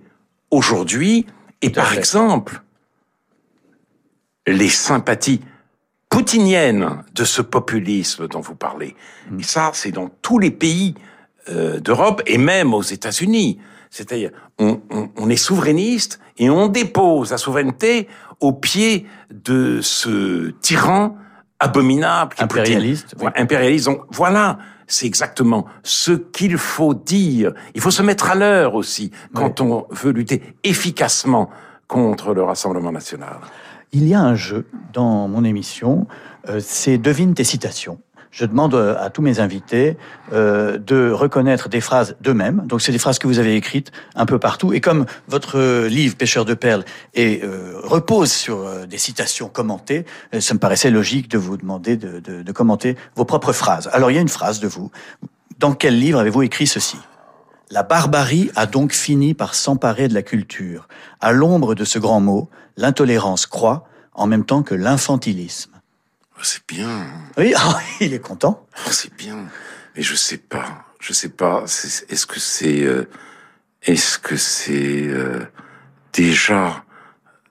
aujourd'hui, 0.52 1.26
et 1.62 1.70
par 1.70 1.94
exemple, 1.94 2.62
les 4.48 4.70
sympathies 4.70 5.42
poutinienne 6.10 7.04
de 7.14 7.24
ce 7.24 7.42
populisme 7.42 8.28
dont 8.28 8.40
vous 8.40 8.56
parlez. 8.56 8.96
Mm. 9.30 9.40
Et 9.40 9.44
ça, 9.44 9.72
c'est 9.74 9.92
dans 9.92 10.10
tous 10.22 10.40
les 10.40 10.52
pays 10.52 10.96
euh, 11.50 11.80
d'Europe 11.80 12.22
et 12.26 12.38
même 12.38 12.74
aux 12.74 12.84
États-Unis. 12.84 13.60
C'est-à-dire, 13.90 14.32
on, 14.58 14.82
on, 14.92 15.10
on, 15.18 15.30
est 15.30 15.36
souverainiste 15.36 16.20
et 16.38 16.50
on 16.50 16.68
dépose 16.68 17.32
la 17.32 17.38
souveraineté 17.38 18.08
au 18.40 18.54
pied 18.54 19.06
de 19.32 19.80
ce 19.82 20.52
tyran 20.62 21.18
abominable. 21.60 22.36
Impérialiste. 22.40 23.16
Impérialiste. 23.36 23.86
Donc 23.86 24.02
voilà, 24.10 24.58
c'est 24.88 25.06
exactement 25.06 25.66
ce 25.84 26.12
qu'il 26.12 26.58
faut 26.58 26.94
dire. 26.94 27.54
Il 27.74 27.82
faut 27.82 27.92
se 27.92 28.02
mettre 28.02 28.32
à 28.32 28.36
l'heure 28.36 28.76
aussi 28.76 29.12
quand 29.34 29.62
on 29.62 29.88
veut 29.90 30.12
lutter 30.12 30.42
efficacement 30.64 31.50
contre 31.88 32.34
le 32.34 32.44
Rassemblement 32.44 32.92
national. 32.92 33.38
Il 33.92 34.08
y 34.08 34.14
a 34.14 34.22
un 34.22 34.36
jeu 34.36 34.66
dans 34.94 35.28
mon 35.28 35.44
émission, 35.44 36.08
euh, 36.50 36.60
c'est 36.62 36.98
devine 36.98 37.34
tes 37.34 37.44
citations. 37.44 38.00
Je 38.36 38.44
demande 38.44 38.76
euh, 38.76 38.98
à 39.00 39.10
tous 39.10 39.22
mes 39.22 39.40
invités 39.40 39.96
euh, 40.34 40.78
de 40.78 41.10
reconnaître 41.10 41.70
des 41.70 41.80
phrases 41.80 42.18
d'eux-mêmes. 42.20 42.64
Donc 42.66 42.82
c'est 42.82 42.92
des 42.92 43.00
phrases 43.00 43.18
que 43.18 43.28
vous 43.28 43.40
avez 43.40 43.56
écrites 43.56 43.94
un 44.14 44.26
peu 44.26 44.40
partout. 44.40 44.74
Et 44.74 44.82
comme 44.82 45.06
votre 45.30 45.88
livre 45.88 46.18
Pêcheur 46.18 46.44
de 46.44 46.54
perles 46.54 46.84
et, 47.14 47.42
repose 47.84 48.32
sur 48.32 48.86
des 48.88 48.98
citations 48.98 49.48
commentées, 49.48 50.06
ça 50.40 50.54
me 50.54 50.60
paraissait 50.60 50.92
logique 50.92 51.30
de 51.30 51.38
vous 51.38 51.56
demander 51.56 51.96
de, 51.96 52.20
de, 52.20 52.42
de 52.42 52.52
commenter 52.52 52.98
vos 53.16 53.24
propres 53.24 53.54
phrases. 53.54 53.90
Alors 53.94 54.12
il 54.12 54.16
y 54.16 54.18
a 54.18 54.22
une 54.22 54.28
phrase 54.28 54.60
de 54.60 54.68
vous. 54.68 54.92
Dans 55.60 55.74
quel 55.74 55.98
livre 55.98 56.20
avez-vous 56.20 56.44
écrit 56.44 56.68
ceci? 56.68 56.98
La 57.72 57.84
barbarie 57.84 58.52
a 58.56 58.66
donc 58.66 58.92
fini 58.92 59.34
par 59.34 59.56
s'emparer 59.56 60.08
de 60.08 60.14
la 60.14 60.22
culture. 60.22 60.88
À 61.22 61.32
l'ombre 61.32 61.74
de 61.74 61.86
ce 61.86 62.00
grand 62.00 62.20
mot, 62.20 62.50
l'intolérance 62.78 63.46
croît 63.46 63.88
en 64.14 64.28
même 64.28 64.46
temps 64.46 64.64
que 64.64 64.76
l'infantilisme. 64.76 65.75
Oh, 66.38 66.42
c'est 66.44 66.68
bien. 66.68 67.06
Oui, 67.38 67.54
ah, 67.58 67.80
il 68.00 68.14
est 68.14 68.20
content. 68.20 68.66
Oh, 68.86 68.90
c'est 68.92 69.14
bien. 69.16 69.46
Mais 69.96 70.02
je 70.02 70.16
sais 70.16 70.38
pas. 70.38 70.86
Je 71.00 71.14
sais 71.14 71.30
pas. 71.30 71.64
Est-ce 71.64 72.26
que 72.26 72.40
c'est, 72.40 72.82
euh, 72.82 73.08
est-ce 73.84 74.20
que 74.20 74.36
c'est 74.36 75.08
euh, 75.08 75.46
déjà, 76.14 76.84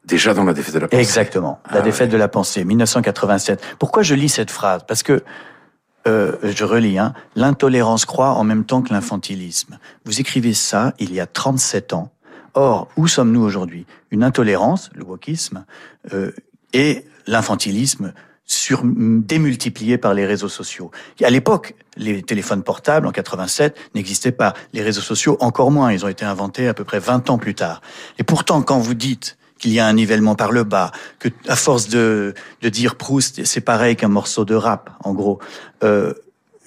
déjà 0.04 0.34
dans 0.34 0.44
la 0.44 0.52
défaite 0.52 0.74
de 0.74 0.80
la 0.80 0.88
pensée? 0.88 1.00
Exactement. 1.00 1.60
La 1.70 1.78
ah 1.78 1.82
défaite 1.82 2.10
de 2.10 2.16
la 2.16 2.28
pensée, 2.28 2.64
1987. 2.64 3.62
Pourquoi 3.78 4.02
je 4.02 4.14
lis 4.14 4.28
cette 4.28 4.50
phrase? 4.50 4.82
Parce 4.86 5.02
que 5.02 5.22
euh, 6.06 6.36
je 6.42 6.64
relis, 6.64 6.98
hein, 6.98 7.14
l'intolérance 7.34 8.04
croît 8.04 8.32
en 8.32 8.44
même 8.44 8.64
temps 8.64 8.82
que 8.82 8.92
l'infantilisme. 8.92 9.78
Vous 10.04 10.20
écrivez 10.20 10.52
ça 10.52 10.92
il 10.98 11.14
y 11.14 11.20
a 11.20 11.26
37 11.26 11.94
ans. 11.94 12.12
Or, 12.54 12.88
où 12.96 13.08
sommes-nous 13.08 13.42
aujourd'hui? 13.42 13.86
Une 14.10 14.22
intolérance, 14.22 14.90
le 14.94 15.04
wokisme, 15.04 15.64
euh, 16.12 16.30
et 16.72 17.06
l'infantilisme 17.26 18.12
sur, 18.46 18.82
démultiplié 18.84 19.96
par 19.96 20.14
les 20.14 20.26
réseaux 20.26 20.48
sociaux. 20.48 20.90
À 21.22 21.30
l'époque, 21.30 21.74
les 21.96 22.22
téléphones 22.22 22.62
portables, 22.62 23.06
en 23.06 23.12
87, 23.12 23.76
n'existaient 23.94 24.32
pas. 24.32 24.54
Les 24.72 24.82
réseaux 24.82 25.00
sociaux, 25.00 25.36
encore 25.40 25.70
moins. 25.70 25.92
Ils 25.92 26.04
ont 26.04 26.08
été 26.08 26.24
inventés 26.24 26.68
à 26.68 26.74
peu 26.74 26.84
près 26.84 26.98
20 26.98 27.30
ans 27.30 27.38
plus 27.38 27.54
tard. 27.54 27.80
Et 28.18 28.22
pourtant, 28.22 28.62
quand 28.62 28.78
vous 28.78 28.94
dites 28.94 29.38
qu'il 29.58 29.72
y 29.72 29.80
a 29.80 29.86
un 29.86 29.94
nivellement 29.94 30.34
par 30.34 30.52
le 30.52 30.64
bas, 30.64 30.92
que 31.18 31.28
à 31.48 31.56
force 31.56 31.88
de, 31.88 32.34
de 32.60 32.68
dire 32.68 32.96
Proust, 32.96 33.44
c'est 33.44 33.60
pareil 33.60 33.96
qu'un 33.96 34.08
morceau 34.08 34.44
de 34.44 34.54
rap, 34.54 34.90
en 35.04 35.14
gros, 35.14 35.38
euh, 35.82 36.12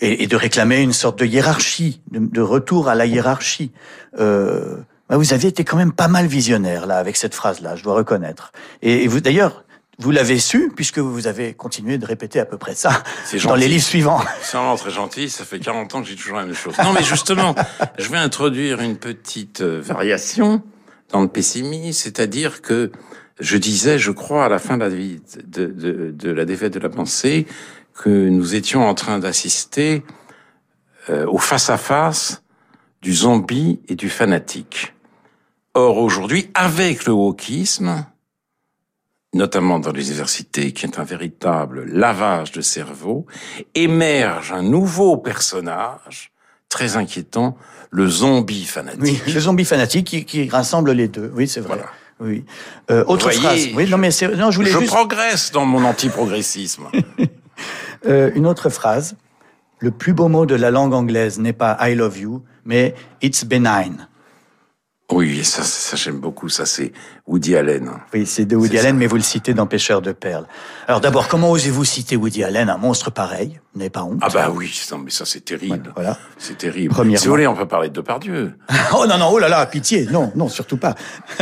et, 0.02 0.24
et, 0.24 0.28
de 0.28 0.36
réclamer 0.36 0.82
une 0.82 0.94
sorte 0.94 1.20
de 1.20 1.26
hiérarchie, 1.26 2.02
de, 2.12 2.20
de 2.20 2.42
retour 2.42 2.88
à 2.88 2.96
la 2.96 3.06
hiérarchie. 3.06 3.72
Euh, 4.20 4.78
bah, 5.10 5.18
vous 5.18 5.34
avez 5.34 5.48
été 5.48 5.64
quand 5.64 5.78
même 5.78 5.92
pas 5.92 6.08
mal 6.08 6.28
visionnaire 6.28 6.88
là 6.88 6.98
avec 6.98 7.18
cette 7.18 7.36
phrase-là, 7.36 7.76
je 7.76 7.84
dois 7.84 7.94
reconnaître. 7.94 8.52
Et, 8.82 9.04
et 9.04 9.08
vous, 9.08 9.20
d'ailleurs, 9.20 9.64
vous 10.00 10.12
l'avez 10.12 10.38
su 10.38 10.72
puisque 10.76 11.00
vous 11.00 11.28
avez 11.28 11.54
continué 11.54 11.98
de 11.98 12.06
répéter 12.06 12.40
à 12.40 12.46
peu 12.46 12.58
près 12.58 12.76
ça 12.76 13.04
dans 13.44 13.56
les 13.56 13.68
livres 13.68 13.84
suivants. 13.84 14.22
C'est 14.42 14.58
vraiment 14.58 14.76
très 14.76 14.92
gentil. 14.92 15.30
Ça 15.30 15.44
fait 15.44 15.60
40 15.60 15.96
ans 15.96 16.02
que 16.02 16.08
j'ai 16.08 16.16
toujours 16.16 16.38
la 16.38 16.46
même 16.46 16.56
chose. 16.56 16.76
Non, 16.84 16.94
mais 16.94 17.04
justement, 17.04 17.56
je 17.98 18.10
vais 18.10 18.18
introduire 18.18 18.82
une 18.82 18.98
petite 18.98 19.62
euh, 19.62 19.82
variation 19.82 20.62
dans 21.10 21.22
le 21.22 21.28
pessimisme, 21.28 22.00
c'est-à-dire 22.00 22.62
que 22.62 22.92
je 23.40 23.58
disais, 23.58 23.98
je 23.98 24.12
crois, 24.12 24.46
à 24.46 24.50
la 24.50 24.60
fin 24.60 24.78
de 24.78 24.84
la, 24.84 24.90
de, 24.90 25.66
de, 25.68 26.12
de 26.12 26.32
la 26.32 26.46
défaite 26.46 26.74
de 26.74 26.80
la 26.80 26.90
pensée, 26.90 27.48
que 27.94 28.10
nous 28.10 28.56
étions 28.56 28.88
en 28.88 28.94
train 28.94 29.20
d'assister 29.20 30.04
euh, 31.10 31.26
au 31.28 31.38
face-à-face 31.38 32.44
du 33.02 33.14
zombie 33.14 33.80
et 33.88 33.96
du 33.96 34.10
fanatique. 34.10 34.94
Or, 35.74 35.98
aujourd'hui, 35.98 36.50
avec 36.54 37.06
le 37.06 37.14
wokisme, 37.14 38.06
notamment 39.38 39.80
dans 39.80 39.92
les 39.92 40.08
universités, 40.08 40.74
qui 40.74 40.86
est 40.86 41.00
un 41.00 41.04
véritable 41.04 41.86
lavage 41.86 42.52
de 42.52 42.62
cerveau, 42.62 43.26
émerge 43.76 44.52
un 44.52 44.64
nouveau 44.64 45.18
personnage 45.18 46.32
très 46.70 46.98
inquiétant 46.98 47.58
le 47.90 48.08
zombie 48.08 48.66
fanatique. 48.66 49.02
Oui, 49.02 49.34
le 49.34 49.40
zombie 49.40 49.64
fanatique 49.64 50.08
qui, 50.08 50.26
qui 50.26 50.50
rassemble 50.50 50.92
les 50.92 51.08
deux. 51.08 51.32
Oui, 51.34 51.48
c'est 51.48 51.62
vrai. 51.62 51.80
Oui. 52.20 52.44
Euh, 52.92 53.06
autre 53.08 53.30
phrase. 53.32 53.68
Oui, 53.76 53.90
non, 53.90 53.98
mais 53.98 54.10
non, 54.36 54.52
je 54.52 54.58
voulais 54.58 54.72
je 54.72 54.86
progresse 54.86 55.52
dans 55.52 55.66
mon 55.66 55.86
anti-progressisme. 55.86 56.88
euh, 58.08 58.32
une 58.36 58.48
autre 58.48 58.70
phrase. 58.70 59.16
Le 59.80 59.92
plus 59.92 60.14
beau 60.14 60.28
mot 60.28 60.48
de 60.48 60.56
la 60.56 60.72
langue 60.72 60.94
anglaise 60.94 61.40
n'est 61.40 61.54
pas 61.54 61.78
I 61.80 61.94
love 61.94 62.18
you, 62.18 62.44
mais 62.66 62.96
it's 63.22 63.46
benign. 63.46 64.08
Oui, 65.10 65.46
ça, 65.46 65.64
ça 65.64 65.96
j'aime 65.96 66.20
beaucoup. 66.20 66.50
Ça, 66.50 66.66
c'est 66.66 66.92
Woody 67.28 67.56
Allen. 67.56 67.90
Oui, 68.14 68.26
c'est 68.26 68.44
de 68.44 68.58
Woody 68.58 68.78
Allen, 68.78 68.98
mais 68.98 69.08
vous 69.08 69.16
le 69.16 69.22
citez 69.22 69.54
dans 69.54 69.66
Pêcheur 69.66 70.02
de 70.02 70.12
perles. 70.12 70.46
Alors 70.86 71.00
d'abord, 71.00 71.30
comment 71.30 71.50
osez-vous 71.52 71.86
citer 71.86 72.18
Woody 72.18 72.44
Allen, 72.44 72.70
un 72.70 72.78
monstre 72.78 73.10
pareil? 73.10 73.60
Vous 73.74 73.80
n'avez 73.80 73.90
pas 73.90 74.04
honte? 74.04 74.20
Ah 74.22 74.28
bah 74.30 74.52
oui, 74.54 74.70
non, 74.92 74.98
mais 74.98 75.12
ça 75.12 75.26
c'est 75.26 75.46
terrible. 75.46 75.94
voilà. 75.96 76.18
C'est 76.38 76.58
terrible. 76.58 76.94
Si 77.18 77.26
vous 77.26 77.32
voulez, 77.32 77.48
on 77.48 77.56
peut 77.56 77.68
parler 77.68 77.88
de 77.88 77.94
Depardieu. 77.94 78.56
oh 78.94 79.06
non, 79.08 79.18
non, 79.18 79.30
oh 79.32 79.40
là 79.40 79.48
là, 79.48 79.66
pitié. 79.66 80.08
Non, 80.12 80.32
non, 80.36 80.50
surtout 80.50 80.78
pas. 80.78 80.96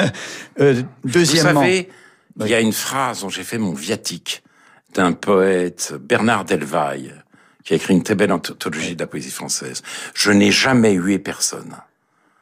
euh, 0.60 0.84
deuxièmement... 1.04 1.62
Vous 1.62 1.66
savez, 1.66 1.90
il 2.42 2.48
y 2.48 2.54
a 2.54 2.60
une 2.60 2.74
phrase 2.74 3.22
dont 3.22 3.30
j'ai 3.30 3.44
fait 3.44 3.58
mon 3.58 3.74
viatique 3.74 4.44
d'un 4.94 5.14
poète, 5.14 5.94
Bernard 6.00 6.46
Delvaille, 6.46 7.16
qui 7.64 7.74
a 7.74 7.78
écrit 7.78 7.96
une 7.96 8.04
très 8.04 8.16
belle 8.16 8.32
anthologie 8.32 8.96
de 8.96 9.02
la 9.02 9.08
poésie 9.08 9.32
française. 9.32 9.82
Je 10.14 10.32
n'ai 10.32 10.52
jamais 10.52 10.94
hué 10.94 11.18
personne. 11.18 11.76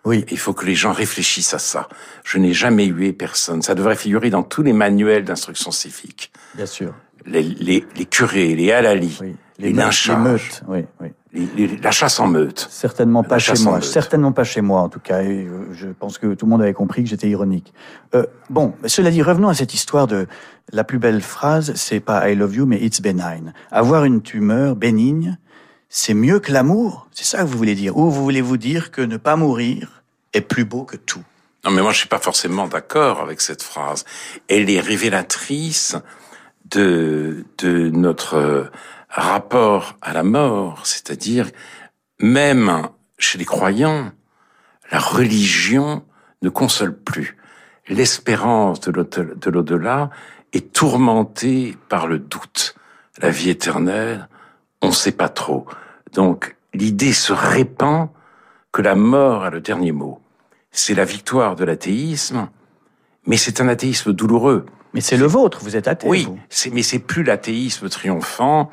Oui. 0.06 0.26
Il 0.30 0.38
faut 0.38 0.54
que 0.54 0.66
les 0.66 0.76
gens 0.76 0.92
réfléchissent 0.92 1.54
à 1.54 1.60
ça. 1.60 1.88
Je 2.24 2.38
n'ai 2.38 2.54
jamais 2.54 2.86
hué 2.86 3.14
personne. 3.14 3.62
Ça 3.62 3.76
devrait 3.76 3.96
figurer 3.96 4.30
dans 4.30 4.44
tous 4.44 4.62
les 4.62 4.74
manuels 4.74 5.24
d'instruction 5.24 5.72
civique. 5.72 6.32
Bien 6.56 6.66
sûr. 6.66 6.94
Les, 7.26 7.42
les, 7.42 7.86
les 7.96 8.06
curés, 8.06 8.54
les 8.54 8.74
halalis, 8.74 9.18
oui. 9.22 9.36
les, 9.58 9.70
les 9.70 9.74
meutes, 9.74 10.62
oui, 10.68 10.84
oui. 11.00 11.08
Les, 11.56 11.78
la 11.78 11.92
chasse 11.92 12.20
en 12.20 12.28
meute. 12.28 12.68
Certainement 12.70 13.24
pas 13.24 13.40
chez 13.40 13.54
moi. 13.64 13.80
Certainement 13.82 14.34
pas 14.34 14.44
chez 14.44 14.60
moi, 14.60 14.82
en 14.82 14.90
tout 14.90 15.00
cas. 15.00 15.24
Et 15.24 15.48
je 15.72 15.88
pense 15.88 16.18
que 16.18 16.34
tout 16.34 16.46
le 16.46 16.50
monde 16.50 16.62
avait 16.62 16.74
compris 16.74 17.02
que 17.02 17.10
j'étais 17.10 17.30
ironique. 17.30 17.74
Euh, 18.14 18.26
bon, 18.50 18.74
cela 18.86 19.10
dit, 19.10 19.22
revenons 19.22 19.48
à 19.48 19.54
cette 19.54 19.74
histoire 19.74 20.06
de 20.06 20.28
la 20.74 20.84
plus 20.84 21.00
belle 21.00 21.22
phrase. 21.22 21.74
C'est 21.76 22.02
pas 22.02 22.30
I 22.30 22.36
love 22.36 22.54
you, 22.54 22.66
mais 22.66 22.78
it's 22.84 23.02
benign. 23.02 23.54
Avoir 23.72 24.04
une 24.04 24.22
tumeur 24.22 24.76
bénigne, 24.76 25.38
c'est 25.96 26.16
mieux 26.16 26.40
que 26.40 26.52
l'amour 26.52 27.08
C'est 27.12 27.24
ça 27.24 27.44
que 27.44 27.44
vous 27.44 27.58
voulez 27.58 27.76
dire 27.76 27.96
Ou 27.96 28.10
voulez-vous 28.10 28.58
dire 28.58 28.90
que 28.90 29.02
ne 29.02 29.18
pas 29.18 29.36
mourir 29.36 30.02
est 30.34 30.42
plus 30.42 30.66
beau 30.66 30.86
que 30.86 30.98
tout 30.98 31.24
Non, 31.64 31.70
mais 31.70 31.84
moi, 31.84 31.92
je 31.92 32.00
suis 32.00 32.08
pas 32.08 32.18
forcément 32.18 32.68
d'accord 32.68 33.22
avec 33.22 33.42
cette 33.42 33.62
phrase. 33.62 34.04
Elle 34.48 34.72
est 34.72 34.80
révélatrice 34.80 35.96
de, 36.66 37.46
de 37.60 37.90
notre 37.90 38.72
rapport 39.08 39.96
à 40.02 40.14
la 40.14 40.24
mort, 40.24 40.82
c'est-à-dire 40.84 41.52
même 42.20 42.90
chez 43.20 43.38
les 43.38 43.46
croyants, 43.46 44.12
la 44.92 45.00
religion 45.00 46.04
ne 46.42 46.50
console 46.50 46.98
plus. 46.98 47.38
L'espérance 47.88 48.80
de 48.80 49.50
l'au-delà 49.52 50.10
est 50.54 50.74
tourmentée 50.74 51.78
par 51.88 52.08
le 52.08 52.18
doute. 52.18 52.74
La 53.20 53.30
vie 53.30 53.52
éternelle, 53.52 54.28
on 54.82 54.88
ne 54.88 54.92
sait 54.92 55.12
pas 55.12 55.30
trop. 55.30 55.68
Donc 56.14 56.56
l'idée 56.74 57.14
se 57.14 57.34
répand 57.34 58.10
que 58.72 58.82
la 58.82 58.96
mort 58.96 59.44
a 59.44 59.50
le 59.50 59.62
dernier 59.62 59.92
mot. 59.92 60.20
C'est 60.72 60.96
la 60.96 61.06
victoire 61.06 61.56
de 61.56 61.64
l'athéisme, 61.64 62.50
mais 63.26 63.38
c'est 63.38 63.62
un 63.62 63.68
athéisme 63.68 64.14
douloureux. 64.14 64.66
Mais 64.94 65.02
c'est 65.02 65.18
le 65.18 65.26
vôtre, 65.26 65.60
vous 65.62 65.76
êtes 65.76 65.88
athée. 65.88 66.08
Oui, 66.08 66.28
mais 66.72 66.84
c'est 66.84 67.00
plus 67.00 67.24
l'athéisme 67.24 67.90
triomphant 67.90 68.70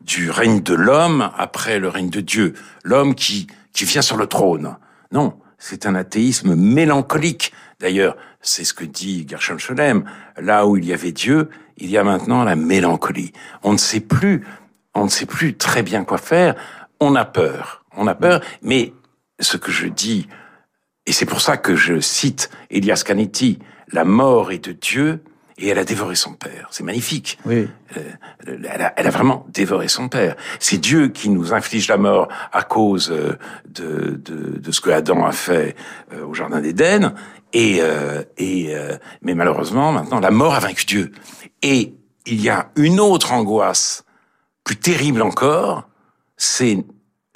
du 0.00 0.30
règne 0.30 0.60
de 0.62 0.74
l'homme 0.74 1.30
après 1.36 1.78
le 1.78 1.88
règne 1.88 2.10
de 2.10 2.20
Dieu, 2.20 2.54
l'homme 2.84 3.14
qui 3.14 3.48
qui 3.76 3.84
vient 3.84 4.02
sur 4.02 4.16
le 4.16 4.26
trône. 4.26 4.76
Non, 5.12 5.38
c'est 5.58 5.86
un 5.86 5.94
athéisme 5.94 6.54
mélancolique. 6.54 7.52
D'ailleurs, 7.78 8.16
c'est 8.40 8.64
ce 8.64 8.72
que 8.72 8.84
dit 8.84 9.26
Gershom 9.28 9.58
Scholem. 9.58 10.04
Là 10.40 10.66
où 10.66 10.78
il 10.78 10.84
y 10.86 10.94
avait 10.94 11.12
Dieu, 11.12 11.50
il 11.76 11.90
y 11.90 11.98
a 11.98 12.02
maintenant 12.02 12.42
la 12.42 12.56
mélancolie. 12.56 13.32
On 13.62 13.72
ne 13.72 13.78
sait 13.78 14.00
plus, 14.00 14.46
on 14.96 15.04
ne 15.04 15.10
sait 15.10 15.26
plus 15.26 15.56
très 15.56 15.82
bien 15.82 16.04
quoi 16.04 16.18
faire. 16.18 16.54
On 17.00 17.14
a 17.14 17.24
peur, 17.24 17.84
on 17.96 18.06
a 18.06 18.14
peur. 18.14 18.40
Mais 18.62 18.92
ce 19.38 19.56
que 19.56 19.70
je 19.70 19.86
dis, 19.86 20.28
et 21.04 21.12
c'est 21.12 21.26
pour 21.26 21.40
ça 21.40 21.56
que 21.56 21.76
je 21.76 22.00
cite 22.00 22.50
Elias 22.70 23.02
Canetti, 23.04 23.58
la 23.92 24.04
mort 24.04 24.50
est 24.50 24.64
de 24.64 24.72
Dieu, 24.72 25.22
et 25.58 25.68
elle 25.68 25.78
a 25.78 25.84
dévoré 25.84 26.16
son 26.16 26.34
père. 26.34 26.68
C'est 26.70 26.84
magnifique. 26.84 27.38
Oui. 27.46 27.68
Euh, 27.96 28.00
elle, 28.46 28.82
a, 28.82 28.92
elle, 28.96 29.06
a, 29.06 29.10
vraiment 29.10 29.46
dévoré 29.48 29.88
son 29.88 30.08
père. 30.08 30.36
C'est 30.58 30.76
Dieu 30.76 31.08
qui 31.08 31.30
nous 31.30 31.54
inflige 31.54 31.88
la 31.88 31.96
mort 31.96 32.28
à 32.52 32.62
cause 32.62 33.10
euh, 33.10 33.38
de, 33.66 34.20
de, 34.22 34.58
de 34.58 34.72
ce 34.72 34.82
que 34.82 34.90
Adam 34.90 35.24
a 35.24 35.32
fait 35.32 35.74
euh, 36.12 36.26
au 36.26 36.34
jardin 36.34 36.60
d'Éden. 36.60 37.14
Et, 37.54 37.80
et 38.36 38.76
mais 39.22 39.34
malheureusement, 39.34 39.90
maintenant, 39.90 40.20
la 40.20 40.30
mort 40.30 40.54
a 40.54 40.60
vaincu 40.60 40.84
Dieu. 40.84 41.12
Et 41.62 41.94
il 42.26 42.42
y 42.42 42.50
a 42.50 42.70
une 42.76 43.00
autre 43.00 43.32
angoisse 43.32 44.04
plus 44.66 44.76
terrible 44.76 45.22
encore, 45.22 45.88
c'est 46.36 46.84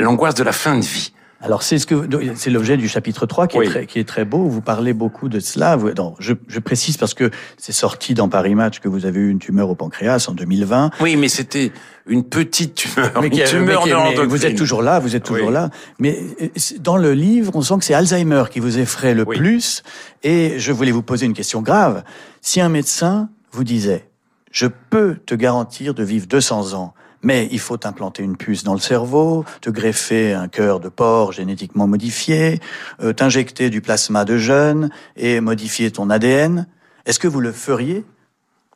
l'angoisse 0.00 0.34
de 0.34 0.42
la 0.42 0.52
fin 0.52 0.76
de 0.76 0.84
vie. 0.84 1.12
Alors 1.40 1.62
c'est 1.62 1.78
ce 1.78 1.86
que 1.86 2.06
c'est 2.34 2.50
l'objet 2.50 2.76
du 2.76 2.88
chapitre 2.88 3.24
3 3.24 3.46
qui, 3.46 3.56
est 3.56 3.64
très, 3.64 3.86
qui 3.86 3.98
est 4.00 4.04
très 4.04 4.24
beau. 4.24 4.48
Vous 4.48 4.60
parlez 4.60 4.92
beaucoup 4.92 5.28
de 5.28 5.38
cela. 5.38 5.78
non, 5.96 6.14
je, 6.18 6.34
je, 6.48 6.58
précise 6.58 6.96
parce 6.98 7.14
que 7.14 7.30
c'est 7.56 7.72
sorti 7.72 8.14
dans 8.14 8.28
Paris 8.28 8.54
Match 8.56 8.80
que 8.80 8.88
vous 8.88 9.06
avez 9.06 9.20
eu 9.20 9.30
une 9.30 9.38
tumeur 9.38 9.70
au 9.70 9.76
pancréas 9.76 10.26
en 10.28 10.32
2020. 10.32 10.90
Oui, 11.00 11.16
mais 11.16 11.28
c'était 11.28 11.72
une 12.06 12.24
petite 12.24 12.74
tumeur. 12.74 13.12
Mais 13.22 13.28
une 13.28 13.44
tumeur 13.44 13.86
mais, 13.86 14.26
vous 14.26 14.44
êtes 14.44 14.56
toujours 14.56 14.82
là, 14.82 14.98
vous 14.98 15.14
êtes 15.14 15.22
toujours 15.22 15.46
oui. 15.46 15.54
là. 15.54 15.70
Mais 16.00 16.18
euh, 16.42 16.48
dans 16.80 16.96
le 16.96 17.14
livre, 17.14 17.52
on 17.54 17.62
sent 17.62 17.78
que 17.78 17.84
c'est 17.84 17.94
Alzheimer 17.94 18.44
qui 18.50 18.58
vous 18.58 18.78
effraie 18.78 19.14
le 19.14 19.22
oui. 19.26 19.38
plus. 19.38 19.84
Et 20.24 20.58
je 20.58 20.72
voulais 20.72 20.92
vous 20.92 21.02
poser 21.02 21.26
une 21.26 21.34
question 21.34 21.62
grave. 21.62 22.02
Si 22.42 22.60
un 22.60 22.68
médecin 22.68 23.30
vous 23.52 23.64
disait, 23.64 24.10
je 24.50 24.66
peux 24.66 25.14
te 25.24 25.36
garantir 25.36 25.94
de 25.94 26.02
vivre 26.02 26.26
200 26.26 26.74
ans, 26.74 26.92
mais 27.22 27.48
il 27.50 27.58
faut 27.58 27.78
implanter 27.86 28.22
une 28.22 28.36
puce 28.36 28.64
dans 28.64 28.74
le 28.74 28.80
cerveau, 28.80 29.44
te 29.60 29.70
greffer 29.70 30.32
un 30.32 30.48
cœur 30.48 30.80
de 30.80 30.88
porc 30.88 31.32
génétiquement 31.32 31.86
modifié, 31.86 32.60
euh, 33.02 33.12
t'injecter 33.12 33.70
du 33.70 33.80
plasma 33.80 34.24
de 34.24 34.36
jeunes 34.36 34.90
et 35.16 35.40
modifier 35.40 35.90
ton 35.90 36.10
ADN. 36.10 36.66
Est-ce 37.06 37.18
que 37.18 37.28
vous 37.28 37.40
le 37.40 37.52
feriez 37.52 38.04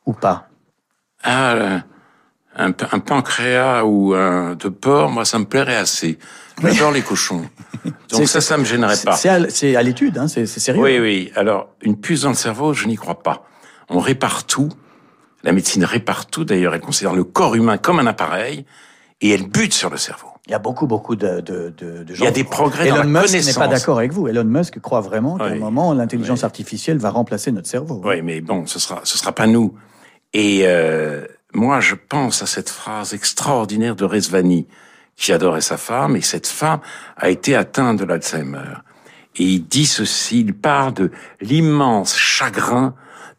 ou 0.05 0.13
pas? 0.13 0.49
Ah, 1.23 1.81
un, 2.55 2.67
un, 2.67 2.99
pancréas 2.99 3.83
ou 3.83 4.13
un 4.13 4.55
de 4.55 4.69
porc, 4.69 5.09
moi 5.09 5.25
ça 5.25 5.39
me 5.39 5.45
plairait 5.45 5.75
assez. 5.75 6.19
J'adore 6.61 6.91
les 6.91 7.01
cochons. 7.01 7.49
Donc 8.09 8.27
ça, 8.27 8.41
ça 8.41 8.57
me 8.57 8.63
gênerait 8.63 8.97
pas. 9.03 9.15
C'est 9.15 9.29
à, 9.75 9.79
à 9.79 9.83
l'étude, 9.83 10.17
hein, 10.17 10.27
c'est 10.27 10.45
sérieux. 10.45 10.81
Oui, 10.81 10.99
oui. 10.99 11.31
Alors, 11.35 11.69
une 11.81 11.99
puce 11.99 12.21
dans 12.21 12.29
le 12.29 12.35
cerveau, 12.35 12.73
je 12.73 12.87
n'y 12.87 12.95
crois 12.95 13.21
pas. 13.21 13.45
On 13.89 13.99
répare 13.99 14.45
tout 14.45 14.69
la 15.45 15.51
médecine 15.53 15.85
répare 15.85 16.25
tout, 16.25 16.43
d'ailleurs, 16.43 16.73
elle 16.73 16.81
considère 16.81 17.13
le 17.13 17.23
corps 17.23 17.55
humain 17.55 17.77
comme 17.77 17.99
un 17.99 18.07
appareil 18.07 18.65
et 19.21 19.29
elle 19.29 19.47
bute 19.47 19.73
sur 19.73 19.89
le 19.89 19.97
cerveau. 19.97 20.27
Il 20.47 20.51
y 20.51 20.55
a 20.55 20.59
beaucoup, 20.59 20.85
beaucoup 20.87 21.15
de, 21.15 21.39
de, 21.39 21.73
de, 21.77 22.03
de 22.03 22.13
gens. 22.13 22.23
Il 22.23 22.25
y 22.25 22.27
a 22.27 22.31
des 22.31 22.43
progrès 22.43 22.87
Elon 22.87 22.97
dans 22.97 23.03
la 23.03 23.21
Musk 23.21 23.45
n'est 23.45 23.53
pas 23.53 23.67
d'accord 23.67 23.97
avec 23.99 24.11
vous. 24.11 24.27
Elon 24.27 24.43
Musk 24.43 24.79
croit 24.79 25.01
vraiment 25.01 25.37
qu'à 25.37 25.45
Oui. 25.45 25.51
un 25.53 25.55
moment, 25.59 25.93
l'intelligence 25.93 26.43
artificielle 26.43 26.97
va 26.97 27.09
remplacer 27.11 27.51
notre 27.51 27.67
cerveau. 27.67 28.01
Oui, 28.03 28.21
mais 28.21 28.41
bon, 28.41 28.65
ce 28.65 28.77
sera, 28.79 29.01
ce 29.05 29.17
sera 29.17 29.31
pas 29.31 29.47
nous. 29.47 29.73
Et 30.33 30.63
euh, 30.65 31.25
moi, 31.53 31.79
je 31.79 31.95
pense 31.95 32.43
à 32.43 32.45
cette 32.47 32.69
phrase 32.69 33.13
extraordinaire 33.13 33.95
de 33.95 34.03
Resvani, 34.05 34.67
qui 35.15 35.31
adorait 35.31 35.61
sa 35.61 35.77
femme, 35.77 36.15
et 36.15 36.21
cette 36.21 36.47
femme 36.47 36.79
a 37.17 37.29
été 37.29 37.55
atteinte 37.55 37.97
de 37.99 38.03
l'Alzheimer. 38.05 38.73
Et 39.37 39.43
il 39.43 39.67
dit 39.67 39.85
ceci, 39.85 40.41
il 40.41 40.53
parle 40.53 40.93
de 40.93 41.11
l'immense 41.39 42.15
chagrin 42.17 42.93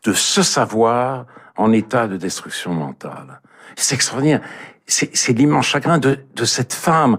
de 0.04 0.12
se 0.12 0.42
savoir 0.42 1.26
en 1.56 1.72
état 1.72 2.06
de 2.08 2.16
destruction 2.16 2.72
mentale. 2.74 3.40
C'est 3.76 3.94
extraordinaire. 3.94 4.40
C'est 4.86 5.16
c'est 5.16 5.32
l'immense 5.32 5.66
chagrin 5.66 5.98
de, 5.98 6.18
de 6.34 6.44
cette 6.44 6.72
femme. 6.72 7.18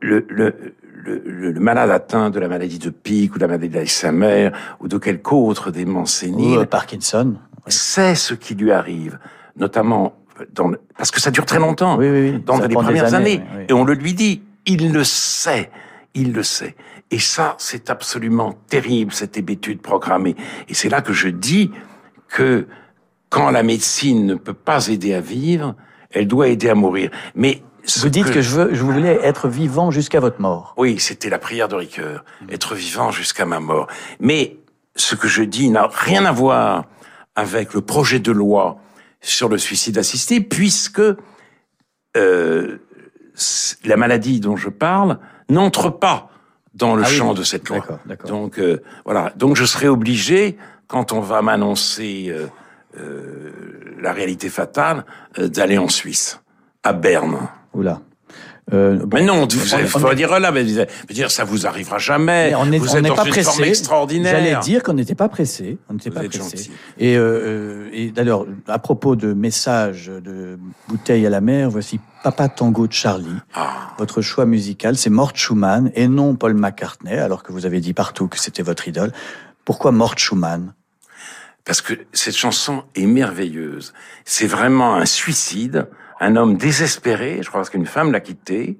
Le, 0.00 0.24
le, 0.30 0.74
le, 1.04 1.22
le- 1.24 1.60
malade 1.60 1.90
atteint 1.90 2.30
de 2.30 2.40
la 2.40 2.48
maladie 2.48 2.78
de 2.78 2.90
Pic 2.90 3.34
ou 3.34 3.38
de 3.38 3.42
la 3.42 3.48
maladie 3.48 3.68
d'Alzheimer 3.68 4.50
ou 4.80 4.88
de 4.88 4.96
quelque 4.98 5.32
autre 5.34 5.70
démence 5.70 6.14
Ou 6.22 6.26
sénile 6.26 6.58
euh, 6.60 6.64
Parkinson. 6.64 7.34
sait 7.66 8.14
ce 8.14 8.32
qui 8.34 8.54
lui 8.54 8.72
arrive, 8.72 9.18
notamment 9.56 10.16
dans 10.54 10.68
le- 10.68 10.80
parce 10.96 11.10
que 11.10 11.20
ça 11.20 11.30
dure 11.30 11.44
très 11.44 11.58
longtemps, 11.58 11.96
Oui, 11.98 12.08
oui, 12.10 12.30
oui. 12.32 12.42
dans 12.44 12.56
Ça 12.58 12.66
les 12.66 12.74
premières 12.74 13.12
années, 13.14 13.42
oui. 13.56 13.64
et 13.68 13.72
on 13.74 13.84
le 13.84 13.92
lui 13.94 14.14
dit, 14.14 14.42
il 14.64 14.92
le 14.92 15.04
sait, 15.04 15.70
il 16.14 16.32
le 16.32 16.42
sait. 16.42 16.74
Et 17.10 17.18
ça, 17.20 17.54
c'est 17.58 17.88
absolument 17.90 18.54
terrible, 18.68 19.12
cette 19.12 19.36
hébétude 19.36 19.80
programmée. 19.80 20.34
Et 20.68 20.74
c'est 20.74 20.88
là 20.88 21.02
que 21.02 21.12
je 21.12 21.28
dis 21.28 21.70
que 22.28 22.66
quand 23.30 23.50
la 23.50 23.62
médecine 23.62 24.26
ne 24.26 24.34
peut 24.34 24.54
pas 24.54 24.88
aider 24.88 25.14
à 25.14 25.20
vivre, 25.20 25.74
elle 26.10 26.26
doit 26.28 26.48
aider 26.48 26.68
à 26.68 26.74
mourir. 26.74 27.10
Mais 27.34 27.62
Vous 27.98 28.08
dites 28.08 28.30
que, 28.30 28.40
je, 28.42 28.50
veux, 28.50 28.74
je 28.74 28.82
voulais 28.82 29.18
être 29.22 29.48
vivant 29.48 29.90
jusqu'à 29.90 30.20
votre 30.20 30.40
mort. 30.40 30.74
oui, 30.76 30.98
c'était 30.98 31.28
la 31.30 31.38
prière 31.38 31.68
de 31.68 31.74
Ricoeur, 31.76 32.24
être 32.50 32.74
vivant 32.74 33.10
jusqu'à 33.10 33.44
ma 33.44 33.60
mort. 33.60 33.86
Mais 34.20 34.56
ce 34.94 35.14
que 35.14 35.28
je 35.28 35.42
dis 35.42 35.68
n'a 35.70 35.88
rien 35.92 36.24
à 36.24 36.32
voir 36.32 36.84
avec 37.34 37.74
le 37.74 37.80
projet 37.82 38.18
de 38.18 38.32
loi 38.32 38.78
sur 39.20 39.48
le 39.48 39.58
suicide 39.58 39.98
assisté, 39.98 40.40
puisque 40.40 41.02
euh, 42.16 42.78
la 43.84 43.96
maladie 43.96 44.40
dont 44.40 44.56
je 44.56 44.68
parle 44.70 45.18
n'entre 45.50 45.90
pas 45.90 46.30
dans 46.74 46.94
le 46.94 47.02
Ah 47.04 47.06
champ 47.08 47.30
oui. 47.30 47.38
de 47.38 47.42
cette 47.42 47.68
loi. 47.68 47.78
D'accord, 47.78 47.98
d'accord. 48.06 48.30
Donc 48.30 48.58
euh, 48.58 48.82
voilà, 49.04 49.32
donc 49.36 49.56
je 49.56 49.64
serai 49.64 49.88
obligé, 49.88 50.56
quand 50.86 51.12
on 51.12 51.20
va 51.20 51.42
m'annoncer 51.42 52.26
euh, 52.28 52.46
la 54.00 54.12
réalité 54.12 54.48
fatale, 54.48 55.04
euh, 55.38 55.48
d'aller 55.48 55.78
en 55.78 55.88
Suisse, 55.88 56.40
à 56.82 56.92
Berne. 56.92 57.36
Oula. 57.74 58.00
Euh, 58.72 58.96
bon, 59.06 59.18
Mais 59.18 59.24
non, 59.24 59.34
on- 59.34 59.46
vous 59.46 59.74
on- 59.74 59.86
faut 59.86 60.10
est- 60.10 60.16
dire 60.16 60.40
là, 60.40 60.50
mais 60.50 60.64
dire 60.64 61.30
ça 61.30 61.44
vous 61.44 61.68
arrivera 61.68 61.98
jamais. 61.98 62.48
Mais 62.50 62.54
on 62.56 62.66
n'est 62.66 62.78
vous 62.78 62.96
êtes 62.96 63.04
dans 63.04 63.14
pas 63.14 63.22
une 63.24 63.30
pressé. 63.30 63.44
forme 63.44 63.62
extraordinaire. 63.62 64.32
J'allais 64.36 64.56
dire 64.56 64.82
qu'on 64.82 64.94
n'était 64.94 65.14
pas 65.14 65.28
pressé. 65.28 65.78
On 65.88 65.92
n'était 65.94 66.10
pas 66.10 66.24
êtes 66.24 66.30
pressé. 66.36 66.56
gentil. 66.56 66.70
Et, 66.98 67.16
euh, 67.16 67.20
euh, 67.20 67.88
et 67.92 68.10
d'ailleurs, 68.10 68.44
à 68.66 68.80
propos 68.80 69.14
de 69.14 69.32
messages 69.34 70.08
de 70.08 70.58
bouteilles 70.88 71.24
à 71.24 71.30
la 71.30 71.40
mer, 71.40 71.70
voici 71.70 72.00
Papa 72.24 72.48
Tango 72.48 72.88
de 72.88 72.92
Charlie. 72.92 73.28
Ah, 73.54 73.94
Votre 73.98 74.20
choix 74.20 74.46
musical, 74.46 74.96
c'est 74.96 75.10
Mort 75.10 75.30
Schumann 75.36 75.92
et 75.94 76.08
non 76.08 76.34
Paul 76.34 76.54
McCartney, 76.54 77.16
alors 77.16 77.44
que 77.44 77.52
vous 77.52 77.66
avez 77.66 77.78
dit 77.78 77.94
partout 77.94 78.26
que 78.26 78.38
c'était 78.40 78.64
votre 78.64 78.88
idole. 78.88 79.12
Pourquoi 79.64 79.92
Mort 79.92 80.18
Schumann? 80.18 80.74
Parce 81.66 81.82
que 81.82 81.92
cette 82.12 82.36
chanson 82.36 82.84
est 82.94 83.04
merveilleuse. 83.06 83.92
C'est 84.24 84.46
vraiment 84.46 84.94
un 84.94 85.04
suicide, 85.04 85.88
un 86.20 86.36
homme 86.36 86.56
désespéré. 86.56 87.40
Je 87.42 87.48
crois 87.48 87.60
parce 87.60 87.70
qu'une 87.70 87.84
femme 87.86 88.12
l'a 88.12 88.20
quitté. 88.20 88.78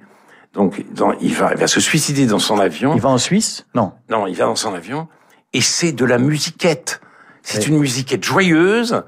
Donc, 0.55 0.85
dans- 0.95 1.13
il 1.21 1.35
va, 1.35 1.51
il 1.53 1.59
va 1.59 1.67
se 1.67 1.81
suicider 1.81 2.25
dans 2.27 2.39
son 2.39 2.59
avion. 2.59 2.95
Il 2.95 3.01
va 3.03 3.11
en 3.11 3.19
Suisse? 3.19 3.67
Non. 3.75 3.93
Non, 4.09 4.27
il 4.27 4.35
va 4.37 4.47
dans 4.47 4.57
son 4.57 4.73
avion. 4.73 5.09
Et 5.53 5.61
c'est 5.61 5.93
de 5.93 6.05
la 6.07 6.17
musiquette. 6.19 7.01
C'est 7.43 7.59
Oui. 7.67 7.69
une 7.75 7.79
musiquette 7.79 8.25
joyeuse 8.25 9.03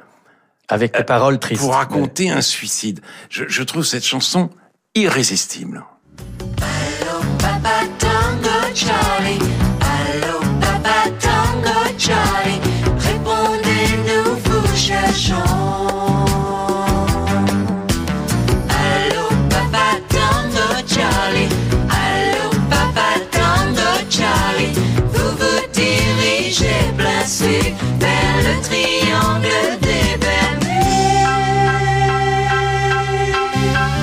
Avec 0.68 0.94
des 0.94 1.04
paroles 1.04 1.38
tristes. 1.38 1.62
Euh, 1.62 1.66
pour 1.66 1.74
raconter 1.76 2.28
un 2.30 2.42
suicide. 2.42 3.00
Je, 3.30 3.44
je 3.48 3.62
trouve 3.62 3.84
cette 3.84 4.04
chanson 4.04 4.50
irrésistible. 4.94 5.84
Papa 7.38 7.86
Tango 7.98 8.74
Charlie, 8.74 9.38
allô 9.80 10.40
Papa 10.60 11.10
Tango 11.18 11.78
Charlie, 11.96 12.60
Allo 15.08 15.24
papa 19.48 19.86
Tango 20.08 20.66
Charlie, 20.86 21.48
allo 21.88 22.50
papa 22.68 23.08
Tango 23.30 23.90
Charlie, 24.10 24.74
vous 25.12 25.32
vous 25.40 25.60
dirigez 25.72 26.92
blessu 26.94 27.74
vers 27.98 28.36
le 28.44 28.54
triangle 28.60 29.78
des 29.80 30.18
bernets. 30.18 30.84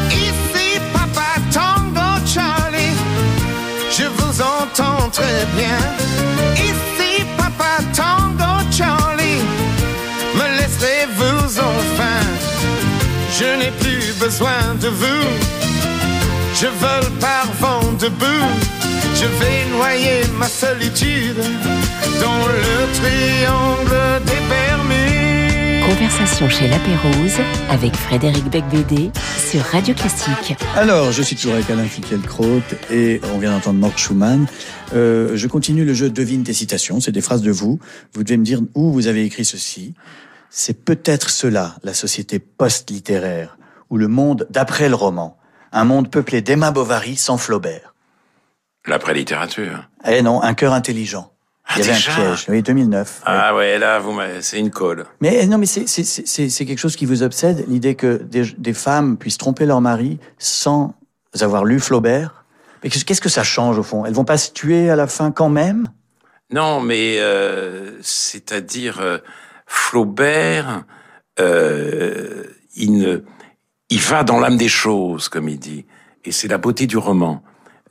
Ici 0.09 0.79
papa 0.91 1.29
Tango 1.53 2.09
Charlie, 2.25 2.97
je 3.91 4.05
vous 4.05 4.41
entends 4.41 5.09
très 5.11 5.45
bien. 5.55 5.79
Je 13.37 13.59
n'ai 13.59 13.71
plus 13.71 14.13
besoin 14.17 14.75
de 14.81 14.87
vous. 14.87 15.25
Je 16.53 16.67
vole 16.67 17.11
par 17.19 17.51
vent 17.59 17.91
debout. 17.99 18.25
Je 19.13 19.25
vais 19.25 19.77
noyer 19.77 20.21
ma 20.39 20.47
solitude 20.47 21.35
dans 22.21 22.47
le 22.47 22.93
triangle 22.93 24.23
des 24.25 24.39
Bermudes. 24.47 25.89
Conversation 25.89 26.47
chez 26.47 26.69
La 26.69 26.79
Pérouse 26.79 27.41
avec 27.69 27.97
Frédéric 27.97 28.45
Becbédé 28.49 29.11
sur 29.37 29.61
Radio 29.63 29.93
Classique. 29.93 30.55
Alors, 30.77 31.11
je 31.11 31.21
suis 31.21 31.35
toujours 31.35 31.55
avec 31.55 31.69
Alain 31.69 31.83
Finkielkraut 31.83 32.61
et 32.89 33.19
on 33.33 33.39
vient 33.39 33.51
d'entendre 33.51 33.79
Mort 33.79 33.97
Schumann. 33.97 34.47
Euh, 34.93 35.35
je 35.35 35.47
continue 35.47 35.83
le 35.83 35.93
jeu 35.93 36.09
Devine 36.09 36.43
des 36.43 36.53
citations. 36.53 37.01
C'est 37.01 37.11
des 37.11 37.21
phrases 37.21 37.41
de 37.41 37.51
vous. 37.51 37.81
Vous 38.13 38.23
devez 38.23 38.37
me 38.37 38.45
dire 38.45 38.61
où 38.75 38.93
vous 38.93 39.07
avez 39.07 39.25
écrit 39.25 39.43
ceci. 39.43 39.93
C'est 40.57 40.85
peut-être 40.85 41.29
cela, 41.29 41.75
la 41.83 41.93
société 41.93 42.39
post-littéraire, 42.39 43.57
ou 43.89 43.97
le 43.97 44.07
monde 44.07 44.47
d'après 44.49 44.87
le 44.87 44.95
roman. 44.95 45.37
Un 45.73 45.83
monde 45.83 46.09
peuplé 46.09 46.41
d'Emma 46.41 46.71
Bovary 46.71 47.17
sans 47.17 47.37
Flaubert. 47.37 47.93
L'après-littérature. 48.87 49.89
Eh 50.07 50.21
non, 50.21 50.41
un 50.41 50.53
cœur 50.53 50.71
intelligent. 50.71 51.33
Il 51.75 51.79
y 51.79 51.81
avait 51.81 51.91
Ah, 51.91 51.95
déjà 51.95 52.11
un 52.13 52.15
piège. 52.35 52.45
Oui, 52.47 52.61
2009. 52.63 53.09
ouais. 53.17 53.23
Ah 53.25 53.53
ouais, 53.53 53.77
là, 53.77 53.99
vous 53.99 54.17
c'est 54.39 54.57
une 54.57 54.71
colle. 54.71 55.05
Mais 55.19 55.39
eh, 55.41 55.45
non, 55.45 55.57
mais 55.57 55.65
c'est- 55.65 55.87
c'est 55.89 56.05
c'est- 56.05 56.47
c'est 56.49 56.65
quelque 56.65 56.79
chose 56.79 56.95
qui 56.95 57.05
vous 57.05 57.21
obsède, 57.21 57.65
l'idée 57.67 57.95
que 57.95 58.15
des, 58.23 58.43
des 58.57 58.73
femmes 58.73 59.17
puissent 59.17 59.37
tromper 59.37 59.65
leur 59.65 59.81
mari 59.81 60.19
sans 60.37 60.93
avoir 61.41 61.65
lu 61.65 61.81
Flaubert. 61.81 62.45
Mais 62.81 62.89
qu'est-ce 62.89 63.03
qu'est-ce 63.03 63.19
que 63.19 63.27
ça 63.27 63.43
change 63.43 63.77
au 63.77 63.83
fond? 63.83 64.05
Elles 64.05 64.13
vont 64.13 64.23
pas 64.23 64.37
se 64.37 64.51
tuer 64.53 64.89
à 64.89 64.95
la 64.95 65.07
fin 65.07 65.31
quand 65.31 65.49
même? 65.49 65.89
Non, 66.49 66.79
mais 66.79 67.17
euh, 67.19 67.99
c'est-à-dire 68.01 68.99
euh, 69.01 69.17
Flaubert, 69.65 70.83
euh, 71.39 72.43
il, 72.75 72.97
ne, 72.97 73.23
il 73.89 73.99
va 73.99 74.23
dans 74.23 74.39
l'âme 74.39 74.57
des 74.57 74.69
choses, 74.69 75.29
comme 75.29 75.49
il 75.49 75.59
dit, 75.59 75.85
et 76.23 76.31
c'est 76.31 76.47
la 76.47 76.57
beauté 76.57 76.87
du 76.87 76.97
roman. 76.97 77.43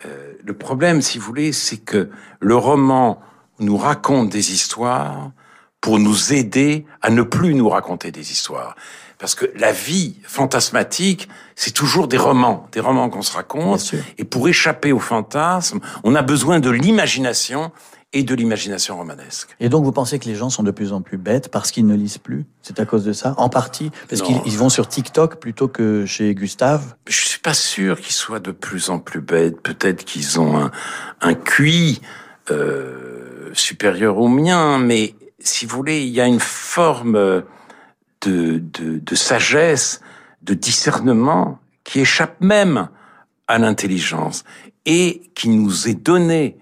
Euh, 0.06 0.34
le 0.42 0.54
problème, 0.54 1.02
si 1.02 1.18
vous 1.18 1.26
voulez, 1.26 1.52
c'est 1.52 1.78
que 1.78 2.10
le 2.40 2.56
roman 2.56 3.20
nous 3.60 3.76
raconte 3.76 4.30
des 4.30 4.52
histoires 4.52 5.32
pour 5.80 5.98
nous 5.98 6.32
aider 6.32 6.86
à 7.02 7.10
ne 7.10 7.22
plus 7.22 7.54
nous 7.54 7.68
raconter 7.68 8.10
des 8.10 8.32
histoires. 8.32 8.74
Parce 9.18 9.34
que 9.34 9.46
la 9.54 9.70
vie 9.70 10.16
fantasmatique, 10.24 11.28
c'est 11.54 11.72
toujours 11.72 12.08
des 12.08 12.16
romans, 12.16 12.68
des 12.72 12.80
romans 12.80 13.08
qu'on 13.08 13.22
se 13.22 13.32
raconte. 13.32 13.94
Et 14.18 14.24
pour 14.24 14.48
échapper 14.48 14.92
au 14.92 14.98
fantasme, 14.98 15.80
on 16.02 16.14
a 16.14 16.22
besoin 16.22 16.58
de 16.58 16.70
l'imagination 16.70 17.70
et 18.14 18.22
de 18.22 18.34
l'imagination 18.34 18.96
romanesque. 18.96 19.54
Et 19.60 19.68
donc 19.68 19.84
vous 19.84 19.92
pensez 19.92 20.18
que 20.18 20.26
les 20.26 20.36
gens 20.36 20.48
sont 20.48 20.62
de 20.62 20.70
plus 20.70 20.92
en 20.92 21.02
plus 21.02 21.18
bêtes 21.18 21.50
parce 21.50 21.70
qu'ils 21.70 21.86
ne 21.86 21.94
lisent 21.94 22.18
plus? 22.18 22.46
C'est 22.62 22.80
à 22.80 22.86
cause 22.86 23.04
de 23.04 23.12
ça? 23.12 23.34
En 23.36 23.48
partie? 23.48 23.90
Parce 24.08 24.22
qu'ils 24.22 24.40
ils 24.46 24.56
vont 24.56 24.70
sur 24.70 24.88
TikTok 24.88 25.36
plutôt 25.36 25.68
que 25.68 26.06
chez 26.06 26.34
Gustave? 26.34 26.94
Je 27.08 27.26
suis 27.26 27.40
pas 27.40 27.54
sûr 27.54 28.00
qu'ils 28.00 28.14
soient 28.14 28.40
de 28.40 28.52
plus 28.52 28.88
en 28.88 29.00
plus 29.00 29.20
bêtes. 29.20 29.60
Peut-être 29.60 30.04
qu'ils 30.04 30.40
ont 30.40 30.56
un, 30.56 30.70
un 31.20 31.34
QI 31.34 32.00
euh, 32.50 33.50
supérieur 33.52 34.18
au 34.18 34.28
mien, 34.28 34.78
mais 34.78 35.14
si 35.40 35.66
vous 35.66 35.76
voulez, 35.76 36.04
il 36.04 36.12
y 36.12 36.20
a 36.20 36.26
une 36.26 36.40
forme 36.40 37.42
de, 38.22 38.62
de, 38.62 38.98
de 38.98 39.14
sagesse, 39.14 40.00
de 40.42 40.54
discernement 40.54 41.58
qui 41.82 42.00
échappe 42.00 42.40
même 42.40 42.88
à 43.48 43.58
l'intelligence 43.58 44.44
et 44.86 45.30
qui 45.34 45.48
nous 45.48 45.88
est 45.88 45.94
donnée 45.94 46.58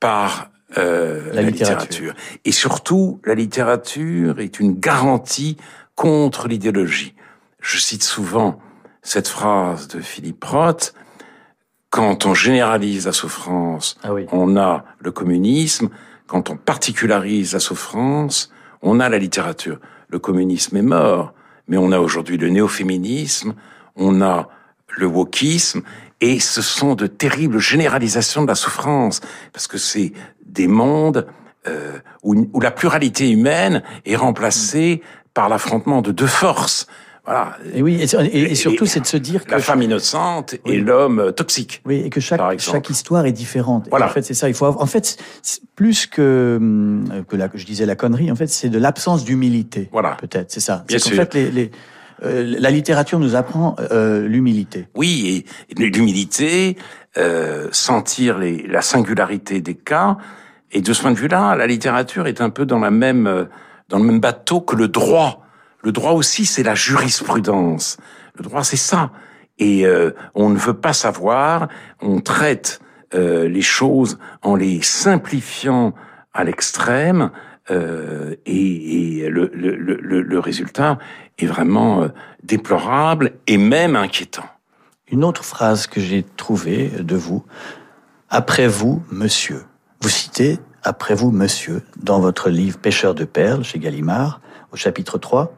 par 0.00 0.50
euh, 0.78 1.26
La 1.32 1.42
la, 1.42 1.42
littérature. 1.42 1.80
littérature. 1.80 2.14
Et 2.44 2.52
surtout, 2.52 3.20
la 3.24 3.34
littérature 3.34 4.40
est 4.40 4.60
une 4.60 4.78
garantie 4.78 5.56
contre 5.94 6.48
l'idéologie. 6.48 7.14
Je 7.60 7.78
cite 7.78 8.02
souvent 8.02 8.58
cette 9.02 9.28
phrase 9.28 9.88
de 9.88 10.00
Philippe 10.00 10.44
Roth, 10.44 10.94
quand 11.90 12.26
on 12.26 12.34
généralise 12.34 13.06
la 13.06 13.12
souffrance, 13.12 13.96
Ah 14.02 14.12
oui. 14.12 14.26
on 14.32 14.56
a 14.56 14.84
le 15.00 15.10
communisme, 15.12 15.88
quand 16.26 16.50
on 16.50 16.56
particularise 16.56 17.52
la 17.54 17.60
souffrance, 17.60 18.50
on 18.82 19.00
a 19.00 19.08
la 19.08 19.18
littérature. 19.18 19.78
Le 20.08 20.18
communisme 20.18 20.76
est 20.76 20.82
mort, 20.82 21.32
mais 21.68 21.76
on 21.78 21.92
a 21.92 21.98
aujourd'hui 21.98 22.36
le 22.36 22.48
néo-féminisme, 22.48 23.54
on 23.96 24.20
a 24.20 24.48
le 24.98 25.06
wokisme, 25.06 25.82
et 26.20 26.40
ce 26.40 26.62
sont 26.62 26.94
de 26.94 27.06
terribles 27.06 27.58
généralisations 27.58 28.42
de 28.42 28.48
la 28.48 28.54
souffrance, 28.54 29.20
parce 29.52 29.66
que 29.66 29.78
c'est 29.78 30.12
des 30.44 30.66
mondes 30.68 31.26
euh, 31.68 31.98
où, 32.22 32.48
où 32.52 32.60
la 32.60 32.70
pluralité 32.70 33.30
humaine 33.30 33.82
est 34.06 34.16
remplacée 34.16 35.02
par 35.34 35.48
l'affrontement 35.48 36.00
de 36.02 36.12
deux 36.12 36.26
forces. 36.26 36.86
Voilà. 37.24 37.58
Et 37.74 37.82
oui, 37.82 38.00
et, 38.00 38.04
et- 38.24 38.52
et 38.52 38.54
surtout 38.54 38.86
c'est 38.86 39.00
de 39.00 39.06
se 39.06 39.16
dire 39.16 39.44
que 39.44 39.50
La 39.50 39.58
femme 39.58 39.82
innocente 39.82 40.54
Oui. 40.64 40.74
et 40.74 40.78
l'homme 40.78 41.32
toxique. 41.32 41.82
Oui, 41.84 41.96
et 42.04 42.08
que 42.08 42.20
chaque, 42.20 42.40
chaque 42.60 42.88
histoire 42.88 43.26
est 43.26 43.32
différente. 43.32 43.88
Et 43.88 43.90
Voilà. 43.90 44.06
en 44.06 44.10
fait, 44.10 44.22
c'est 44.22 44.32
ça. 44.32 44.48
Il 44.48 44.54
faut 44.54 44.64
avoir, 44.66 44.80
en 44.82 44.86
fait, 44.86 45.16
plus 45.74 46.06
que, 46.06 46.56
hum, 46.60 47.24
que 47.28 47.34
la, 47.34 47.50
je 47.52 47.66
disais 47.66 47.84
la 47.84 47.96
connerie, 47.96 48.30
en 48.30 48.36
fait, 48.36 48.46
c'est 48.46 48.68
de 48.68 48.78
l'absence 48.78 49.24
d'humilité. 49.24 49.88
Voilà. 49.90 50.10
Peut-être, 50.20 50.52
c'est 50.52 50.60
ça. 50.60 50.84
Bien 50.86 50.98
sûr. 51.00 51.16
fait, 51.16 51.34
les, 51.34 51.50
les, 51.50 51.70
euh, 52.22 52.56
la 52.58 52.70
littérature 52.70 53.18
nous 53.18 53.34
apprend 53.34 53.76
euh, 53.90 54.26
l'humilité. 54.26 54.88
Oui, 54.94 55.44
et 55.70 55.74
l'humilité, 55.74 56.76
euh, 57.18 57.68
sentir 57.72 58.38
les, 58.38 58.66
la 58.66 58.82
singularité 58.82 59.60
des 59.60 59.74
cas. 59.74 60.16
Et 60.72 60.80
de 60.80 60.92
ce 60.92 61.02
point 61.02 61.12
de 61.12 61.18
vue-là, 61.18 61.54
la 61.56 61.66
littérature 61.66 62.26
est 62.26 62.40
un 62.40 62.50
peu 62.50 62.66
dans 62.66 62.78
la 62.80 62.90
même 62.90 63.26
euh, 63.26 63.44
dans 63.88 63.98
le 63.98 64.04
même 64.04 64.20
bateau 64.20 64.60
que 64.60 64.76
le 64.76 64.88
droit. 64.88 65.46
Le 65.82 65.92
droit 65.92 66.12
aussi, 66.12 66.44
c'est 66.46 66.64
la 66.64 66.74
jurisprudence. 66.74 67.98
Le 68.34 68.42
droit, 68.42 68.64
c'est 68.64 68.76
ça. 68.76 69.12
Et 69.58 69.86
euh, 69.86 70.10
on 70.34 70.50
ne 70.50 70.58
veut 70.58 70.74
pas 70.74 70.92
savoir. 70.92 71.68
On 72.00 72.20
traite 72.20 72.80
les 73.14 73.62
choses 73.62 74.18
en 74.42 74.56
les 74.56 74.82
simplifiant 74.82 75.94
à 76.34 76.44
l'extrême. 76.44 77.30
euh, 77.70 78.34
et 78.46 79.22
et 79.24 79.30
le, 79.30 79.50
le, 79.54 79.76
le, 79.76 80.22
le 80.22 80.38
résultat 80.38 80.98
est 81.38 81.46
vraiment 81.46 82.02
euh, 82.02 82.08
déplorable 82.42 83.32
et 83.46 83.58
même 83.58 83.96
inquiétant. 83.96 84.46
Une 85.10 85.24
autre 85.24 85.44
phrase 85.44 85.86
que 85.86 86.00
j'ai 86.00 86.24
trouvée 86.36 86.88
de 86.88 87.16
vous, 87.16 87.44
après 88.28 88.66
vous, 88.66 89.02
monsieur. 89.10 89.64
Vous 90.00 90.08
citez 90.08 90.58
après 90.82 91.14
vous, 91.14 91.30
monsieur, 91.30 91.82
dans 91.96 92.20
votre 92.20 92.48
livre 92.48 92.78
Pêcheur 92.78 93.14
de 93.14 93.24
perles 93.24 93.64
chez 93.64 93.78
Gallimard, 93.78 94.40
au 94.72 94.76
chapitre 94.76 95.18
3, 95.18 95.52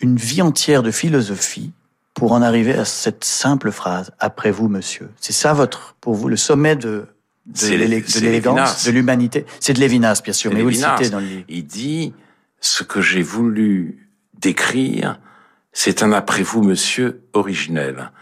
une 0.00 0.16
vie 0.16 0.42
entière 0.42 0.82
de 0.82 0.90
philosophie 0.90 1.72
pour 2.14 2.32
en 2.32 2.42
arriver 2.42 2.74
à 2.74 2.84
cette 2.84 3.24
simple 3.24 3.70
phrase, 3.72 4.12
après 4.18 4.50
vous, 4.50 4.68
monsieur. 4.68 5.10
C'est 5.20 5.32
ça 5.32 5.52
votre, 5.52 5.96
pour 6.00 6.14
vous, 6.14 6.28
le 6.28 6.36
sommet 6.36 6.76
de, 6.76 7.06
de 7.46 7.66
l'élégance, 7.68 8.84
de 8.84 8.90
l'humanité. 8.90 9.44
C'est 9.60 9.72
de 9.72 9.80
Lévinas, 9.80 10.20
bien 10.22 10.32
sûr, 10.32 10.52
mais 10.52 10.62
vous 10.62 10.68
le 10.68 10.74
citez 10.74 11.10
dans 11.10 11.20
le 11.20 11.26
livre. 11.26 11.44
Il 11.48 11.66
dit 11.66 12.14
ce 12.60 12.84
que 12.84 13.00
j'ai 13.00 13.22
voulu 13.22 14.03
décrire, 14.44 15.18
c'est 15.72 16.02
un 16.02 16.12
après 16.12 16.42
vous, 16.42 16.62
monsieur, 16.62 17.22
originel. 17.32 18.12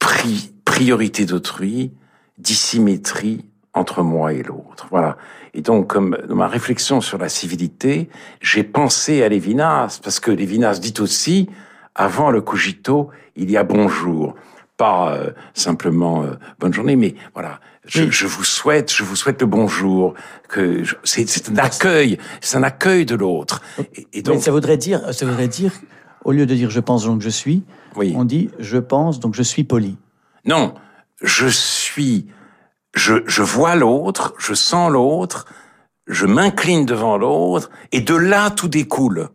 Pri- 0.00 0.52
priorité 0.64 1.26
d'autrui, 1.26 1.92
dissymétrie 2.38 3.44
entre 3.74 4.02
moi 4.02 4.32
et 4.32 4.42
l'autre. 4.42 4.86
Voilà. 4.90 5.16
Et 5.54 5.60
donc, 5.60 5.88
comme 5.88 6.16
dans 6.28 6.34
ma 6.34 6.48
réflexion 6.48 7.00
sur 7.00 7.18
la 7.18 7.28
civilité, 7.28 8.08
j'ai 8.40 8.64
pensé 8.64 9.22
à 9.22 9.28
Lévinas, 9.28 10.00
parce 10.02 10.18
que 10.18 10.30
Lévinas 10.30 10.78
dit 10.80 10.94
aussi, 10.98 11.48
avant 11.94 12.30
le 12.30 12.40
cogito, 12.40 13.10
il 13.36 13.50
y 13.50 13.56
a 13.56 13.64
bonjour. 13.64 14.34
Pas 14.78 15.14
euh, 15.14 15.30
simplement 15.52 16.24
euh, 16.24 16.32
bonne 16.58 16.72
journée, 16.72 16.96
mais 16.96 17.14
voilà, 17.34 17.60
je, 17.86 18.02
Oui. 18.02 18.08
je 18.12 18.26
vous 18.26 18.44
souhaite, 18.44 18.92
je 18.92 19.02
vous 19.02 19.16
souhaite 19.16 19.40
le 19.40 19.46
bonjour. 19.46 20.14
Que 20.48 20.82
c'est 21.04 21.48
un 21.50 21.56
accueil, 21.56 22.18
c'est 22.40 22.56
un 22.56 22.62
accueil 22.62 23.06
de 23.06 23.14
l'autre. 23.14 23.62
Et, 23.78 24.00
et 24.00 24.06
Mais 24.16 24.22
donc, 24.22 24.42
ça 24.42 24.50
voudrait 24.50 24.76
dire, 24.76 25.12
ça 25.14 25.24
voudrait 25.26 25.48
dire, 25.48 25.72
au 26.24 26.32
lieu 26.32 26.46
de 26.46 26.54
dire 26.54 26.70
je 26.70 26.80
pense 26.80 27.04
donc 27.04 27.22
je 27.22 27.30
suis, 27.30 27.62
oui. 27.96 28.12
on 28.16 28.24
dit 28.24 28.50
je 28.58 28.78
pense 28.78 29.18
donc 29.18 29.34
je 29.34 29.42
suis 29.42 29.64
poli. 29.64 29.96
Non, 30.44 30.74
je 31.22 31.46
suis, 31.48 32.26
je, 32.94 33.14
je 33.26 33.42
vois 33.42 33.74
l'autre, 33.76 34.34
je 34.38 34.54
sens 34.54 34.90
l'autre, 34.90 35.46
je 36.06 36.26
m'incline 36.26 36.84
devant 36.84 37.16
l'autre, 37.16 37.70
et 37.92 38.00
de 38.00 38.14
là 38.14 38.50
tout 38.50 38.68
découle, 38.68 39.30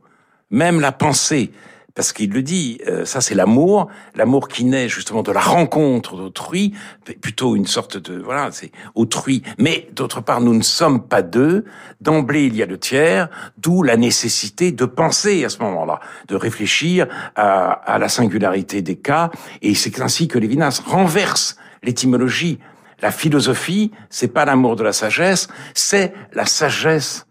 même 0.51 0.79
la 0.79 0.91
pensée. 0.91 1.51
Parce 1.97 2.13
qu'il 2.13 2.31
le 2.31 2.43
dit, 2.43 2.79
euh, 2.85 3.05
ça 3.05 3.21
c'est 3.21 3.33
l'amour, 3.33 3.87
l'amour 4.13 4.49
qui 4.49 4.65
naît 4.65 4.87
justement 4.87 5.23
de 5.23 5.31
la 5.31 5.39
rencontre 5.39 6.15
d'autrui, 6.15 6.75
plutôt 7.21 7.55
une 7.55 7.65
sorte 7.65 7.97
de 7.97 8.21
voilà, 8.21 8.51
c'est 8.51 8.71
autrui. 8.93 9.41
Mais 9.57 9.87
d'autre 9.93 10.21
part, 10.21 10.39
nous 10.39 10.53
ne 10.53 10.61
sommes 10.61 11.07
pas 11.07 11.23
deux. 11.23 11.65
D'emblée, 11.99 12.45
il 12.45 12.55
y 12.55 12.61
a 12.61 12.67
le 12.67 12.77
tiers, 12.77 13.29
d'où 13.57 13.81
la 13.81 13.97
nécessité 13.97 14.71
de 14.71 14.85
penser 14.85 15.43
à 15.43 15.49
ce 15.49 15.57
moment-là, 15.63 15.99
de 16.27 16.35
réfléchir 16.35 17.07
à, 17.35 17.71
à 17.71 17.97
la 17.97 18.09
singularité 18.09 18.83
des 18.83 18.97
cas. 18.97 19.31
Et 19.63 19.73
c'est 19.73 19.99
ainsi 19.99 20.27
que 20.27 20.37
Lévinas 20.37 20.83
renverse 20.85 21.57
l'étymologie. 21.81 22.59
la 23.01 23.09
philosophie, 23.09 23.91
c'est 24.11 24.27
pas 24.27 24.45
l'amour 24.45 24.75
de 24.75 24.83
la 24.83 24.93
sagesse, 24.93 25.47
c'est 25.73 26.13
la 26.33 26.45
sagesse 26.45 27.25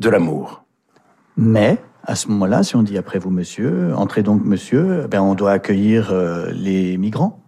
de 0.00 0.10
l'amour. 0.10 0.64
Mais 1.36 1.78
à 2.10 2.16
ce 2.16 2.26
moment-là, 2.26 2.64
si 2.64 2.74
on 2.74 2.82
dit 2.82 2.98
après 2.98 3.20
vous, 3.20 3.30
monsieur, 3.30 3.94
entrez 3.94 4.24
donc, 4.24 4.44
monsieur, 4.44 5.06
ben 5.08 5.22
on 5.22 5.34
doit 5.34 5.52
accueillir 5.52 6.10
euh, 6.10 6.50
les 6.50 6.96
migrants. 6.96 7.40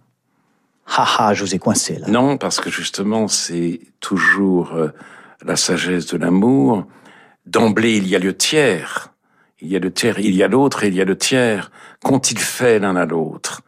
Ha 0.87 1.05
ha, 1.17 1.33
je 1.33 1.43
vous 1.43 1.53
ai 1.53 1.59
coincé 1.59 1.99
là. 1.99 2.07
Non, 2.07 2.37
parce 2.37 2.61
que 2.61 2.69
justement, 2.69 3.27
c'est 3.27 3.81
toujours 3.99 4.71
euh, 4.73 4.93
la 5.45 5.57
sagesse 5.57 6.05
de 6.07 6.17
l'amour. 6.17 6.85
D'emblée, 7.45 7.97
il 7.97 8.07
y 8.07 8.15
a 8.15 8.19
le 8.19 8.37
tiers. 8.37 9.09
Il 9.59 9.67
y 9.67 9.75
a 9.75 9.79
le 9.79 9.91
tiers, 9.91 10.17
il 10.19 10.33
y 10.33 10.43
a 10.43 10.47
l'autre 10.47 10.85
et 10.85 10.87
il 10.87 10.95
y 10.95 11.01
a 11.01 11.05
le 11.05 11.17
tiers. 11.17 11.69
Qu'ont-ils 12.01 12.39
fait 12.39 12.79
l'un 12.79 12.95
à 12.95 13.05
l'autre? 13.05 13.61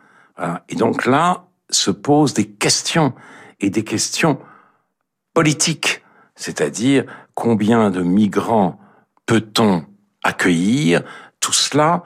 Et 0.67 0.75
donc 0.75 1.05
là, 1.05 1.45
se 1.69 1.91
posent 1.91 2.33
des 2.33 2.47
questions 2.47 3.13
et 3.59 3.69
des 3.69 3.83
questions 3.83 4.39
politiques, 5.33 6.03
c'est-à-dire 6.35 7.05
combien 7.33 7.89
de 7.89 8.01
migrants 8.01 8.77
peut-on 9.25 9.85
accueillir 10.25 11.03
Tout 11.39 11.53
cela, 11.53 12.03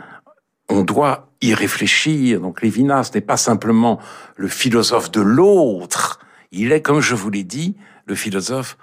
on 0.68 0.84
doit 0.84 1.30
y 1.42 1.54
réfléchir. 1.54 2.42
Donc 2.42 2.62
Lévinas 2.62 3.12
n'est 3.16 3.22
pas 3.22 3.38
simplement 3.38 4.00
le 4.36 4.48
philosophe 4.48 5.10
de 5.10 5.22
l'autre, 5.22 6.20
il 6.52 6.72
est, 6.72 6.82
comme 6.82 7.00
je 7.00 7.16
vous 7.16 7.30
l'ai 7.30 7.44
dit, 7.44 7.76
le 8.06 8.16
philosophe 8.16 8.78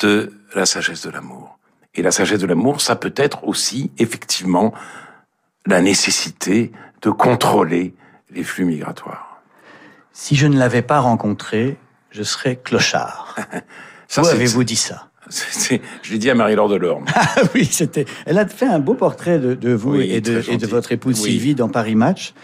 de 0.00 0.32
la 0.54 0.66
sagesse 0.66 1.02
de 1.02 1.10
l'amour. 1.10 1.58
Et 1.94 2.02
la 2.02 2.10
sagesse 2.10 2.40
de 2.40 2.46
l'amour, 2.46 2.80
ça 2.80 2.96
peut 2.96 3.14
être 3.16 3.44
aussi, 3.44 3.92
effectivement, 3.98 4.72
la 5.66 5.80
nécessité 5.80 6.72
de 7.02 7.10
contrôler 7.10 7.94
les 8.30 8.42
flux 8.42 8.64
migratoires. 8.64 9.42
Si 10.12 10.36
je 10.36 10.46
ne 10.46 10.58
l'avais 10.58 10.82
pas 10.82 11.00
rencontré, 11.00 11.78
je 12.10 12.22
serais 12.22 12.56
clochard. 12.56 13.36
Ça, 14.08 14.22
Où 14.22 14.26
avez-vous 14.26 14.64
dit 14.64 14.76
ça? 14.76 15.08
je 16.02 16.12
l'ai 16.12 16.18
dit 16.18 16.30
à 16.30 16.34
Marie-Laure 16.34 16.68
Delorme. 16.68 17.04
Ah 17.14 17.42
oui, 17.54 17.64
c'était. 17.64 18.04
Elle 18.26 18.38
a 18.38 18.46
fait 18.46 18.66
un 18.66 18.78
beau 18.78 18.94
portrait 18.94 19.38
de, 19.38 19.54
de 19.54 19.72
vous 19.72 19.96
Oui, 19.96 20.10
et, 20.10 20.20
de, 20.20 20.42
et 20.48 20.56
de 20.56 20.66
votre 20.66 20.92
épouse 20.92 21.20
Oui. 21.22 21.32
Sylvie 21.32 21.54
dans 21.54 21.68
Paris 21.68 21.94
Match. 21.94 22.34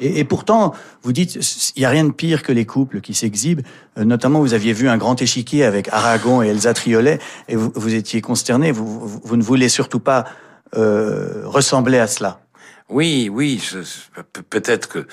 Et, 0.00 0.20
et 0.20 0.24
pourtant, 0.24 0.74
vous 1.02 1.12
dites, 1.12 1.38
il 1.76 1.80
n'y 1.80 1.86
a 1.86 1.90
rien 1.90 2.04
de 2.04 2.12
pire 2.12 2.42
que 2.42 2.52
les 2.52 2.66
couples 2.66 3.00
qui 3.00 3.14
s'exhibent. 3.14 3.62
Euh, 3.98 4.04
notamment, 4.04 4.40
vous 4.40 4.54
aviez 4.54 4.72
vu 4.72 4.88
un 4.88 4.96
grand 4.98 5.20
échiquier 5.22 5.64
avec 5.64 5.88
Aragon 5.88 6.42
et 6.42 6.48
Elsa 6.48 6.74
Triolet, 6.74 7.18
et 7.48 7.56
vous, 7.56 7.72
vous 7.74 7.94
étiez 7.94 8.20
consterné. 8.20 8.72
Vous, 8.72 8.86
vous, 9.08 9.20
vous 9.22 9.36
ne 9.36 9.42
voulez 9.42 9.68
surtout 9.68 10.00
pas 10.00 10.24
euh, 10.76 11.42
ressembler 11.44 11.98
à 11.98 12.06
cela. 12.06 12.40
Oui, 12.88 13.30
oui, 13.32 13.62
peut-être 14.50 14.88
que 14.88 15.06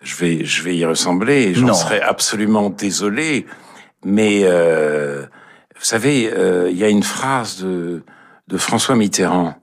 je 0.00 0.16
vais, 0.16 0.44
je 0.44 0.62
vais 0.62 0.76
y 0.76 0.84
ressembler. 0.84 1.42
et 1.42 1.54
J'en 1.54 1.74
serais 1.74 2.00
absolument 2.00 2.70
désolé. 2.70 3.46
Mais 4.04 4.42
euh, 4.44 5.26
vous 5.80 5.86
savez, 5.86 6.30
euh, 6.30 6.68
il 6.70 6.76
y 6.76 6.84
a 6.84 6.90
une 6.90 7.02
phrase 7.02 7.62
de, 7.62 8.02
de 8.48 8.58
François 8.58 8.96
Mitterrand 8.96 9.54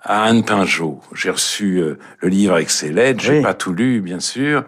à 0.00 0.22
Anne 0.24 0.42
Pinjot. 0.42 1.00
J'ai 1.14 1.28
reçu 1.28 1.76
euh, 1.76 1.98
le 2.20 2.28
livre 2.30 2.54
avec 2.54 2.70
ses 2.70 2.90
lettres. 2.90 3.20
J'ai 3.22 3.36
Oui. 3.36 3.42
pas 3.42 3.52
tout 3.52 3.74
lu, 3.74 4.00
bien 4.00 4.20
sûr. 4.20 4.64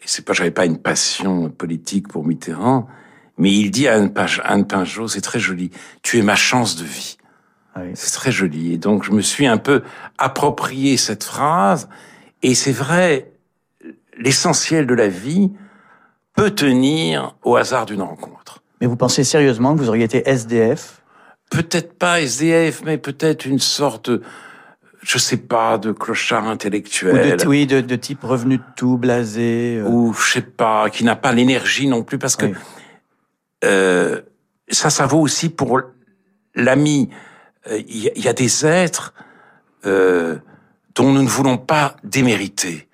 Et 0.00 0.04
c'est 0.06 0.24
pas, 0.24 0.32
j'avais 0.32 0.52
pas 0.52 0.64
une 0.64 0.78
passion 0.78 1.50
politique 1.50 2.06
pour 2.06 2.24
Mitterrand. 2.24 2.86
Mais 3.36 3.50
il 3.50 3.72
dit 3.72 3.88
à 3.88 3.94
Anne, 3.94 4.12
Anne 4.44 4.66
Pinjot, 4.68 5.08
c'est 5.08 5.22
très 5.22 5.40
joli. 5.40 5.72
Tu 6.02 6.18
es 6.20 6.22
ma 6.22 6.36
chance 6.36 6.76
de 6.76 6.84
vie. 6.84 7.16
Oui. 7.74 7.90
C'est 7.94 8.12
très 8.12 8.30
joli. 8.30 8.74
Et 8.74 8.78
donc, 8.78 9.02
je 9.02 9.10
me 9.10 9.22
suis 9.22 9.48
un 9.48 9.58
peu 9.58 9.82
approprié 10.18 10.96
cette 10.98 11.24
phrase. 11.24 11.88
Et 12.42 12.54
c'est 12.54 12.70
vrai, 12.72 13.32
l'essentiel 14.16 14.86
de 14.86 14.94
la 14.94 15.08
vie 15.08 15.50
peut 16.36 16.50
tenir 16.52 17.34
au 17.42 17.56
hasard 17.56 17.86
d'une 17.86 18.02
rencontre. 18.02 18.61
Mais 18.82 18.88
vous 18.88 18.96
pensez 18.96 19.22
sérieusement 19.22 19.76
que 19.76 19.80
vous 19.80 19.88
auriez 19.88 20.02
été 20.02 20.28
SDF 20.28 21.00
Peut-être 21.52 21.96
pas 21.96 22.20
SDF, 22.20 22.82
mais 22.84 22.98
peut-être 22.98 23.44
une 23.46 23.60
sorte, 23.60 24.10
de, 24.10 24.22
je 25.02 25.18
sais 25.18 25.36
pas, 25.36 25.78
de 25.78 25.92
clochard 25.92 26.44
ou 26.46 26.48
intellectuel. 26.48 27.36
de, 27.36 27.46
Oui, 27.46 27.66
de, 27.68 27.80
de 27.80 27.94
type 27.94 28.24
revenu 28.24 28.58
de 28.58 28.62
tout, 28.74 28.98
blasé. 28.98 29.76
euh, 29.78 29.86
ou 29.88 30.12
je 30.14 30.32
sais 30.32 30.40
pas, 30.42 30.90
qui 30.90 31.04
n'a 31.04 31.14
pas 31.14 31.30
l'énergie 31.32 31.86
non 31.86 32.02
plus, 32.02 32.18
parce 32.18 32.34
que 32.34 32.46
Oui. 32.46 32.54
euh, 33.64 34.20
ça, 34.68 34.90
ça 34.90 35.06
vaut 35.06 35.20
aussi 35.20 35.48
pour 35.48 35.80
l'ami. 36.56 37.08
Euh, 37.70 37.78
Il 37.86 37.98
y, 37.98 38.08
a- 38.08 38.12
il 38.16 38.24
y 38.24 38.28
a 38.28 38.32
des 38.32 38.66
êtres 38.66 39.14
euh, 39.86 40.38
dont 40.96 41.12
nous 41.12 41.22
ne 41.22 41.28
voulons 41.28 41.58
pas 41.58 41.96
démériter. 42.02 42.88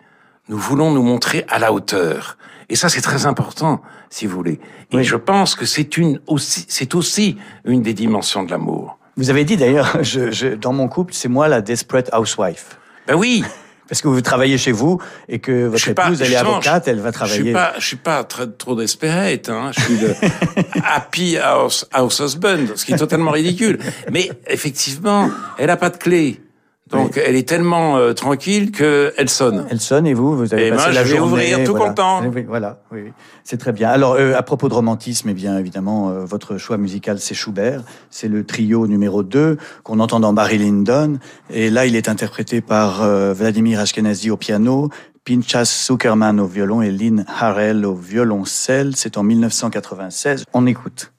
Nous 0.48 0.58
voulons 0.58 0.90
nous 0.92 1.02
montrer 1.02 1.44
à 1.48 1.58
la 1.58 1.72
hauteur. 1.72 2.36
Et 2.68 2.76
ça, 2.76 2.88
c'est 2.90 3.00
très 3.00 3.24
important, 3.24 3.80
si 4.10 4.26
vous 4.26 4.36
voulez. 4.36 4.60
Et 4.92 4.96
Oui. 4.96 5.04
je 5.04 5.16
pense 5.16 5.54
que 5.54 5.66
c'est 5.66 5.96
une 5.96 6.20
aussi, 6.26 6.64
c'est 6.68 6.94
aussi 6.94 7.36
une 7.64 7.82
des 7.82 7.94
dimensions 7.94 8.42
de 8.42 8.50
l'amour. 8.50 8.98
Vous 9.16 9.30
avez 9.30 9.44
dit 9.44 9.56
d'ailleurs, 9.56 9.98
je, 10.02 10.30
je, 10.30 10.48
dans 10.48 10.72
mon 10.72 10.88
couple, 10.88 11.12
c'est 11.14 11.28
moi 11.28 11.48
la 11.48 11.60
desperate 11.60 12.10
housewife. 12.12 12.78
Ben 13.06 13.14
oui. 13.14 13.44
Parce 13.88 14.02
que 14.02 14.08
vous 14.08 14.20
travaillez 14.20 14.58
chez 14.58 14.70
vous 14.70 15.00
et 15.30 15.38
que 15.38 15.64
votre 15.66 15.92
pas- 15.94 16.08
épouse, 16.08 16.20
elle 16.20 16.30
est 16.32 16.36
avocate, 16.36 16.86
elle 16.88 17.00
va 17.00 17.08
Je 17.08 17.14
travailler. 17.14 17.42
suis 17.42 17.52
pas, 17.54 17.72
je 17.78 17.86
suis 17.86 17.96
pas 17.96 18.22
très, 18.22 18.46
trop 18.46 18.74
desperate, 18.76 19.48
hein. 19.48 19.70
Je 19.74 19.80
suis 19.80 19.96
le 19.96 20.14
happy 20.84 21.38
house, 21.38 21.86
house 21.92 22.18
husband, 22.20 22.66
ce 22.76 22.84
qui 22.84 22.92
est 22.92 22.96
totalement 22.98 23.30
ridicule. 23.30 23.78
Mais 24.12 24.30
effectivement, 24.46 25.30
elle 25.56 25.70
a 25.70 25.78
pas 25.78 25.88
de 25.88 25.96
clé. 25.96 26.38
Donc, 26.90 27.20
elle 27.22 27.36
est 27.36 27.48
tellement 27.48 27.96
euh, 27.96 28.12
tranquille 28.12 28.70
que 28.70 29.12
elle 29.16 29.28
sonne. 29.28 29.66
Elle 29.70 29.80
sonne 29.80 30.06
et 30.06 30.14
vous, 30.14 30.36
vous 30.36 30.54
avez 30.54 30.68
Et 30.68 30.70
passé 30.70 30.84
moi, 30.84 30.92
la 30.94 31.04
je 31.04 31.10
vais 31.12 31.16
journée. 31.18 31.32
ouvrir 31.32 31.64
tout 31.64 31.72
voilà. 31.74 31.88
content. 31.88 32.22
Oui, 32.34 32.44
voilà, 32.48 32.80
oui, 32.90 33.00
oui. 33.04 33.12
c'est 33.44 33.58
très 33.58 33.72
bien. 33.72 33.88
Alors, 33.90 34.14
euh, 34.14 34.34
à 34.34 34.42
propos 34.42 34.68
de 34.68 34.74
romantisme, 34.74 35.28
eh 35.28 35.34
bien 35.34 35.58
évidemment, 35.58 36.10
euh, 36.10 36.24
votre 36.24 36.56
choix 36.58 36.76
musical, 36.78 37.18
c'est 37.20 37.34
Schubert. 37.34 37.82
C'est 38.10 38.28
le 38.28 38.44
trio 38.44 38.86
numéro 38.86 39.22
2 39.22 39.58
qu'on 39.82 40.00
entend 40.00 40.20
dans 40.20 40.32
Barry 40.32 40.58
Lyndon. 40.58 41.18
Et 41.50 41.70
là, 41.70 41.86
il 41.86 41.94
est 41.96 42.08
interprété 42.08 42.60
par 42.60 43.02
euh, 43.02 43.32
Vladimir 43.34 43.80
Ashkenazi 43.80 44.30
au 44.30 44.36
piano, 44.36 44.88
Pinchas 45.24 45.84
Zuckerman 45.86 46.40
au 46.40 46.46
violon 46.46 46.80
et 46.80 46.90
Lynn 46.90 47.24
Harrell 47.28 47.84
au 47.84 47.94
violoncelle. 47.94 48.96
C'est 48.96 49.18
en 49.18 49.22
1996. 49.22 50.44
On 50.54 50.66
écoute. 50.66 51.12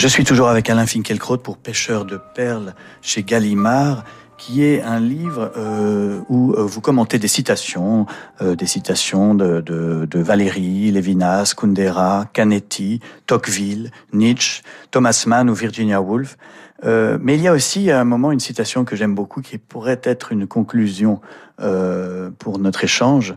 Je 0.00 0.08
suis 0.08 0.24
toujours 0.24 0.48
avec 0.48 0.70
Alain 0.70 0.86
Finkielkraut 0.86 1.36
pour 1.36 1.58
Pêcheur 1.58 2.06
de 2.06 2.18
perles 2.34 2.74
chez 3.02 3.22
Gallimard, 3.22 4.04
qui 4.38 4.64
est 4.64 4.80
un 4.80 4.98
livre 4.98 5.52
euh, 5.58 6.22
où 6.30 6.54
euh, 6.54 6.62
vous 6.62 6.80
commentez 6.80 7.18
des 7.18 7.28
citations, 7.28 8.06
euh, 8.40 8.56
des 8.56 8.64
citations 8.64 9.34
de, 9.34 9.60
de, 9.60 10.06
de 10.06 10.18
Valéry, 10.18 10.90
Lévinas, 10.90 11.52
Kundera, 11.54 12.24
Canetti, 12.32 13.00
Tocqueville, 13.26 13.90
Nietzsche, 14.14 14.62
Thomas 14.90 15.24
Mann 15.26 15.50
ou 15.50 15.54
Virginia 15.54 16.00
Woolf. 16.00 16.38
Mais 16.82 17.34
il 17.34 17.42
y 17.42 17.48
a 17.48 17.52
aussi 17.52 17.90
à 17.90 18.00
un 18.00 18.04
moment 18.04 18.32
une 18.32 18.40
citation 18.40 18.86
que 18.86 18.96
j'aime 18.96 19.14
beaucoup 19.14 19.42
qui 19.42 19.58
pourrait 19.58 20.00
être 20.02 20.32
une 20.32 20.46
conclusion 20.46 21.20
pour 21.58 22.58
notre 22.58 22.84
échange. 22.84 23.34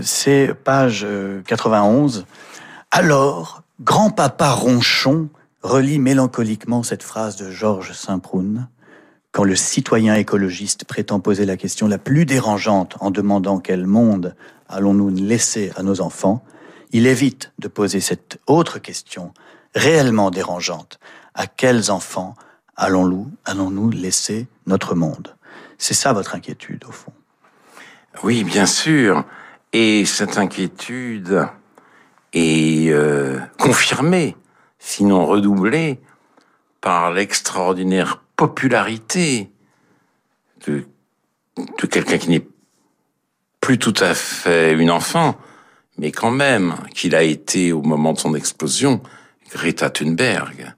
C'est 0.00 0.54
page 0.64 1.04
euh, 1.04 1.42
91. 1.46 2.24
Alors, 2.92 3.62
grand-papa 3.82 4.52
Ronchon 4.52 5.28
relit 5.66 5.98
mélancoliquement 5.98 6.82
cette 6.82 7.02
phrase 7.02 7.36
de 7.36 7.50
Georges 7.50 7.92
Saint-Proun. 7.92 8.68
Quand 9.32 9.44
le 9.44 9.56
citoyen 9.56 10.14
écologiste 10.14 10.84
prétend 10.84 11.20
poser 11.20 11.44
la 11.44 11.56
question 11.56 11.88
la 11.88 11.98
plus 11.98 12.24
dérangeante 12.24 12.96
en 13.00 13.10
demandant 13.10 13.58
quel 13.58 13.86
monde 13.86 14.34
allons-nous 14.68 15.10
laisser 15.10 15.72
à 15.76 15.82
nos 15.82 16.00
enfants, 16.00 16.42
il 16.92 17.06
évite 17.06 17.52
de 17.58 17.68
poser 17.68 18.00
cette 18.00 18.38
autre 18.46 18.78
question 18.78 19.34
réellement 19.74 20.30
dérangeante. 20.30 20.98
À 21.34 21.46
quels 21.46 21.90
enfants 21.90 22.34
allons-nous 22.76 23.30
allons 23.44 23.90
laisser 23.90 24.46
notre 24.66 24.94
monde? 24.94 25.34
C'est 25.78 25.94
ça 25.94 26.12
votre 26.12 26.34
inquiétude, 26.34 26.84
au 26.88 26.92
fond? 26.92 27.12
Oui, 28.22 28.44
bien 28.44 28.66
sûr. 28.66 29.24
Et 29.72 30.04
cette 30.06 30.38
inquiétude 30.38 31.46
est 32.32 32.88
euh, 32.90 33.38
confirmée, 33.58 34.36
sinon 34.86 35.26
redoublée, 35.26 35.98
par 36.80 37.10
l'extraordinaire 37.10 38.22
popularité 38.36 39.50
de, 40.64 40.86
quelqu'un 41.90 42.18
qui 42.18 42.30
n'est 42.30 42.46
plus 43.60 43.78
tout 43.78 43.94
à 43.98 44.14
fait 44.14 44.74
une 44.74 44.92
enfant, 44.92 45.36
mais 45.98 46.12
quand 46.12 46.30
même 46.30 46.76
qu'il 46.94 47.16
a 47.16 47.24
été 47.24 47.72
au 47.72 47.82
moment 47.82 48.12
de 48.12 48.18
son 48.20 48.36
explosion, 48.36 49.02
Greta 49.50 49.90
Thunberg, 49.90 50.72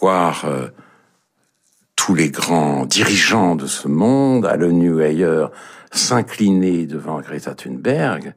voire 0.00 0.44
euh, 0.44 0.68
tous 1.94 2.16
les 2.16 2.30
grands 2.30 2.86
dirigeants 2.86 3.54
de 3.54 3.68
ce 3.68 3.86
monde, 3.86 4.46
à 4.46 4.56
l'ONU 4.56 5.00
et 5.00 5.06
ailleurs, 5.06 5.52
s'incliner 5.92 6.86
devant 6.86 7.20
Greta 7.20 7.54
Thunberg, 7.54 8.34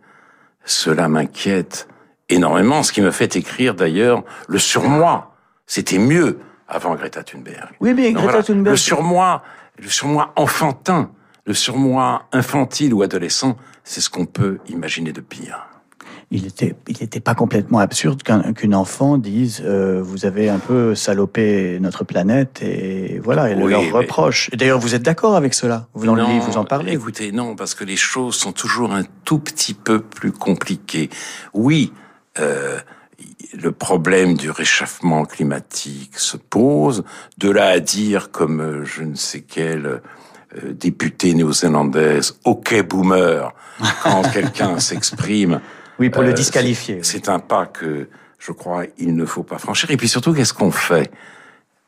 cela 0.64 1.08
m'inquiète 1.10 1.88
énormément, 2.32 2.84
ce 2.84 2.92
qui 2.92 3.02
me 3.02 3.12
fait 3.12 3.36
écrire 3.36 3.76
d'ailleurs 3.76 4.24
le 4.48 4.60
surmoi. 4.60 5.34
C'était 5.68 5.98
mieux 6.00 6.40
avant 6.68 6.96
Greta 6.96 7.24
Thunberg. 7.24 7.70
Oui, 7.80 7.94
mais 7.94 8.08
Donc 8.12 8.16
Greta 8.16 8.30
voilà, 8.32 8.44
Thunberg... 8.44 8.72
Le 8.74 8.78
surmoi, 8.78 9.44
le 9.78 9.88
surmoi 9.90 10.34
enfantin, 10.36 11.12
le 11.46 11.54
surmoi 11.54 12.24
infantile 12.32 12.94
ou 12.94 13.02
adolescent, 13.02 13.58
c'est 13.84 14.02
ce 14.02 14.10
qu'on 14.10 14.26
peut 14.26 14.60
imaginer 14.70 15.12
de 15.12 15.22
pire. 15.22 15.68
il 16.30 16.46
était, 16.46 16.76
il 16.88 16.98
n'était 17.02 17.20
pas 17.20 17.36
complètement 17.36 17.80
absurde 17.80 18.22
qu'un 18.24 18.54
qu'une 18.54 18.76
enfant 18.76 19.18
dise 19.18 19.62
euh, 19.66 20.02
vous 20.04 20.26
avez 20.26 20.50
un 20.50 20.60
peu 20.60 20.94
salopé 20.96 21.78
notre 21.82 22.04
planète 22.06 22.62
et 22.62 23.20
voilà 23.24 23.50
et 23.50 23.56
Oui, 23.56 23.72
leur 23.72 23.82
mais- 23.82 23.92
reproche. 23.92 24.50
Et 24.54 24.56
d'ailleurs 24.58 24.80
vous 24.80 24.94
êtes 24.96 25.02
d'accord 25.04 25.36
avec 25.36 25.54
cela? 25.54 25.88
Vous 25.94 26.06
dans 26.06 26.16
le 26.16 26.22
Non, 26.24 26.30
livre 26.30 26.46
vous 26.46 26.58
en 26.58 26.64
parlez? 26.64 26.94
Écoutez, 26.94 27.32
non, 27.34 27.56
parce 27.56 27.74
que 27.76 27.84
les 27.84 27.98
choses 27.98 28.36
sont 28.36 28.54
toujours 28.54 28.94
un 28.94 29.04
tout 29.26 29.40
petit 29.40 29.74
peu 29.74 30.00
plus 30.00 30.32
compliquées. 30.32 31.10
Oui, 31.54 31.92
euh, 32.40 32.80
le 33.54 33.72
problème 33.72 34.36
du 34.36 34.50
réchauffement 34.50 35.26
climatique 35.26 36.18
se 36.18 36.38
pose. 36.38 37.04
De 37.38 37.50
là 37.52 37.68
à 37.70 37.80
dire, 37.80 38.32
comme 38.32 38.62
euh, 38.62 38.86
je 38.86 39.04
ne 39.04 39.16
sais 39.16 39.42
quelle 39.42 39.86
euh, 40.58 40.74
députée 40.74 41.34
néo-zélandaise, 41.34 42.40
OK 42.46 42.82
boomer, 42.88 43.54
quand 44.04 44.22
quelqu'un 44.34 44.80
s'exprime. 44.80 45.62
Oui, 46.00 46.10
pour 46.10 46.24
le 46.24 46.30
euh, 46.30 46.34
disqualifier. 46.34 47.00
c'est- 47.04 47.18
C'est 47.20 47.30
un 47.30 47.40
pas 47.40 47.66
que 47.68 48.08
je 48.40 48.52
crois 48.52 48.86
il 48.98 49.16
ne 49.16 49.26
faut 49.26 49.44
pas 49.44 49.60
franchir. 49.60 49.92
Et 49.92 49.98
puis 49.98 50.08
surtout, 50.10 50.34
qu'est-ce 50.34 50.54
qu'on 50.54 50.72
fait 50.72 51.12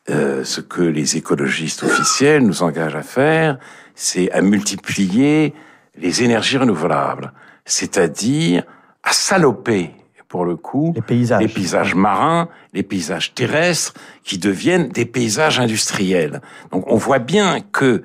Euh, 0.10 0.44
Ce 0.44 0.62
que 0.62 0.82
les 0.82 1.16
écologistes 1.18 1.84
officiels 1.84 2.44
nous 2.46 2.62
engagent 2.62 2.96
à 2.96 3.02
faire, 3.04 3.58
c'est 3.96 4.30
à 4.32 4.42
multiplier 4.42 5.54
les 5.98 6.24
énergies 6.24 6.58
renouvelables, 6.58 7.32
c'est-à-dire 7.66 8.64
à 9.04 9.14
saloper, 9.14 9.92
pour 10.34 10.46
le 10.46 10.56
coup, 10.56 10.94
Les 10.96 11.04
paysages. 11.04 11.42
les 11.44 11.48
paysages 11.48 11.94
marins, 11.94 12.50
les 12.74 12.82
paysages 12.82 13.36
terrestres, 13.36 13.94
qui 14.24 14.40
deviennent 14.40 14.90
des 14.90 15.06
paysages 15.06 15.60
industriels. 15.60 16.42
Donc 16.72 16.86
on 16.88 16.98
voit 16.98 17.20
bien 17.20 17.60
que 17.62 18.02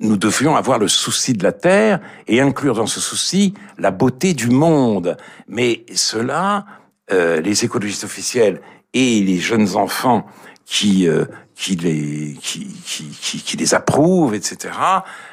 nous 0.00 0.18
devions 0.18 0.54
avoir 0.54 0.78
le 0.78 0.86
souci 0.86 1.32
de 1.32 1.42
la 1.42 1.52
Terre 1.52 2.00
et 2.26 2.42
inclure 2.42 2.74
dans 2.74 2.86
ce 2.86 3.00
souci 3.00 3.54
la 3.78 3.90
beauté 3.90 4.34
du 4.34 4.50
monde. 4.50 5.16
Mais 5.48 5.86
cela, 5.94 6.66
euh, 7.10 7.40
les 7.40 7.64
écologistes 7.64 8.04
officiels 8.04 8.60
et 8.92 9.20
les 9.22 9.38
jeunes 9.38 9.76
enfants 9.76 10.26
qui 10.66 11.08
euh, 11.08 11.24
qui 11.54 11.74
les 11.76 12.36
qui, 12.42 12.66
qui, 12.84 13.04
qui, 13.18 13.40
qui 13.40 13.56
les 13.56 13.72
approuvent, 13.74 14.34
etc., 14.34 14.74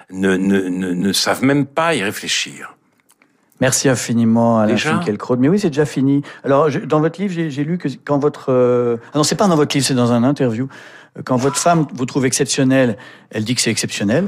ne, 0.09 0.38
ne, 0.38 0.69
ne, 0.69 0.93
ne 0.93 1.11
savent 1.11 1.43
même 1.43 1.65
pas 1.65 1.95
y 1.95 2.01
réfléchir. 2.01 2.78
Merci 3.64 3.88
infiniment 3.88 4.59
Alain 4.59 4.74
Déjà 4.74 4.91
Finkielkraut. 4.91 5.38
Mais 5.38 5.47
oui, 5.47 5.57
c'est 5.57 5.70
déjà 5.70 5.86
fini. 5.86 6.22
Alors, 6.43 6.70
je- 6.70 6.80
dans 6.80 6.99
votre 6.99 7.20
livre, 7.22 7.34
j'ai 7.34 7.49
j'ai 7.49 7.64
lu 7.64 7.78
que 7.78 7.88
quand 8.03 8.20
votre... 8.20 8.51
euh, 8.51 8.97
Ah 9.14 9.18
non, 9.18 9.24
c'est 9.24 9.36
pas 9.36 9.47
dans 9.47 9.55
votre 9.55 9.74
livre, 9.76 9.86
c'est 9.88 9.93
dans 9.95 10.11
un 10.11 10.24
interview. 10.26 10.68
Euh, 11.18 11.22
Quand 11.24 11.38
votre 11.38 11.55
femme 11.57 11.88
vous 11.93 12.05
trouve 12.05 12.26
exceptionnel, 12.26 12.97
elle 13.32 13.45
dit 13.45 13.55
que 13.55 13.61
c'est 13.61 13.72
exceptionnel. 13.72 14.28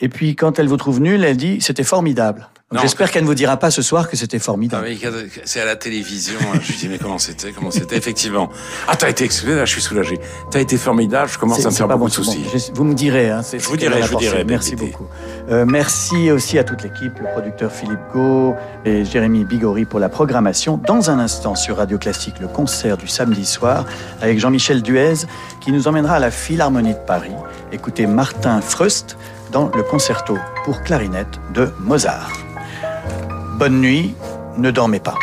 Et 0.00 0.08
puis, 0.10 0.36
quand 0.36 0.58
elle 0.58 0.68
vous 0.68 0.76
trouve 0.76 1.00
nul, 1.00 1.24
elle 1.24 1.36
dit 1.38 1.60
c'était 1.62 1.82
formidable. 1.94 2.48
J'espère 2.72 3.10
qu'elle 3.12 3.22
ne 3.22 3.28
vous 3.28 3.34
dira 3.36 3.56
pas 3.56 3.70
ce 3.70 3.82
soir 3.82 4.08
que 4.10 4.16
c'était 4.16 4.38
Ah 4.38 4.44
formidable. 4.44 4.86
oui, 4.88 5.00
c'est 5.44 5.60
à 5.60 5.64
la 5.64 5.76
télévision. 5.76 6.38
hein. 6.52 6.58
Je 6.60 6.72
lui 6.72 6.78
dis 6.78 6.88
mais 6.88 6.98
comment 6.98 7.18
c'était, 7.18 7.52
comment 7.52 7.70
c'était 7.70 7.96
effectivement. 7.96 8.48
Ah 8.88 8.96
t'as 8.96 9.10
été 9.10 9.22
excusé, 9.24 9.54
là 9.54 9.64
je 9.64 9.70
suis 9.70 9.82
soulagé. 9.82 10.18
T'as 10.50 10.58
été 10.60 10.76
formidable, 10.76 11.30
je 11.32 11.38
commence 11.38 11.64
à 11.64 11.70
me 11.70 11.74
faire 11.74 11.86
beaucoup 11.86 12.00
bon, 12.00 12.06
de 12.08 12.16
bon. 12.16 12.22
soucis. 12.24 12.44
Je- 12.52 12.72
vous 12.72 12.82
me 12.82 12.94
direz. 12.94 13.30
Hein, 13.30 13.42
Je 13.52 13.58
vous 13.58 13.76
dirai, 13.76 14.02
je 14.02 14.10
vous 14.10 14.18
dirai, 14.18 14.44
Merci 14.44 14.74
beaucoup. 14.74 15.06
Euh, 15.50 15.64
merci 15.68 16.32
aussi 16.32 16.58
à 16.58 16.64
toute 16.64 16.82
l'équipe, 16.82 17.16
le 17.20 17.30
producteur 17.32 17.70
Philippe 17.70 18.00
Gau 18.12 18.54
et 18.84 19.04
Jérémy 19.04 19.44
Bigori 19.44 19.84
pour 19.84 20.00
la 20.00 20.08
programmation. 20.08 20.76
Dans 20.78 21.10
un 21.10 21.20
instant 21.20 21.54
sur 21.54 21.76
Radio 21.76 21.98
Classique, 21.98 22.36
le 22.40 22.48
concert 22.48 22.96
du 22.96 23.06
samedi 23.06 23.44
soir 23.44 23.84
avec 24.20 24.40
Jean-Michel 24.40 24.82
Duez 24.82 25.14
qui 25.60 25.70
nous 25.70 25.86
emmènera 25.86 26.16
à 26.16 26.18
la 26.20 26.30
Philharmonie 26.32 26.94
de 26.94 26.98
Paris. 27.06 27.30
Écoutez 27.70 28.06
Martin 28.08 28.60
Freust 28.62 29.16
dans 29.52 29.70
le 29.76 29.82
concerto 29.84 30.36
pour 30.64 30.82
clarinette 30.82 31.38
de 31.54 31.70
Mozart. 31.78 32.30
Bonne 33.58 33.80
nuit, 33.80 34.14
ne 34.58 34.70
dormez 34.70 34.98
pas. 34.98 35.14